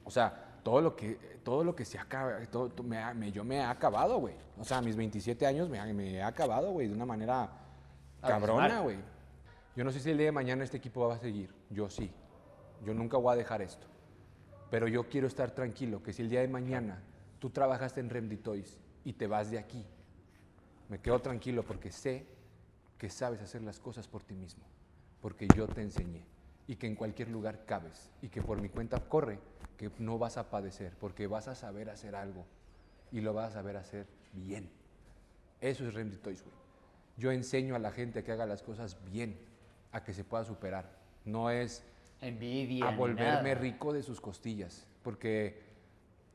O 0.05 0.11
sea, 0.11 0.59
todo 0.63 0.81
lo 0.83 0.95
que, 0.95 1.15
todo 1.43 1.65
lo 1.65 1.75
que 1.75 1.85
se 1.87 1.99
acaba, 1.99 2.39
todo, 2.51 2.71
me 2.83 3.15
me- 3.15 3.33
yo 3.33 3.43
me 3.43 3.57
he 3.57 3.63
acabado, 3.63 4.19
güey. 4.19 4.35
O 4.59 4.65
sea, 4.65 4.79
a 4.79 4.83
mis 4.83 4.95
27 4.97 5.47
años 5.47 5.69
me, 5.71 5.93
me 5.95 6.13
he 6.17 6.23
acabado, 6.23 6.73
güey, 6.73 6.89
de 6.89 6.95
una 6.95 7.07
manera 7.07 7.51
cabrona, 8.21 8.81
güey. 8.81 8.99
Yo 9.77 9.83
no 9.83 9.91
sé 9.91 9.99
si 10.01 10.11
el 10.11 10.19
día 10.19 10.27
de 10.27 10.33
mañana 10.33 10.63
este 10.63 10.77
equipo 10.77 11.09
va 11.09 11.15
a 11.15 11.19
seguir. 11.19 11.51
Yo 11.71 11.89
sí. 11.89 12.11
Yo 12.85 12.93
nunca 12.95 13.17
voy 13.17 13.33
a 13.33 13.37
dejar 13.37 13.63
esto. 13.63 13.87
Pero 14.71 14.89
yo 14.89 15.09
quiero 15.09 15.27
estar 15.27 15.51
tranquilo, 15.53 16.03
que 16.03 16.13
si 16.13 16.23
el 16.23 16.29
día 16.29 16.41
de 16.41 16.49
mañana 16.49 17.03
tú 17.45 17.51
trabajaste 17.51 18.01
en 18.01 18.09
Remdi 18.09 18.39
Toys 18.39 18.79
y 19.05 19.13
te 19.13 19.27
vas 19.27 19.51
de 19.51 19.59
aquí, 19.59 19.85
me 20.89 20.99
quedo 20.99 21.21
tranquilo 21.21 21.63
porque 21.63 21.91
sé 21.93 22.25
que 22.97 23.11
sabes 23.11 23.43
hacer 23.43 23.61
las 23.61 23.79
cosas 23.79 24.09
por 24.09 24.23
ti 24.23 24.35
mismo, 24.35 24.65
porque 25.21 25.47
yo 25.55 25.69
te 25.69 25.83
enseñé 25.83 26.25
y 26.67 26.77
que 26.77 26.87
en 26.87 26.95
cualquier 26.95 27.29
lugar 27.29 27.67
cabes 27.67 28.11
y 28.23 28.31
que 28.31 28.41
por 28.41 28.63
mi 28.63 28.71
cuenta 28.71 28.99
corre, 28.99 29.41
que 29.77 29.91
no 29.99 30.17
vas 30.17 30.39
a 30.39 30.49
padecer, 30.49 30.95
porque 30.99 31.27
vas 31.27 31.47
a 31.47 31.55
saber 31.55 31.91
hacer 31.91 32.17
algo 32.17 32.47
y 33.13 33.21
lo 33.21 33.35
vas 33.35 33.51
a 33.51 33.57
saber 33.57 33.77
hacer 33.77 34.07
bien. 34.33 34.71
Eso 35.61 35.87
es 35.87 35.93
Remdi 35.93 36.17
Toys, 36.17 36.43
güey. 36.43 36.57
Yo 37.19 37.31
enseño 37.31 37.77
a 37.77 37.79
la 37.79 37.91
gente 37.91 38.21
a 38.21 38.25
que 38.25 38.33
haga 38.33 38.47
las 38.47 38.63
cosas 38.63 38.97
bien, 39.13 39.39
a 39.93 40.03
que 40.03 40.15
se 40.15 40.25
pueda 40.25 40.47
superar. 40.47 40.97
No 41.27 41.51
es 41.51 41.85
Envidia. 42.23 42.89
a 42.89 42.97
volverme 42.97 43.51
nada. 43.51 43.55
rico 43.55 43.93
de 43.93 44.03
sus 44.03 44.19
costillas. 44.19 44.87
Porque 45.03 45.61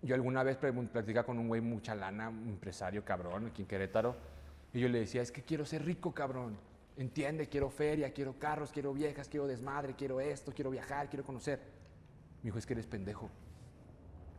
yo 0.01 0.15
alguna 0.15 0.43
vez 0.43 0.57
platicaba 0.57 1.25
con 1.25 1.37
un 1.39 1.47
güey 1.47 1.61
mucha 1.61 1.93
lana, 1.93 2.29
un 2.29 2.47
empresario 2.47 3.03
cabrón, 3.03 3.47
aquí 3.47 3.63
en 3.63 3.67
Querétaro, 3.67 4.15
y 4.73 4.79
yo 4.79 4.87
le 4.87 4.99
decía, 4.99 5.21
es 5.21 5.31
que 5.31 5.43
quiero 5.43 5.65
ser 5.65 5.83
rico, 5.83 6.13
cabrón. 6.13 6.57
Entiende, 6.95 7.47
quiero 7.47 7.69
feria, 7.69 8.11
quiero 8.13 8.37
carros, 8.37 8.71
quiero 8.71 8.93
viejas, 8.93 9.27
quiero 9.27 9.47
desmadre, 9.47 9.95
quiero 9.95 10.19
esto, 10.19 10.51
quiero 10.53 10.69
viajar, 10.69 11.09
quiero 11.09 11.25
conocer. 11.25 11.59
Me 12.41 12.47
dijo, 12.47 12.57
es 12.57 12.65
que 12.65 12.73
eres 12.73 12.87
pendejo, 12.87 13.29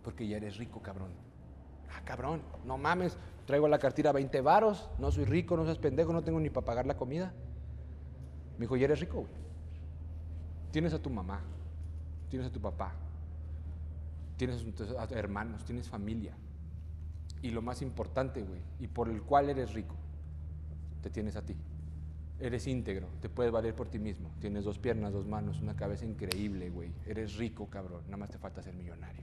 porque 0.03 0.27
ya 0.27 0.37
eres 0.37 0.57
rico, 0.57 0.81
cabrón. 0.81 1.11
Ah, 1.95 2.03
cabrón, 2.05 2.43
no 2.65 2.79
mames, 2.79 3.19
traigo 3.47 3.67
la 3.67 3.79
cartera 3.79 4.13
20 4.13 4.41
varos, 4.43 4.89
no 4.99 5.11
soy 5.11 5.25
rico, 5.25 5.57
no 5.57 5.65
seas 5.65 5.79
pendejo, 5.79 6.13
no 6.13 6.23
tengo 6.23 6.39
ni 6.39 6.51
para 6.51 6.65
pagar 6.65 6.87
la 6.87 6.97
comida. 6.97 7.33
Me 8.57 8.65
dijo, 8.65 8.77
ya 8.77 8.85
eres 8.85 9.01
rico, 9.01 9.21
güey. 9.21 9.33
Tienes 10.71 10.95
a 10.95 11.03
tu 11.03 11.11
mamá, 11.11 11.41
tienes 12.29 12.49
a 12.49 12.53
tu 12.53 12.61
papá, 12.61 12.95
tienes 14.41 14.65
a 14.99 15.07
tus 15.07 15.17
hermanos, 15.19 15.67
tienes 15.67 15.87
familia. 15.87 16.33
Y 17.43 17.51
lo 17.51 17.61
más 17.61 17.83
importante, 17.83 18.43
güey, 18.43 18.63
y 18.79 18.87
por 18.87 19.11
el 19.11 19.21
cual 19.21 19.51
eres 19.51 19.75
rico, 19.75 19.95
te 21.03 21.11
tienes 21.11 21.37
a 21.37 21.43
ti. 21.43 21.55
Eres 22.39 22.67
íntegro, 22.67 23.07
te 23.21 23.29
puedes 23.29 23.53
valer 23.53 23.75
por 23.75 23.89
ti 23.89 23.99
mismo. 23.99 24.31
Tienes 24.41 24.65
dos 24.65 24.79
piernas, 24.79 25.13
dos 25.13 25.27
manos, 25.27 25.61
una 25.61 25.77
cabeza 25.77 26.07
increíble, 26.07 26.71
güey. 26.71 26.91
Eres 27.07 27.37
rico, 27.37 27.67
cabrón. 27.69 28.03
Nada 28.07 28.17
más 28.17 28.31
te 28.31 28.39
falta 28.39 28.63
ser 28.63 28.73
millonario. 28.73 29.23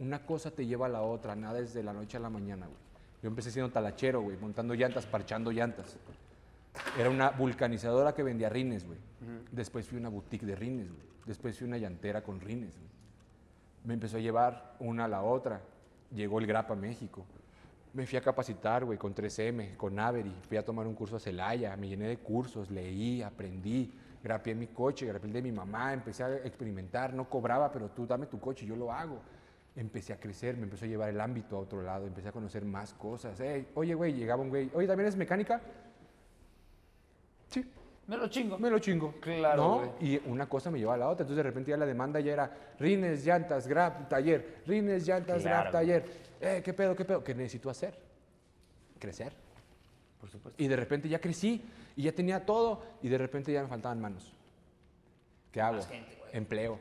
Una 0.00 0.26
cosa 0.26 0.50
te 0.50 0.66
lleva 0.66 0.86
a 0.86 0.88
la 0.88 1.02
otra, 1.02 1.36
nada 1.36 1.60
es 1.60 1.72
de 1.72 1.84
la 1.84 1.92
noche 1.92 2.16
a 2.16 2.20
la 2.20 2.28
mañana, 2.28 2.66
güey. 2.66 2.78
Yo 3.22 3.28
empecé 3.28 3.52
siendo 3.52 3.70
talachero, 3.70 4.20
güey, 4.20 4.36
montando 4.36 4.74
llantas, 4.74 5.06
parchando 5.06 5.52
llantas. 5.52 5.96
Era 6.98 7.08
una 7.08 7.30
vulcanizadora 7.30 8.12
que 8.16 8.24
vendía 8.24 8.48
rines, 8.48 8.84
güey. 8.84 8.98
Después 9.52 9.86
fui 9.86 9.98
a 9.98 10.00
una 10.00 10.08
boutique 10.08 10.44
de 10.44 10.56
rines, 10.56 10.88
güey. 10.88 11.06
Después 11.24 11.56
fui 11.56 11.66
a 11.66 11.68
una 11.68 11.78
llantera 11.78 12.24
con 12.24 12.40
rines, 12.40 12.76
güey. 12.76 12.95
Me 13.86 13.94
empezó 13.94 14.16
a 14.16 14.20
llevar 14.20 14.74
una 14.80 15.04
a 15.04 15.08
la 15.08 15.22
otra. 15.22 15.62
Llegó 16.12 16.40
el 16.40 16.46
GRAP 16.46 16.72
a 16.72 16.74
México. 16.74 17.24
Me 17.92 18.04
fui 18.04 18.18
a 18.18 18.20
capacitar, 18.20 18.84
güey, 18.84 18.98
con 18.98 19.14
3M, 19.14 19.76
con 19.76 19.96
Avery. 19.98 20.34
Fui 20.48 20.56
a 20.56 20.64
tomar 20.64 20.88
un 20.88 20.94
curso 20.94 21.16
a 21.16 21.20
Celaya, 21.20 21.76
me 21.76 21.88
llené 21.88 22.08
de 22.08 22.18
cursos, 22.18 22.68
leí, 22.68 23.22
aprendí. 23.22 23.94
Grapié 24.22 24.56
mi 24.56 24.66
coche, 24.66 25.06
grapié 25.06 25.28
el 25.28 25.32
de 25.34 25.42
mi 25.42 25.52
mamá, 25.52 25.92
empecé 25.92 26.24
a 26.24 26.34
experimentar. 26.38 27.14
No 27.14 27.30
cobraba, 27.30 27.70
pero 27.70 27.88
tú 27.90 28.08
dame 28.08 28.26
tu 28.26 28.40
coche, 28.40 28.66
yo 28.66 28.74
lo 28.74 28.92
hago. 28.92 29.20
Empecé 29.76 30.12
a 30.12 30.18
crecer, 30.18 30.56
me 30.56 30.64
empezó 30.64 30.84
a 30.84 30.88
llevar 30.88 31.10
el 31.10 31.20
ámbito 31.20 31.56
a 31.56 31.60
otro 31.60 31.80
lado, 31.80 32.08
empecé 32.08 32.28
a 32.28 32.32
conocer 32.32 32.64
más 32.64 32.92
cosas. 32.92 33.40
Oye, 33.74 33.94
güey, 33.94 34.14
llegaba 34.14 34.42
un 34.42 34.48
güey, 34.48 34.68
oye, 34.74 34.88
¿también 34.88 35.08
es 35.08 35.16
mecánica? 35.16 35.60
Sí, 37.46 37.64
Me 38.06 38.16
lo 38.16 38.28
chingo. 38.28 38.58
me 38.58 38.70
lo 38.70 38.78
chingo. 38.78 39.14
Claro, 39.20 39.62
¿no? 39.62 39.76
güey. 39.78 40.14
Y 40.14 40.22
una 40.26 40.48
cosa 40.48 40.70
me 40.70 40.78
llevaba 40.78 40.94
a 40.94 40.98
la 40.98 41.08
otra. 41.08 41.24
Entonces 41.24 41.38
de 41.38 41.42
repente 41.42 41.70
ya 41.70 41.76
la 41.76 41.86
demanda 41.86 42.20
ya 42.20 42.32
era 42.32 42.50
rines, 42.78 43.24
llantas, 43.24 43.66
grab, 43.66 44.08
taller. 44.08 44.62
Rines, 44.66 45.06
llantas, 45.06 45.42
Claro, 45.42 45.62
grab, 45.62 45.72
taller. 45.72 46.04
Eh, 46.40 46.62
¿qué 46.64 46.72
pedo, 46.72 46.94
qué 46.94 47.04
pedo? 47.04 47.24
¿Qué 47.24 47.34
necesito 47.34 47.68
hacer? 47.68 47.98
Crecer. 48.98 49.32
Por 50.20 50.30
supuesto. 50.30 50.62
Y 50.62 50.68
de 50.68 50.76
repente 50.76 51.08
ya 51.08 51.20
crecí 51.20 51.62
y 51.96 52.02
ya 52.02 52.12
tenía 52.12 52.44
todo 52.44 52.82
y 53.02 53.08
de 53.08 53.18
repente 53.18 53.52
ya 53.52 53.62
me 53.62 53.68
faltaban 53.68 54.00
manos. 54.00 54.32
¿Qué 55.50 55.60
hago? 55.60 55.80
Empleo. 56.32 56.78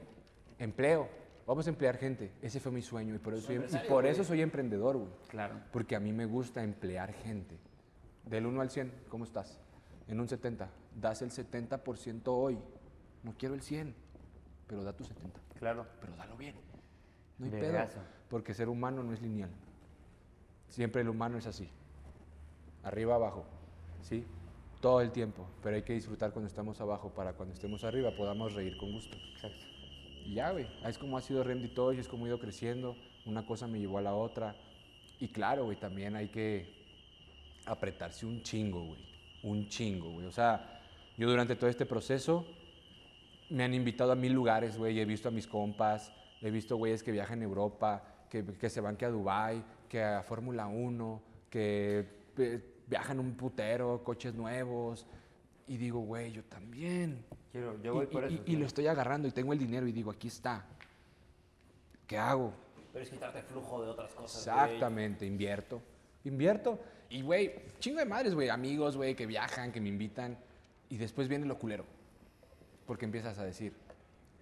Empleo. 0.60 1.08
Vamos 1.48 1.66
a 1.68 1.70
emplear 1.70 1.98
gente. 1.98 2.32
Ese 2.42 2.60
fue 2.60 2.72
mi 2.72 2.82
sueño 2.82 3.16
y 3.16 3.20
por 3.20 3.34
eso, 3.34 3.48
soy, 3.48 3.56
y 3.56 3.88
por 3.88 4.06
eso 4.06 4.24
soy 4.24 4.42
emprendedor, 4.42 4.98
güey. 4.98 5.10
Claro. 5.28 5.56
Porque 5.72 5.96
a 5.96 6.00
mí 6.00 6.12
me 6.12 6.26
gusta 6.26 6.64
emplear 6.64 7.14
gente. 7.14 7.58
Del 8.26 8.46
1 8.46 8.62
al 8.62 8.70
100, 8.70 8.92
¿cómo 9.10 9.26
estás? 9.26 9.60
En 10.08 10.20
un 10.20 10.28
70. 10.28 10.68
Das 10.96 11.22
el 11.22 11.32
70% 11.32 12.22
hoy. 12.28 12.58
No 13.24 13.34
quiero 13.38 13.56
el 13.56 13.62
100, 13.62 13.94
pero 14.68 14.84
da 14.84 14.94
tu 14.94 15.04
70. 15.04 15.40
Claro. 15.60 15.86
Pero 16.02 16.16
dalo 16.16 16.38
bien. 16.38 16.56
No 17.38 17.46
hay 17.46 17.52
Vergazo. 17.52 17.96
pedo. 17.96 18.06
Porque 18.30 18.54
ser 18.54 18.70
humano 18.70 19.04
no 19.04 19.14
es 19.14 19.22
lineal. 19.22 19.50
Siempre 20.70 21.02
el 21.02 21.10
humano 21.10 21.38
es 21.38 21.48
así. 21.48 21.70
Arriba, 22.84 23.16
abajo. 23.16 23.46
¿Sí? 24.02 24.26
Todo 24.82 25.02
el 25.02 25.12
tiempo. 25.12 25.48
Pero 25.64 25.76
hay 25.76 25.84
que 25.84 25.94
disfrutar 25.94 26.32
cuando 26.32 26.48
estamos 26.48 26.80
abajo 26.82 27.10
para 27.10 27.34
cuando 27.34 27.54
estemos 27.54 27.84
arriba 27.84 28.12
podamos 28.16 28.54
reír 28.54 28.78
con 28.78 28.92
gusto. 28.92 29.18
Exacto. 29.34 29.66
Y 30.24 30.36
ya, 30.36 30.52
güey. 30.52 30.68
Es 30.86 30.98
como 30.98 31.18
ha 31.18 31.22
sido 31.22 31.44
Remedy 31.44 31.70
Toys, 31.74 32.00
es 32.00 32.08
como 32.08 32.26
he 32.26 32.30
ido 32.30 32.40
creciendo. 32.40 32.96
Una 33.26 33.46
cosa 33.46 33.68
me 33.68 33.80
llevó 33.80 33.98
a 33.98 34.02
la 34.02 34.14
otra. 34.14 34.56
Y 35.20 35.30
claro, 35.30 35.66
güey, 35.66 35.78
también 35.80 36.16
hay 36.16 36.28
que 36.30 36.74
apretarse 37.66 38.26
un 38.26 38.42
chingo, 38.44 38.86
güey. 38.86 39.06
Un 39.44 39.68
chingo, 39.68 40.12
güey. 40.12 40.26
O 40.28 40.32
sea, 40.32 40.75
yo 41.18 41.30
durante 41.30 41.56
todo 41.56 41.70
este 41.70 41.86
proceso 41.86 42.46
me 43.50 43.64
han 43.64 43.74
invitado 43.74 44.12
a 44.12 44.16
mil 44.16 44.34
lugares, 44.34 44.78
güey. 44.78 45.00
He 45.00 45.06
visto 45.06 45.30
a 45.30 45.32
mis 45.32 45.48
compas, 45.48 46.12
he 46.42 46.50
visto 46.52 46.78
güeyes 46.78 47.04
que 47.04 47.12
viajan 47.12 47.42
a 47.42 47.44
Europa, 47.46 48.04
que, 48.30 48.44
que 48.44 48.70
se 48.70 48.82
van 48.82 48.98
que 48.98 49.06
a 49.06 49.10
Dubai, 49.10 49.64
que 49.88 50.04
a 50.04 50.24
Fórmula 50.24 50.68
1, 50.68 51.22
que 51.50 52.06
eh, 52.38 52.60
viajan 52.88 53.20
un 53.20 53.36
putero, 53.36 54.04
coches 54.04 54.34
nuevos. 54.34 55.06
Y 55.68 55.78
digo, 55.78 56.00
güey, 56.00 56.32
yo 56.32 56.44
también. 56.44 57.24
Quiero, 57.52 57.82
yo 57.82 57.94
voy 57.94 58.06
Y- 58.06 58.08
por 58.08 58.24
y- 58.32 58.36
eso. 58.36 58.44
y, 58.46 58.56
lo 58.58 58.66
estoy 58.66 58.88
agarrando 58.88 59.28
y 59.28 59.32
tengo 59.32 59.54
el 59.54 59.60
dinero 59.60 59.88
y 59.88 59.92
digo, 59.92 60.12
aquí 60.12 60.28
está. 60.28 60.66
¿Qué 62.08 62.18
hago? 62.18 62.54
Pero 62.94 63.04
es 63.04 63.10
quitarte 63.10 63.42
flujo 63.42 63.84
de 63.84 63.90
otras 63.92 64.14
cosas. 64.14 64.42
Exactamente, 64.42 65.26
invierto. 65.26 65.82
Invierto. 66.24 66.80
Y, 67.10 67.22
güey, 67.22 67.54
chingo 67.80 68.00
de 68.00 68.06
madres, 68.06 68.34
güey. 68.34 68.50
Amigos, 68.50 68.96
güey, 68.98 69.16
que 69.16 69.26
viajan, 69.26 69.72
que 69.72 69.80
me 69.82 69.90
invitan. 69.90 70.38
Y 70.90 70.98
después 70.98 71.28
viene 71.28 71.46
lo 71.46 71.58
culero. 71.58 71.86
Porque 72.86 73.06
empiezas 73.06 73.38
a 73.40 73.44
decir 73.46 73.74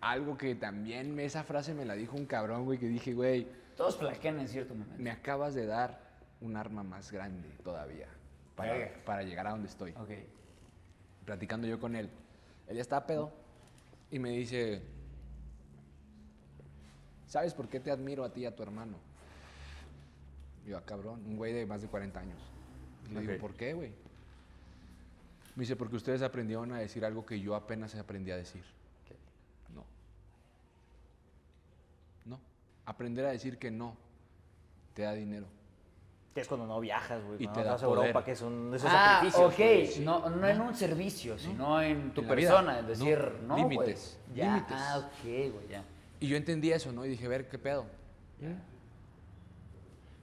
algo 0.01 0.37
que 0.37 0.53
también 0.55 1.17
esa 1.19 1.43
frase 1.43 1.73
me 1.73 1.85
la 1.85 1.95
dijo 1.95 2.17
un 2.17 2.25
cabrón, 2.25 2.65
güey, 2.65 2.77
que 2.77 2.87
dije, 2.87 3.13
güey, 3.13 3.47
Todos 3.77 3.97
flaquean 3.97 4.39
en 4.39 4.47
cierto 4.49 4.75
momento. 4.75 5.01
me 5.01 5.09
acabas 5.11 5.53
de 5.53 5.65
dar 5.65 5.97
un 6.41 6.57
arma 6.57 6.83
más 6.83 7.09
grande 7.11 7.47
todavía 7.63 8.07
para, 8.55 8.93
para 9.05 9.23
llegar 9.23 9.47
a 9.47 9.51
donde 9.51 9.69
estoy 9.69 9.91
Ok. 9.93 10.09
platicando 11.25 11.67
yo 11.67 11.79
con 11.79 11.95
él. 11.95 12.09
Él 12.67 12.75
ya 12.75 12.81
está 12.81 13.05
pedo 13.05 13.31
y 14.11 14.19
me 14.19 14.31
dice, 14.31 14.81
¿sabes 17.27 17.53
por 17.53 17.69
qué 17.69 17.79
te 17.79 17.91
admiro 17.91 18.23
a 18.23 18.33
ti 18.33 18.41
y 18.41 18.45
a 18.45 18.55
tu 18.55 18.61
hermano? 18.63 18.97
Y 20.65 20.69
yo, 20.71 20.77
ah, 20.77 20.83
cabrón, 20.85 21.23
un 21.25 21.37
güey 21.37 21.53
de 21.53 21.65
más 21.65 21.81
de 21.81 21.87
40 21.87 22.19
años. 22.19 22.39
Y 23.09 23.13
le 23.13 23.21
digo. 23.21 23.37
¿por 23.39 23.53
qué, 23.55 23.73
güey? 23.73 23.93
Me 25.55 25.61
dice, 25.61 25.75
porque 25.75 25.95
ustedes 25.95 26.21
aprendieron 26.21 26.71
a 26.71 26.79
decir 26.79 27.05
algo 27.05 27.25
que 27.25 27.39
yo 27.39 27.55
apenas 27.55 27.93
aprendí 27.95 28.31
a 28.31 28.37
decir. 28.37 28.63
No. 29.73 29.83
No. 32.25 32.39
Aprender 32.85 33.25
a 33.25 33.31
decir 33.31 33.57
que 33.59 33.69
no 33.69 33.95
te 34.93 35.03
da 35.03 35.13
dinero. 35.13 35.45
Que 36.33 36.41
es 36.41 36.47
cuando 36.47 36.65
no 36.65 36.79
viajas, 36.79 37.23
güey. 37.23 37.35
Y 37.43 37.45
cuando 37.45 37.61
te 37.61 37.65
no 37.67 37.71
vas 37.73 37.83
a 37.83 37.85
Europa, 37.85 38.25
que 38.25 38.35
son 38.35 38.73
esos 38.73 38.89
Ah, 38.91 39.21
sacrificios. 39.23 39.99
ok. 39.99 40.03
No, 40.03 40.29
no 40.31 40.47
en 40.47 40.61
un 40.61 40.73
servicio, 40.75 41.37
sino 41.37 41.79
en 41.79 42.11
tu 42.15 42.21
En 42.21 42.27
persona. 42.27 42.77
Es 42.79 42.83
No. 42.83 42.87
decir, 42.89 43.31
no. 43.45 43.55
Límites, 43.57 44.17
Ya. 44.33 44.55
límites. 44.55 44.75
Ah, 44.75 44.97
ok, 45.05 45.23
güey, 45.23 45.67
ya. 45.69 45.83
Y 46.19 46.27
yo 46.27 46.35
entendí 46.35 46.71
eso, 46.71 46.91
¿no? 46.91 47.05
Y 47.05 47.09
dije, 47.09 47.27
ver, 47.27 47.47
¿qué 47.47 47.59
pedo? 47.59 47.85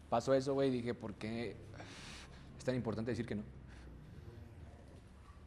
Pasó 0.09 0.35
eso, 0.35 0.55
güey, 0.55 0.69
y 0.71 0.73
dije, 0.73 0.95
¿por 0.95 1.15
qué 1.15 1.55
es 2.59 2.65
tan 2.65 2.75
importante 2.75 3.13
decir 3.13 3.25
que 3.27 3.37
no? 3.37 3.45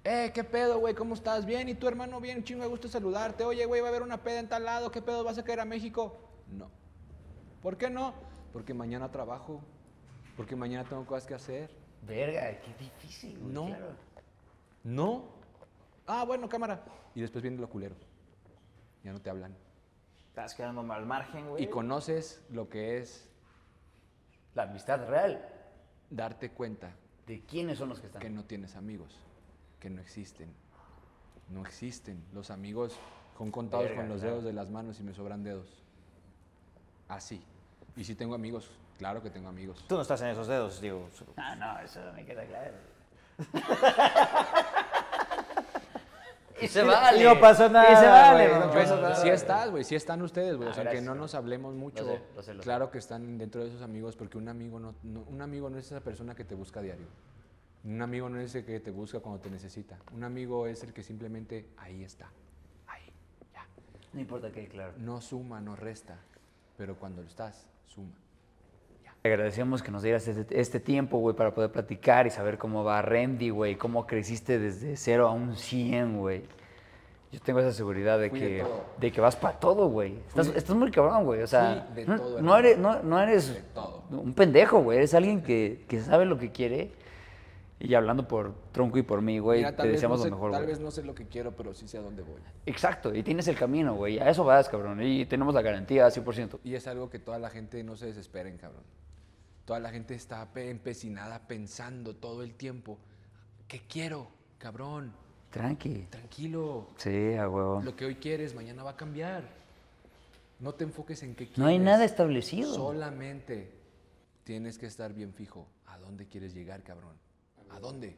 Eh, 0.03 0.31
¿qué 0.33 0.43
pedo, 0.43 0.79
güey? 0.79 0.93
¿Cómo 0.93 1.13
estás? 1.13 1.45
Bien, 1.45 1.69
¿y 1.69 1.75
tu 1.75 1.87
hermano 1.87 2.19
bien? 2.19 2.43
Chingo 2.43 2.63
de 2.63 2.69
gusto 2.69 2.89
saludarte. 2.89 3.45
Oye, 3.45 3.65
güey, 3.65 3.79
va 3.81 3.87
a 3.87 3.89
haber 3.89 4.01
una 4.03 4.21
peda 4.21 4.39
en 4.39 4.49
tal 4.49 4.65
lado. 4.65 4.91
¿Qué 4.91 5.01
pedo? 5.01 5.23
¿Vas 5.23 5.37
a 5.37 5.43
caer 5.43 5.61
a 5.61 5.65
México? 5.65 6.17
No. 6.51 6.69
¿Por 7.61 7.77
qué 7.77 7.89
no? 7.89 8.13
Porque 8.51 8.73
mañana 8.73 9.09
trabajo. 9.11 9.61
Porque 10.35 10.55
mañana 10.55 10.87
tengo 10.87 11.05
cosas 11.05 11.25
que 11.25 11.33
hacer. 11.35 11.69
Verga, 12.01 12.59
qué 12.59 12.73
difícil, 12.77 13.37
güey. 13.39 13.53
No. 13.53 13.65
claro. 13.67 13.85
No. 14.83 15.25
Ah, 16.05 16.25
bueno, 16.25 16.49
cámara. 16.49 16.83
Y 17.15 17.21
después 17.21 17.41
viene 17.41 17.57
lo 17.57 17.69
culero. 17.69 17.95
Ya 19.03 19.13
no 19.13 19.21
te 19.21 19.29
hablan. 19.29 19.55
Estás 20.27 20.53
quedando 20.53 20.81
al 20.91 21.05
margen, 21.05 21.47
güey. 21.47 21.63
Y 21.63 21.67
conoces 21.67 22.43
lo 22.49 22.67
que 22.67 22.97
es 22.97 23.29
La 24.55 24.63
amistad 24.63 25.07
real. 25.07 25.47
darte 26.09 26.49
cuenta 26.51 26.91
¿De 27.27 27.41
quiénes 27.45 27.77
son 27.77 27.87
los 27.89 27.99
que 28.01 28.07
están? 28.07 28.21
que 28.21 28.29
no 28.29 28.43
tienes 28.43 28.75
amigos, 28.75 29.17
que 29.83 29.89
no 29.89 29.99
existen. 29.99 30.47
No 31.49 31.61
existen. 31.61 32.23
Los 32.33 32.49
amigos 32.51 32.97
son 33.37 33.51
contados 33.51 33.83
Verga, 33.85 33.99
con 34.01 34.09
los 34.09 34.19
claro. 34.21 34.31
dedos 34.35 34.45
de 34.45 34.53
las 34.53 34.69
manos 34.69 34.97
y 35.01 35.03
me 35.03 35.13
sobran 35.13 35.43
dedos. 35.43 35.67
Así. 37.09 37.43
Y 37.97 38.05
si 38.05 38.15
tengo 38.15 38.33
amigos, 38.33 38.71
claro 38.97 39.21
que 39.21 39.29
tengo 39.29 39.49
amigos. 39.49 39.83
Tú 39.89 39.95
no 39.95 40.01
estás 40.03 40.21
en 40.21 40.27
esos 40.29 40.47
dedos, 40.47 40.79
digo. 40.79 41.09
Ah, 41.35 41.53
no, 41.57 41.77
eso 41.79 41.99
me 42.15 42.25
queda 42.25 42.45
claro. 42.45 42.73
y 46.61 46.67
se 46.69 46.81
vale. 46.83 47.19
y 47.21 47.23
no 47.25 47.39
pasó 47.41 47.67
nada, 47.67 47.91
Y 47.91 47.95
se 47.97 48.07
vale, 48.07 48.47
güey, 48.47 48.59
no 48.61 48.71
pasó 48.71 49.01
nada. 49.01 49.15
Sí 49.17 49.27
estás, 49.27 49.69
güey, 49.69 49.83
sí 49.83 49.95
están 49.95 50.21
ustedes, 50.21 50.55
güey. 50.55 50.69
Ah, 50.69 50.71
o 50.71 50.73
sea, 50.75 50.83
que 50.83 50.89
gracias, 50.91 51.03
no 51.03 51.11
güey. 51.11 51.21
nos 51.21 51.35
hablemos 51.35 51.75
mucho. 51.75 52.03
Lo 52.05 52.11
sé, 52.13 52.21
lo 52.37 52.43
sé, 52.43 52.53
lo 52.53 52.61
sé. 52.61 52.63
claro 52.65 52.89
que 52.89 52.99
están 52.99 53.37
dentro 53.37 53.61
de 53.61 53.67
esos 53.67 53.81
amigos, 53.81 54.15
porque 54.15 54.37
un 54.37 54.47
amigo 54.47 54.79
no, 54.79 54.95
no- 55.03 55.23
un 55.27 55.41
amigo 55.41 55.69
no 55.69 55.77
es 55.77 55.87
esa 55.87 55.99
persona 55.99 56.35
que 56.35 56.45
te 56.45 56.55
busca 56.55 56.79
a 56.79 56.83
diario. 56.83 57.07
Un 57.83 58.01
amigo 58.01 58.29
no 58.29 58.39
es 58.39 58.55
el 58.55 58.63
que 58.65 58.79
te 58.79 58.91
busca 58.91 59.19
cuando 59.19 59.41
te 59.41 59.49
necesita. 59.49 59.97
Un 60.13 60.23
amigo 60.23 60.67
es 60.67 60.83
el 60.83 60.93
que 60.93 61.03
simplemente 61.03 61.65
ahí 61.77 62.03
está. 62.03 62.29
Ahí, 62.87 63.01
ya. 63.53 63.65
No 64.13 64.21
importa 64.21 64.51
qué, 64.51 64.67
claro. 64.67 64.93
No 64.97 65.19
suma, 65.19 65.59
no 65.59 65.75
resta. 65.75 66.17
Pero 66.77 66.95
cuando 66.95 67.21
estás, 67.23 67.69
suma. 67.87 68.13
Te 69.21 69.29
agradecemos 69.29 69.81
que 69.81 69.89
nos 69.89 70.03
dieras 70.03 70.27
este, 70.27 70.59
este 70.59 70.81
tiempo, 70.81 71.17
güey, 71.17 71.33
para 71.33 71.53
poder 71.53 71.71
platicar 71.71 72.27
y 72.27 72.29
saber 72.29 72.57
cómo 72.57 72.83
va 72.83 73.01
Randy, 73.01 73.51
güey, 73.51 73.77
cómo 73.77 74.05
creciste 74.05 74.59
desde 74.59 74.97
cero 74.97 75.29
a 75.29 75.31
un 75.31 75.55
100, 75.55 76.19
güey. 76.19 76.43
Yo 77.31 77.39
tengo 77.39 77.61
esa 77.61 77.71
seguridad 77.71 78.19
de 78.19 78.29
Fui 78.29 78.39
que, 78.39 78.65
de 78.99 79.11
que 79.13 79.21
vas 79.21 79.37
para 79.37 79.57
todo, 79.57 79.87
güey. 79.87 80.17
Estás, 80.27 80.47
estás 80.49 80.75
muy 80.75 80.91
cabrón, 80.91 81.23
güey. 81.23 81.41
O 81.41 81.47
sea, 81.47 81.87
de 81.95 82.05
no, 82.05 82.17
todo, 82.17 82.41
no 82.41 82.57
eres, 82.57 82.77
no, 82.77 83.01
no 83.01 83.17
eres 83.19 83.53
De 83.53 83.61
todo. 83.73 84.03
un 84.11 84.33
pendejo, 84.33 84.81
güey. 84.83 84.97
Eres 84.97 85.13
alguien 85.13 85.41
que, 85.41 85.85
que 85.87 86.01
sabe 86.01 86.25
lo 86.25 86.37
que 86.37 86.51
quiere. 86.51 86.91
Y 87.83 87.93
hablando 87.95 88.25
por 88.27 88.55
Tronco 88.71 88.97
y 88.97 89.03
por 89.03 89.21
mí, 89.21 89.39
güey, 89.39 89.59
Mira, 89.59 89.75
te 89.75 89.87
deseamos 89.89 90.19
no 90.19 90.23
sé- 90.23 90.29
lo 90.29 90.35
mejor, 90.37 90.51
Tal 90.51 90.61
güey. 90.63 90.73
vez 90.73 90.79
no 90.79 90.89
sé 90.89 91.03
lo 91.03 91.13
que 91.13 91.27
quiero, 91.27 91.51
pero 91.55 91.73
sí 91.73 91.87
sé 91.87 91.97
a 91.97 92.01
dónde 92.01 92.23
voy. 92.23 92.39
Exacto, 92.65 93.13
y 93.13 93.21
tienes 93.23 93.47
el 93.49 93.57
camino, 93.57 93.93
güey. 93.95 94.19
A 94.19 94.29
eso 94.29 94.45
vas, 94.45 94.69
cabrón. 94.69 95.01
Y 95.03 95.25
tenemos 95.25 95.53
la 95.53 95.61
garantía, 95.61 96.09
100%. 96.09 96.59
Y 96.63 96.75
es 96.75 96.87
algo 96.87 97.09
que 97.09 97.19
toda 97.19 97.37
la 97.39 97.49
gente 97.49 97.83
no 97.83 97.95
se 97.97 98.05
desesperen, 98.07 98.57
cabrón. 98.57 98.83
toda 99.65 99.79
la 99.79 99.91
gente 99.91 100.13
está 100.15 100.51
pe- 100.51 100.69
empecinada 100.69 101.47
pensando 101.47 102.15
todo 102.15 102.43
el 102.43 102.53
tiempo, 102.55 102.97
¿qué 103.67 103.81
quiero, 103.87 104.27
cabrón? 104.57 105.13
Tranqui. 105.51 106.07
Tranquilo. 106.09 106.89
Sí, 106.97 107.33
a 107.35 107.47
huevo. 107.47 107.81
Lo 107.81 107.95
que 107.95 108.05
hoy 108.05 108.15
quieres, 108.15 108.55
mañana 108.55 108.83
va 108.83 108.89
a 108.91 108.97
cambiar. 108.97 109.43
No 110.59 110.73
te 110.73 110.83
enfoques 110.83 111.21
en 111.23 111.31
qué 111.35 111.45
quieres. 111.45 111.57
No 111.59 111.67
hay 111.67 111.79
nada 111.79 112.03
establecido. 112.05 112.73
Solamente 112.73 113.71
tienes 114.43 114.77
que 114.77 114.85
estar 114.85 115.13
bien 115.13 115.33
fijo. 115.33 115.67
¿A 115.87 115.97
dónde 115.97 116.27
quieres 116.27 116.53
llegar, 116.53 116.83
cabrón? 116.83 117.15
¿A 117.73 117.79
dónde? 117.79 118.15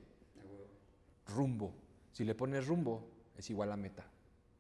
Rumbo. 1.28 1.74
Si 2.12 2.24
le 2.24 2.36
pones 2.36 2.68
rumbo, 2.68 3.08
es 3.38 3.50
igual 3.50 3.72
a 3.72 3.78
meta. 3.78 4.06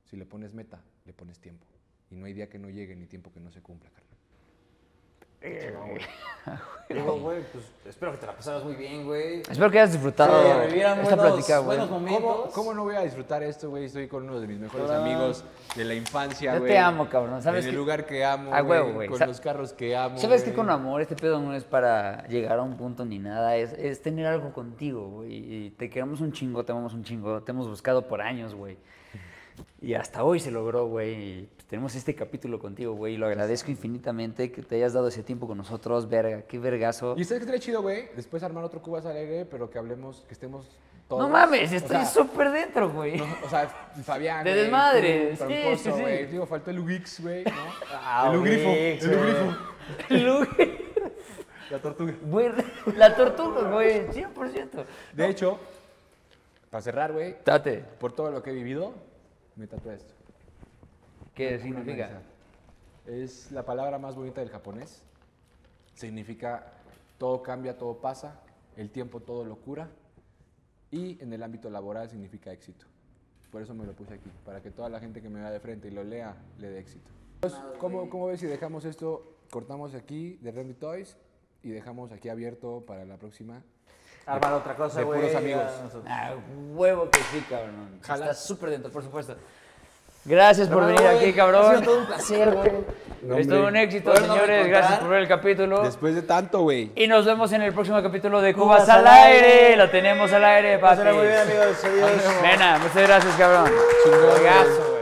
Si 0.05 0.15
le 0.15 0.25
pones 0.25 0.53
meta, 0.53 0.81
le 1.05 1.13
pones 1.13 1.39
tiempo. 1.39 1.65
Y 2.09 2.15
no 2.15 2.25
hay 2.25 2.33
día 2.33 2.49
que 2.49 2.59
no 2.59 2.69
llegue 2.69 2.95
ni 2.95 3.05
tiempo 3.05 3.31
que 3.31 3.39
no 3.39 3.51
se 3.51 3.61
cumpla, 3.61 3.89
carnal. 3.89 4.04
Digo, 6.87 7.17
güey, 7.19 7.41
pues 7.51 7.63
espero 7.87 8.11
que 8.11 8.19
te 8.19 8.25
la 8.27 8.33
pasaras 8.33 8.63
muy 8.63 8.75
bien, 8.75 9.05
güey. 9.05 9.41
Espero 9.41 9.71
que 9.71 9.79
hayas 9.79 9.93
disfrutado 9.93 10.61
esta 10.63 10.93
buenos- 10.93 11.15
plática, 11.19 11.57
güey. 11.57 11.65
buenos 11.77 11.89
momentos. 11.89 12.21
¿Cómo, 12.21 12.51
cómo 12.53 12.73
no 12.75 12.83
voy 12.83 12.95
a 12.95 13.01
disfrutar 13.01 13.41
esto, 13.41 13.71
güey? 13.71 13.85
Estoy 13.85 14.07
con 14.07 14.23
uno 14.29 14.39
de 14.39 14.45
mis 14.45 14.59
mejores 14.59 14.91
amigos 14.91 15.43
de 15.75 15.83
la 15.83 15.95
infancia, 15.95 16.53
Yo 16.53 16.59
güey. 16.59 16.71
te 16.73 16.77
amo, 16.77 17.09
cabrón, 17.09 17.41
¿sabes 17.41 17.63
En 17.65 17.69
el 17.69 17.75
qué? 17.75 17.77
lugar 17.77 18.05
que 18.05 18.23
amo, 18.23 18.53
A 18.53 18.61
güey, 18.61 18.79
huevo, 18.81 18.93
güey. 18.93 19.09
Con 19.09 19.17
Sa- 19.17 19.25
los 19.25 19.41
carros 19.41 19.73
que 19.73 19.95
amo, 19.97 20.19
¿Sabes 20.19 20.43
qué 20.43 20.51
güey. 20.51 20.57
con 20.57 20.69
amor? 20.69 21.01
Este 21.01 21.15
pedo 21.15 21.39
no 21.39 21.55
es 21.55 21.63
para 21.63 22.27
llegar 22.27 22.59
a 22.59 22.61
un 22.61 22.77
punto 22.77 23.03
ni 23.03 23.17
nada, 23.17 23.55
es, 23.55 23.73
es 23.73 24.03
tener 24.03 24.27
algo 24.27 24.53
contigo, 24.53 25.07
güey. 25.09 25.33
Y 25.33 25.69
te 25.71 25.89
queremos 25.89 26.21
un 26.21 26.31
chingo, 26.33 26.63
te 26.65 26.71
amamos 26.71 26.93
un 26.93 27.03
chingo, 27.03 27.41
te 27.41 27.51
hemos 27.51 27.67
buscado 27.67 28.07
por 28.07 28.21
años, 28.21 28.53
güey. 28.53 28.77
Y 29.81 29.93
hasta 29.93 30.23
hoy 30.23 30.39
se 30.39 30.51
logró, 30.51 30.87
güey. 30.87 31.45
pues, 31.55 31.67
tenemos 31.67 31.95
este 31.95 32.15
capítulo 32.15 32.59
contigo, 32.59 32.93
güey. 32.93 33.13
Y 33.15 33.17
lo 33.17 33.27
agradezco 33.27 33.71
infinitamente 33.71 34.51
que 34.51 34.61
te 34.61 34.75
hayas 34.75 34.93
dado 34.93 35.07
ese 35.07 35.23
tiempo 35.23 35.47
con 35.47 35.57
nosotros, 35.57 36.09
verga, 36.09 36.41
qué 36.43 36.57
vergazo. 36.59 37.15
¿Y 37.17 37.21
ustedes 37.21 37.39
qué 37.39 37.45
estaría 37.45 37.59
chido, 37.59 37.81
güey? 37.81 38.09
Después 38.15 38.41
armar 38.43 38.63
otro 38.63 38.81
Cubas 38.81 39.05
Alegre, 39.05 39.45
pero 39.45 39.69
que 39.69 39.77
hablemos, 39.77 40.23
que 40.27 40.33
estemos 40.33 40.67
todos. 41.07 41.21
No 41.21 41.29
mames, 41.29 41.71
O 41.71 41.75
estoy 41.75 41.97
sea, 41.97 42.05
súper 42.05 42.51
dentro, 42.51 42.91
güey. 42.91 43.17
no, 43.17 43.25
o 43.45 43.49
sea, 43.49 43.67
Fabián. 44.03 44.43
De 44.43 44.51
güey, 44.51 44.61
desmadre, 44.63 45.35
tú, 45.37 45.45
sí, 45.77 45.91
sí. 45.91 46.25
Digo, 46.31 46.45
faltó 46.47 46.71
el 46.71 46.79
Ugix, 46.79 47.21
güey, 47.21 47.43
¿no? 47.43 47.51
Ah, 47.91 48.29
el 48.31 48.39
Ugrifo. 48.39 48.69
El. 48.69 49.17
Ugrifo. 49.19 49.57
Güey, 50.09 50.77
La 51.69 51.79
tortuga. 51.79 52.13
güey, 52.23 52.49
la 52.95 53.15
tortuga, 53.15 53.71
güey, 53.71 54.07
100%. 54.09 54.85
De 55.13 55.27
hecho, 55.29 55.59
para 56.71 56.81
cerrar, 56.81 57.11
güey, 57.13 57.35
Date, 57.45 57.83
por 57.99 58.13
todo 58.13 58.31
lo 58.31 58.41
que 58.43 58.49
he 58.51 58.53
vivido, 58.53 58.93
me 59.55 59.67
tatué 59.67 59.95
esto. 59.95 60.13
¿qué 61.33 61.59
significa? 61.59 62.21
Es 63.05 63.51
la 63.51 63.65
palabra 63.65 63.99
más 63.99 64.15
bonita 64.15 64.41
del 64.41 64.49
japonés. 64.49 65.03
Significa 65.93 66.73
todo 67.17 67.43
cambia, 67.43 67.77
todo 67.77 67.99
pasa, 67.99 68.41
el 68.75 68.89
tiempo 68.89 69.19
todo 69.19 69.45
lo 69.45 69.57
cura. 69.57 69.89
Y 70.91 71.21
en 71.21 71.33
el 71.33 71.43
ámbito 71.43 71.69
laboral 71.69 72.09
significa 72.09 72.51
éxito. 72.51 72.85
Por 73.51 73.61
eso 73.61 73.73
me 73.73 73.85
lo 73.85 73.93
puse 73.93 74.15
aquí, 74.15 74.29
para 74.43 74.61
que 74.61 74.71
toda 74.71 74.89
la 74.89 74.99
gente 74.99 75.21
que 75.21 75.29
me 75.29 75.39
vea 75.39 75.51
de 75.51 75.59
frente 75.59 75.87
y 75.87 75.91
lo 75.91 76.03
lea 76.03 76.35
le 76.57 76.69
dé 76.69 76.79
éxito. 76.79 77.09
Entonces, 77.35 77.59
¿cómo, 77.79 78.09
¿Cómo 78.09 78.27
ves 78.27 78.39
si 78.39 78.47
dejamos 78.47 78.85
esto, 78.85 79.37
cortamos 79.49 79.93
aquí 79.93 80.37
de 80.41 80.51
Randy 80.51 80.73
Toys 80.73 81.17
y 81.63 81.69
dejamos 81.69 82.11
aquí 82.11 82.29
abierto 82.29 82.83
para 82.85 83.05
la 83.05 83.17
próxima? 83.17 83.63
Armar 84.25 84.53
otra 84.53 84.75
cosa, 84.75 84.99
de 84.99 85.05
güey. 85.05 85.21
puros 85.21 85.35
amigos. 85.35 85.63
Ah, 86.07 86.31
huevo 86.73 87.09
que 87.09 87.19
sí, 87.31 87.45
cabrón. 87.49 87.99
Jala. 88.01 88.25
Estás 88.25 88.43
súper 88.43 88.71
dentro, 88.71 88.91
por 88.91 89.03
supuesto. 89.03 89.35
Gracias 90.27 90.67
por 90.67 90.87
venir 90.87 91.05
aquí, 91.05 91.31
cabrón. 91.33 91.65
Ha 91.65 91.69
sido 91.69 91.81
todo 91.83 91.99
un 91.99 92.05
placer, 92.07 92.51
güey. 92.51 93.39
Es 93.39 93.47
todo 93.47 93.67
un 93.67 93.75
éxito, 93.75 94.15
señores. 94.15 94.67
Gracias 94.67 94.99
por 94.99 95.09
ver 95.09 95.21
el 95.21 95.27
capítulo. 95.27 95.83
Después 95.83 96.15
de 96.15 96.23
tanto, 96.23 96.61
güey. 96.61 96.91
Y 96.95 97.05
nos 97.07 97.25
vemos 97.25 97.51
en 97.51 97.61
el 97.61 97.73
próximo 97.73 98.01
capítulo 98.01 98.41
de 98.41 98.55
Cubas 98.55 98.83
Cubas 98.85 98.89
al 98.89 99.05
aire. 99.05 99.45
aire. 99.45 99.77
Lo 99.77 99.89
tenemos 99.91 100.33
al 100.33 100.43
aire, 100.43 100.79
papi. 100.79 101.03
Muy 101.03 101.27
bien, 101.27 101.39
amigos. 101.39 101.83
Adiós. 101.83 102.41
Nena, 102.41 102.79
muchas 102.79 103.07
gracias, 103.07 103.35
cabrón. 103.35 103.71
Chingón, 104.03 104.21
güey. 104.21 104.31
Juegazo, 104.37 104.94